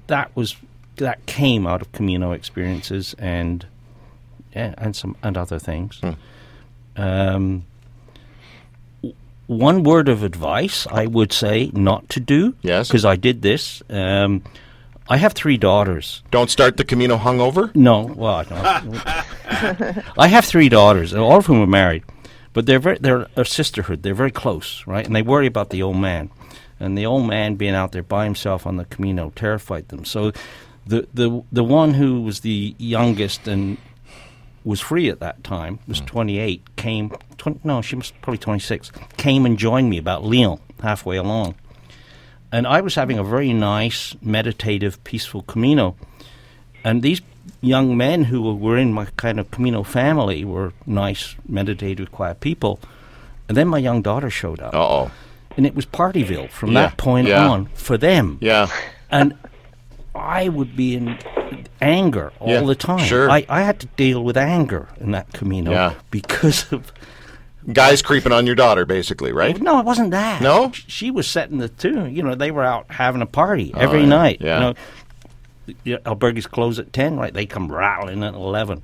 that 0.07 0.33
was 0.35 0.55
that 0.97 1.25
came 1.25 1.65
out 1.65 1.81
of 1.81 1.91
Camino 1.93 2.31
experiences 2.31 3.15
and 3.17 3.65
yeah, 4.55 4.75
and 4.77 4.95
some 4.95 5.15
and 5.23 5.35
other 5.37 5.59
things. 5.59 5.99
Hmm. 5.99 6.11
Um, 6.95 7.01
w- 7.01 7.65
one 9.53 9.83
word 9.83 10.09
of 10.09 10.23
advice 10.23 10.87
I 10.89 11.05
would 11.07 11.31
say 11.31 11.71
not 11.73 12.09
to 12.09 12.19
do. 12.19 12.55
Yes. 12.61 12.87
because 12.87 13.05
I 13.05 13.15
did 13.15 13.41
this. 13.41 13.81
Um, 13.89 14.43
I 15.09 15.17
have 15.17 15.33
three 15.33 15.57
daughters. 15.57 16.23
Don't 16.31 16.49
start 16.49 16.77
the 16.77 16.85
Camino 16.85 17.17
hungover. 17.17 17.73
No, 17.75 18.03
well, 18.03 18.45
no. 18.49 18.55
I 20.17 20.27
have 20.27 20.45
three 20.45 20.69
daughters, 20.69 21.13
all 21.13 21.37
of 21.37 21.45
whom 21.45 21.61
are 21.61 21.67
married, 21.67 22.03
but 22.53 22.65
they're 22.65 22.79
very, 22.79 22.97
they're 22.99 23.27
a 23.35 23.43
sisterhood. 23.45 24.03
They're 24.03 24.13
very 24.13 24.31
close, 24.31 24.83
right? 24.87 25.05
And 25.05 25.15
they 25.15 25.21
worry 25.21 25.45
about 25.45 25.71
the 25.71 25.83
old 25.83 25.97
man, 25.97 26.29
and 26.79 26.97
the 26.97 27.05
old 27.05 27.27
man 27.27 27.55
being 27.55 27.75
out 27.75 27.91
there 27.91 28.03
by 28.03 28.23
himself 28.23 28.65
on 28.65 28.77
the 28.77 28.85
Camino 28.85 29.31
terrified 29.35 29.89
them. 29.89 30.05
So, 30.05 30.31
the 30.87 31.07
the 31.13 31.43
the 31.51 31.63
one 31.63 31.93
who 31.95 32.21
was 32.21 32.39
the 32.39 32.73
youngest 32.77 33.47
and 33.47 33.77
was 34.63 34.79
free 34.79 35.09
at 35.09 35.19
that 35.19 35.43
time 35.43 35.79
was 35.87 35.99
28 36.01 36.75
came 36.75 37.11
20, 37.37 37.59
no 37.63 37.81
she 37.81 37.95
was 37.95 38.11
probably 38.21 38.37
26 38.37 38.91
came 39.17 39.45
and 39.45 39.57
joined 39.57 39.89
me 39.89 39.97
about 39.97 40.23
León 40.23 40.59
halfway 40.81 41.17
along 41.17 41.55
and 42.53 42.67
I 42.67 42.81
was 42.81 42.93
having 42.93 43.17
a 43.17 43.23
very 43.23 43.51
nice, 43.51 44.15
meditative, 44.21 45.03
peaceful 45.03 45.41
Camino. 45.41 45.95
And 46.83 47.01
these 47.01 47.19
young 47.61 47.97
men 47.97 48.25
who 48.25 48.53
were 48.55 48.77
in 48.77 48.93
my 48.93 49.05
kind 49.17 49.39
of 49.39 49.49
Camino 49.49 49.81
family 49.81 50.45
were 50.45 50.71
nice, 50.85 51.35
meditative, 51.49 52.11
quiet 52.11 52.41
people. 52.41 52.79
And 53.47 53.57
then 53.57 53.67
my 53.67 53.79
young 53.79 54.03
daughter 54.03 54.29
showed 54.29 54.59
up. 54.59 54.75
Uh 54.75 54.87
oh. 54.87 55.11
And 55.57 55.65
it 55.65 55.73
was 55.73 55.87
Partyville 55.87 56.51
from 56.51 56.73
Yeah, 56.73 56.81
that 56.89 56.97
point 56.97 57.27
yeah. 57.27 57.47
on 57.47 57.65
for 57.73 57.97
them. 57.97 58.37
Yeah. 58.39 58.67
And 59.09 59.33
I 60.15 60.49
would 60.49 60.75
be 60.75 60.95
in 60.95 61.17
anger 61.81 62.31
all 62.39 62.49
Yeah, 62.49 62.61
the 62.61 62.75
time. 62.75 62.99
sure. 63.05 63.29
I, 63.29 63.45
I 63.49 63.61
had 63.61 63.79
to 63.81 63.87
deal 63.87 64.23
with 64.23 64.37
anger 64.37 64.87
in 64.99 65.11
that 65.11 65.31
Camino 65.33 65.71
Yeah. 65.71 65.93
because 66.11 66.71
of 66.71 66.91
Guys 67.71 68.01
creeping 68.01 68.33
on 68.33 68.45
your 68.45 68.55
daughter, 68.55 68.85
basically, 68.85 69.31
right? 69.31 69.59
No, 69.61 69.79
it 69.79 69.85
wasn't 69.85 70.11
that. 70.11 70.41
No? 70.41 70.71
She 70.73 71.09
was 71.09 71.25
setting 71.27 71.59
the 71.59 71.69
tune. 71.69 72.13
You 72.13 72.21
know, 72.21 72.35
they 72.35 72.51
were 72.51 72.63
out 72.65 72.87
having 72.91 73.21
a 73.21 73.25
party 73.25 73.71
oh, 73.73 73.79
every 73.79 73.99
Oh, 73.99 74.01
yeah, 74.03 74.07
night. 74.09 74.37
yeah. 74.41 74.73
You 75.85 75.93
know, 75.93 75.99
Albergues 75.99 76.45
close 76.49 76.77
at 76.77 76.91
ten, 76.91 77.15
right? 77.17 77.33
They 77.33 77.45
come 77.45 77.71
rattling 77.71 78.21
at 78.21 78.33
eleven. 78.33 78.83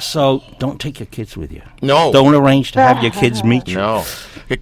So 0.00 0.42
don't 0.58 0.80
take 0.80 1.00
your 1.00 1.06
kids 1.06 1.36
with 1.36 1.50
you. 1.52 1.62
No. 1.82 2.12
Don't 2.12 2.34
arrange 2.34 2.72
to 2.72 2.80
have 2.80 3.02
your 3.02 3.10
kids 3.22 3.42
meet 3.42 3.66
you. 3.68 3.76
No. 3.76 4.04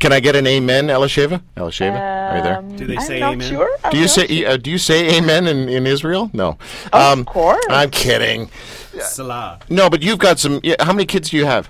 Can 0.01 0.13
I 0.13 0.21
get 0.21 0.37
an 0.37 0.47
amen, 0.47 0.87
Elisheva? 0.87 1.43
Elisheva, 1.57 1.99
are 2.01 2.37
you 2.37 2.43
there? 2.43 2.59
Um, 2.59 2.77
Do 2.77 2.87
they 2.87 2.97
I'm 2.97 3.03
say 3.03 3.21
not 3.21 3.33
amen? 3.35 3.49
Sure. 3.51 3.71
I'm 3.85 3.91
Do 3.91 3.97
you 3.99 4.05
not 4.05 4.11
say 4.11 4.45
uh, 4.45 4.57
do 4.57 4.71
you 4.71 4.79
say 4.79 5.19
amen 5.19 5.47
in, 5.47 5.69
in 5.69 5.87
Israel? 5.87 6.31
No. 6.33 6.57
Um, 6.93 7.21
Of 7.21 7.27
course. 7.27 7.65
I'm 7.69 7.91
kidding. 7.91 8.49
Salah. 9.01 9.59
No, 9.69 9.91
but 9.91 10.03
you've 10.03 10.19
got 10.19 10.39
some. 10.39 10.61
Yeah, 10.63 10.77
how 10.81 10.93
many 10.93 11.05
kids 11.07 11.31
do 11.31 11.37
you 11.37 11.47
have? 11.47 11.69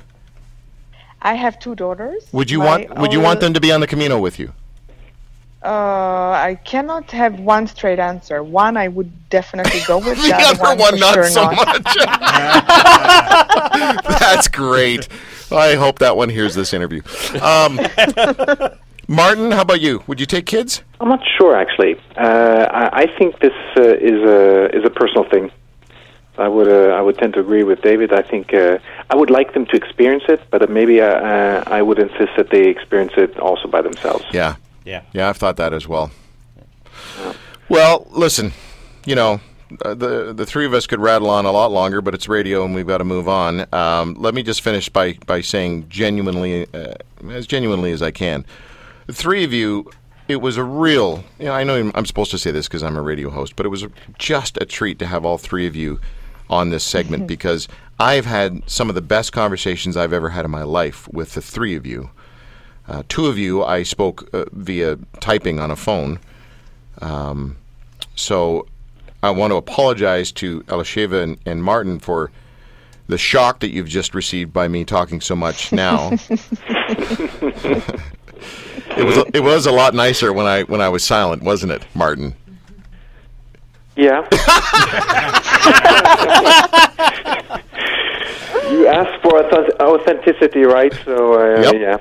I 1.23 1.35
have 1.35 1.59
two 1.59 1.75
daughters. 1.75 2.29
Would 2.33 2.51
you 2.51 2.59
My 2.59 2.65
want 2.67 2.99
Would 2.99 3.13
you 3.13 3.21
want 3.21 3.37
older- 3.39 3.47
them 3.47 3.55
to 3.55 3.61
be 3.61 3.73
on 3.73 3.81
the 3.81 3.87
Camino 3.87 4.19
with 4.21 4.39
you? 4.39 4.53
Uh, 5.65 6.33
I 6.33 6.59
cannot 6.65 7.11
have 7.13 7.39
one 7.39 7.69
straight 7.69 8.01
answer. 8.01 8.43
One 8.43 8.77
I 8.77 8.89
would 8.89 9.13
definitely 9.31 9.81
go 9.87 9.99
with. 9.99 10.19
The 10.23 10.35
other 10.35 10.65
other 10.65 10.81
one, 10.81 10.95
for 10.95 10.99
not 10.99 11.15
sure 11.15 11.25
so 11.25 11.45
not. 11.45 11.57
much. 11.57 11.95
That's 14.21 14.49
great. 14.49 15.09
I 15.53 15.75
hope 15.75 15.99
that 16.01 16.17
one 16.17 16.31
hears 16.31 16.55
this 16.55 16.73
interview. 16.73 17.03
Um, 17.41 17.79
Martin, 19.09 19.53
how 19.53 19.63
about 19.63 19.81
you? 19.81 20.03
Would 20.07 20.19
you 20.21 20.27
take 20.27 20.47
kids? 20.47 20.83
I'm 21.01 21.09
not 21.09 21.21
sure 21.39 21.55
actually. 21.57 21.97
Uh, 22.17 22.67
I, 22.71 23.03
I 23.03 23.07
think 23.19 23.39
this 23.41 23.53
uh, 23.77 23.83
is 23.83 24.21
a 24.23 24.77
is 24.77 24.85
a 24.85 24.91
personal 24.91 25.29
thing. 25.29 25.51
I 26.39 26.49
would 26.49 26.69
uh, 26.69 26.95
I 26.97 27.03
would 27.03 27.19
tend 27.19 27.35
to 27.35 27.41
agree 27.41 27.63
with 27.63 27.83
David. 27.83 28.13
I 28.13 28.23
think 28.23 28.55
uh, 28.55 28.79
I 29.11 29.17
would 29.17 29.31
like 29.31 29.53
them 29.55 29.67
to 29.67 29.77
experience 29.77 30.25
it, 30.29 30.41
but 30.51 30.69
maybe 30.71 31.01
uh, 31.01 31.07
uh, 31.07 31.65
I 31.67 31.83
would 31.83 31.99
insist 31.99 32.33
that 32.37 32.51
they 32.51 32.69
experience 32.69 33.13
it 33.17 33.39
also 33.39 33.69
by 33.69 33.83
themselves. 33.83 34.25
Yeah. 34.33 34.57
Yeah. 34.85 35.03
Yeah, 35.13 35.29
I've 35.29 35.37
thought 35.37 35.57
that 35.57 35.73
as 35.73 35.87
well. 35.89 36.11
Well, 37.69 38.07
listen, 38.11 38.53
you 39.07 39.15
know, 39.15 39.41
uh, 39.85 39.95
the 39.95 40.33
the 40.35 40.45
three 40.45 40.67
of 40.67 40.75
us 40.75 40.87
could 40.87 41.01
rattle 41.01 41.31
on 41.31 41.47
a 41.47 41.53
lot 41.53 41.71
longer, 41.73 42.01
but 42.03 42.15
it's 42.15 42.29
radio 42.29 42.65
and 42.65 42.75
we've 42.75 42.87
got 42.87 42.99
to 42.99 43.05
move 43.05 43.29
on. 43.29 43.67
Um, 43.73 44.15
let 44.19 44.35
me 44.35 44.43
just 44.43 44.61
finish 44.61 44.89
by 44.89 45.15
by 45.27 45.41
saying 45.41 45.89
genuinely, 45.89 46.67
uh, 46.75 46.95
as 47.31 47.47
genuinely 47.47 47.93
as 47.93 48.03
I 48.03 48.11
can, 48.11 48.45
the 49.07 49.13
three 49.15 49.45
of 49.45 49.53
you. 49.53 49.91
It 50.29 50.41
was 50.41 50.57
a 50.57 50.63
real. 50.65 51.25
You 51.41 51.47
know, 51.47 51.53
I 51.53 51.65
know 51.65 51.75
I'm- 51.75 51.93
I'm 51.97 52.07
supposed 52.07 52.31
to 52.31 52.39
say 52.39 52.53
this 52.53 52.69
because 52.69 52.83
I'm 52.85 52.97
a 52.97 53.03
radio 53.03 53.29
host, 53.29 53.57
but 53.57 53.67
it 53.67 53.71
was 53.71 53.85
just 54.19 54.57
a 54.61 54.65
treat 54.65 54.99
to 55.01 55.07
have 55.07 55.25
all 55.27 55.37
three 55.37 55.67
of 55.67 55.75
you 55.75 56.01
on 56.49 56.71
this 56.71 56.85
segment 56.85 57.27
because 57.35 57.67
I've 57.99 58.25
had 58.25 58.63
some 58.67 58.89
of 58.89 58.95
the 58.95 59.03
best 59.03 59.33
conversations 59.33 59.97
I've 59.97 60.13
ever 60.13 60.31
had 60.31 60.45
in 60.45 60.51
my 60.51 60.63
life 60.63 61.09
with 61.13 61.35
the 61.35 61.43
three 61.43 61.75
of 61.75 61.85
you. 61.87 62.11
Uh, 62.93 63.03
two 63.09 63.27
of 63.27 63.39
you 63.39 63.65
I 63.65 63.85
spoke 63.85 64.29
uh, 64.35 64.45
via 64.53 64.99
typing 65.21 65.59
on 65.59 65.71
a 65.71 65.77
phone. 65.77 66.19
Um, 67.01 67.57
so 68.15 68.67
I 69.23 69.31
want 69.31 69.51
to 69.53 69.57
apologize 69.57 70.31
to 70.33 70.61
Elisheva 70.65 71.23
and, 71.23 71.39
and 71.47 71.65
Martin 71.65 72.01
for 72.01 72.31
the 73.07 73.17
shock 73.17 73.61
that 73.61 73.71
you've 73.71 73.89
just 73.89 74.15
received 74.15 74.53
by 74.53 74.69
me 74.69 74.85
talking 74.85 75.23
so 75.23 75.35
much 75.35 75.73
now. 75.73 76.11
it 76.21 76.21
was 78.99 79.17
a, 79.17 79.25
it 79.33 79.43
was 79.43 79.65
a 79.65 79.73
lot 79.73 79.95
nicer 79.95 80.31
when 80.31 80.45
I 80.45 80.65
when 80.65 80.83
I 80.83 80.91
was 80.91 81.03
silent, 81.03 81.43
wasn't 81.43 81.73
it, 81.73 81.87
Martin? 81.95 82.35
Yeah. 83.97 84.29
you 88.71 88.87
asked 88.87 89.23
for 89.23 89.43
authenticity, 89.83 90.63
right? 90.63 90.93
So 91.05 91.35
uh, 91.35 91.73
Yep. 91.73 91.99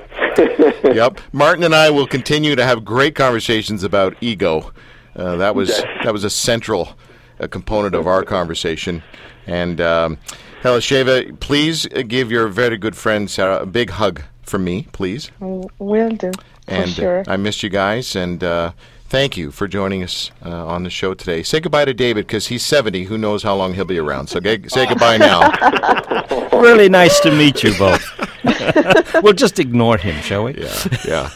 yeah. 0.84 0.92
yep. 0.92 1.20
Martin 1.32 1.64
and 1.64 1.74
I 1.74 1.90
will 1.90 2.06
continue 2.06 2.56
to 2.56 2.64
have 2.64 2.84
great 2.84 3.14
conversations 3.14 3.82
about 3.84 4.16
ego. 4.20 4.72
Uh, 5.14 5.36
that 5.36 5.54
was 5.54 5.68
that 6.04 6.12
was 6.12 6.24
a 6.24 6.30
central 6.30 6.96
uh, 7.40 7.46
component 7.46 7.94
of 7.94 8.06
our 8.06 8.22
conversation. 8.24 9.02
And 9.46 9.80
um, 9.80 10.18
Elisheva, 10.62 11.38
please 11.40 11.86
uh, 11.86 12.02
give 12.06 12.30
your 12.30 12.48
very 12.48 12.76
good 12.78 12.96
friend 12.96 13.30
Sarah 13.30 13.60
a 13.62 13.66
big 13.66 13.90
hug 13.90 14.22
from 14.42 14.64
me, 14.64 14.86
please. 14.92 15.30
W- 15.40 15.68
Will 15.78 16.10
do. 16.10 16.30
And 16.68 16.90
sure. 16.90 17.24
I 17.26 17.36
missed 17.36 17.62
you 17.62 17.68
guys, 17.68 18.14
and 18.16 18.42
uh, 18.44 18.72
thank 19.12 19.36
you 19.36 19.50
for 19.50 19.68
joining 19.68 20.02
us 20.02 20.30
uh, 20.42 20.66
on 20.66 20.84
the 20.84 20.90
show 20.90 21.12
today. 21.12 21.42
Say 21.42 21.60
goodbye 21.60 21.84
to 21.84 21.92
David 21.92 22.26
because 22.26 22.46
he's 22.46 22.64
70. 22.64 23.04
Who 23.04 23.18
knows 23.18 23.42
how 23.42 23.54
long 23.54 23.74
he'll 23.74 23.84
be 23.84 23.98
around? 23.98 24.28
So 24.28 24.40
g- 24.40 24.66
say 24.68 24.86
goodbye 24.86 25.18
now. 25.18 25.52
Really 26.62 26.88
nice 26.88 27.18
to 27.20 27.32
meet 27.32 27.64
you 27.64 27.76
both. 27.76 28.04
we'll 29.22 29.32
just 29.32 29.58
ignore 29.58 29.96
him, 29.96 30.22
shall 30.22 30.44
we? 30.44 30.54
Yeah, 30.54 30.88
yeah. 31.04 31.30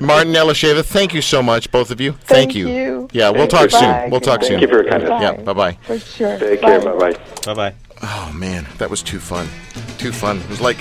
Martin 0.00 0.32
Elisheva, 0.32 0.82
thank 0.82 1.12
you 1.12 1.20
so 1.20 1.42
much, 1.42 1.70
both 1.70 1.90
of 1.90 2.00
you. 2.00 2.12
Thank, 2.12 2.52
Thank 2.52 2.54
you. 2.54 3.08
Yeah, 3.12 3.28
we'll 3.28 3.46
talk 3.46 3.64
you. 3.72 3.78
soon. 3.78 3.82
Bye. 3.82 4.08
We'll 4.10 4.20
talk 4.22 4.40
Thank 4.40 4.52
soon. 4.52 4.60
you 4.60 4.68
for 4.68 4.82
your 4.82 4.90
kindness. 4.90 5.20
Yeah, 5.20 5.32
bye 5.42 5.52
bye. 5.52 5.72
For 5.82 5.98
sure. 5.98 6.38
Take 6.38 6.62
care. 6.62 6.80
Bye. 6.80 6.94
Bye 6.94 7.12
bye. 7.12 7.20
Bye 7.44 7.54
bye. 7.54 7.74
Oh 8.02 8.32
man, 8.34 8.66
that 8.78 8.88
was 8.88 9.02
too 9.02 9.20
fun. 9.20 9.48
Too 9.98 10.12
fun. 10.12 10.38
It 10.38 10.48
was 10.48 10.62
like 10.62 10.78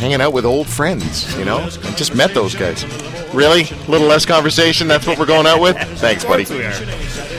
hanging 0.00 0.22
out 0.22 0.32
with 0.32 0.46
old 0.46 0.66
friends. 0.66 1.36
You 1.36 1.44
know, 1.44 1.58
I 1.58 1.94
just 1.94 2.14
met 2.14 2.32
those 2.32 2.54
guys. 2.54 2.84
Really? 3.34 3.64
A 3.64 3.90
little 3.90 4.08
less 4.08 4.24
conversation. 4.24 4.88
That's 4.88 5.06
what 5.06 5.18
we're 5.18 5.26
going 5.26 5.46
out 5.46 5.60
with. 5.60 5.76
Thanks, 5.98 6.24
buddy. 6.24 6.46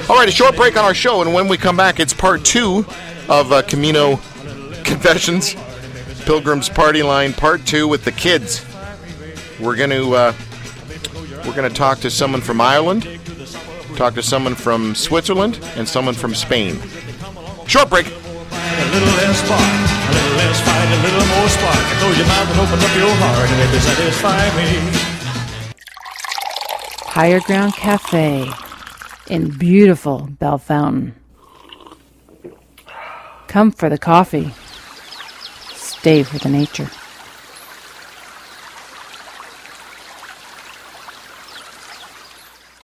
All 0.08 0.16
right, 0.16 0.30
a 0.30 0.32
short 0.32 0.56
break 0.56 0.78
on 0.78 0.86
our 0.86 0.94
show, 0.94 1.22
and 1.22 1.34
when 1.34 1.48
we 1.48 1.58
come 1.58 1.76
back, 1.76 2.00
it's 2.00 2.14
part 2.14 2.46
two 2.46 2.86
of 3.28 3.52
uh, 3.52 3.64
Camino 3.64 4.18
Confessions, 4.84 5.56
Pilgrim's 6.26 6.70
Party 6.70 7.02
Line, 7.02 7.34
part 7.34 7.66
two 7.66 7.88
with 7.88 8.06
the 8.06 8.12
kids. 8.12 8.64
We're 9.60 9.76
going 9.76 9.90
to 9.90 10.14
uh, 10.14 10.34
we're 11.46 11.56
going 11.56 11.70
to 11.70 11.76
talk 11.76 12.00
to 12.00 12.12
someone 12.12 12.42
from 12.42 12.62
Ireland, 12.62 13.08
talk 13.96 14.14
to 14.14 14.24
someone 14.24 14.54
from 14.54 14.94
Switzerland, 14.94 15.60
and 15.76 15.88
someone 15.88 16.14
from 16.14 16.36
Spain. 16.36 16.80
Short 17.68 17.90
break. 17.90 18.08
Less 20.42 20.60
fight, 20.62 20.90
a 20.90 21.02
little 21.04 21.26
more 21.36 21.50
spark. 21.50 21.86
Close 22.00 22.18
your 22.18 22.28
and 22.50 22.60
open 22.60 22.80
up 22.80 22.96
your 22.96 23.14
heart 23.22 23.50
and 23.50 23.82
satisfy 23.82 24.42
me. 24.58 24.68
Higher 27.06 27.40
Ground 27.42 27.74
Cafe 27.74 28.50
in 29.28 29.52
beautiful 29.58 30.30
Bell 30.40 30.58
Fountain. 30.58 31.14
Come 33.48 33.72
for 33.72 33.90
the 33.90 34.00
coffee. 34.00 34.52
Stay 35.76 36.24
for 36.24 36.40
the 36.40 36.50
nature. 36.50 36.90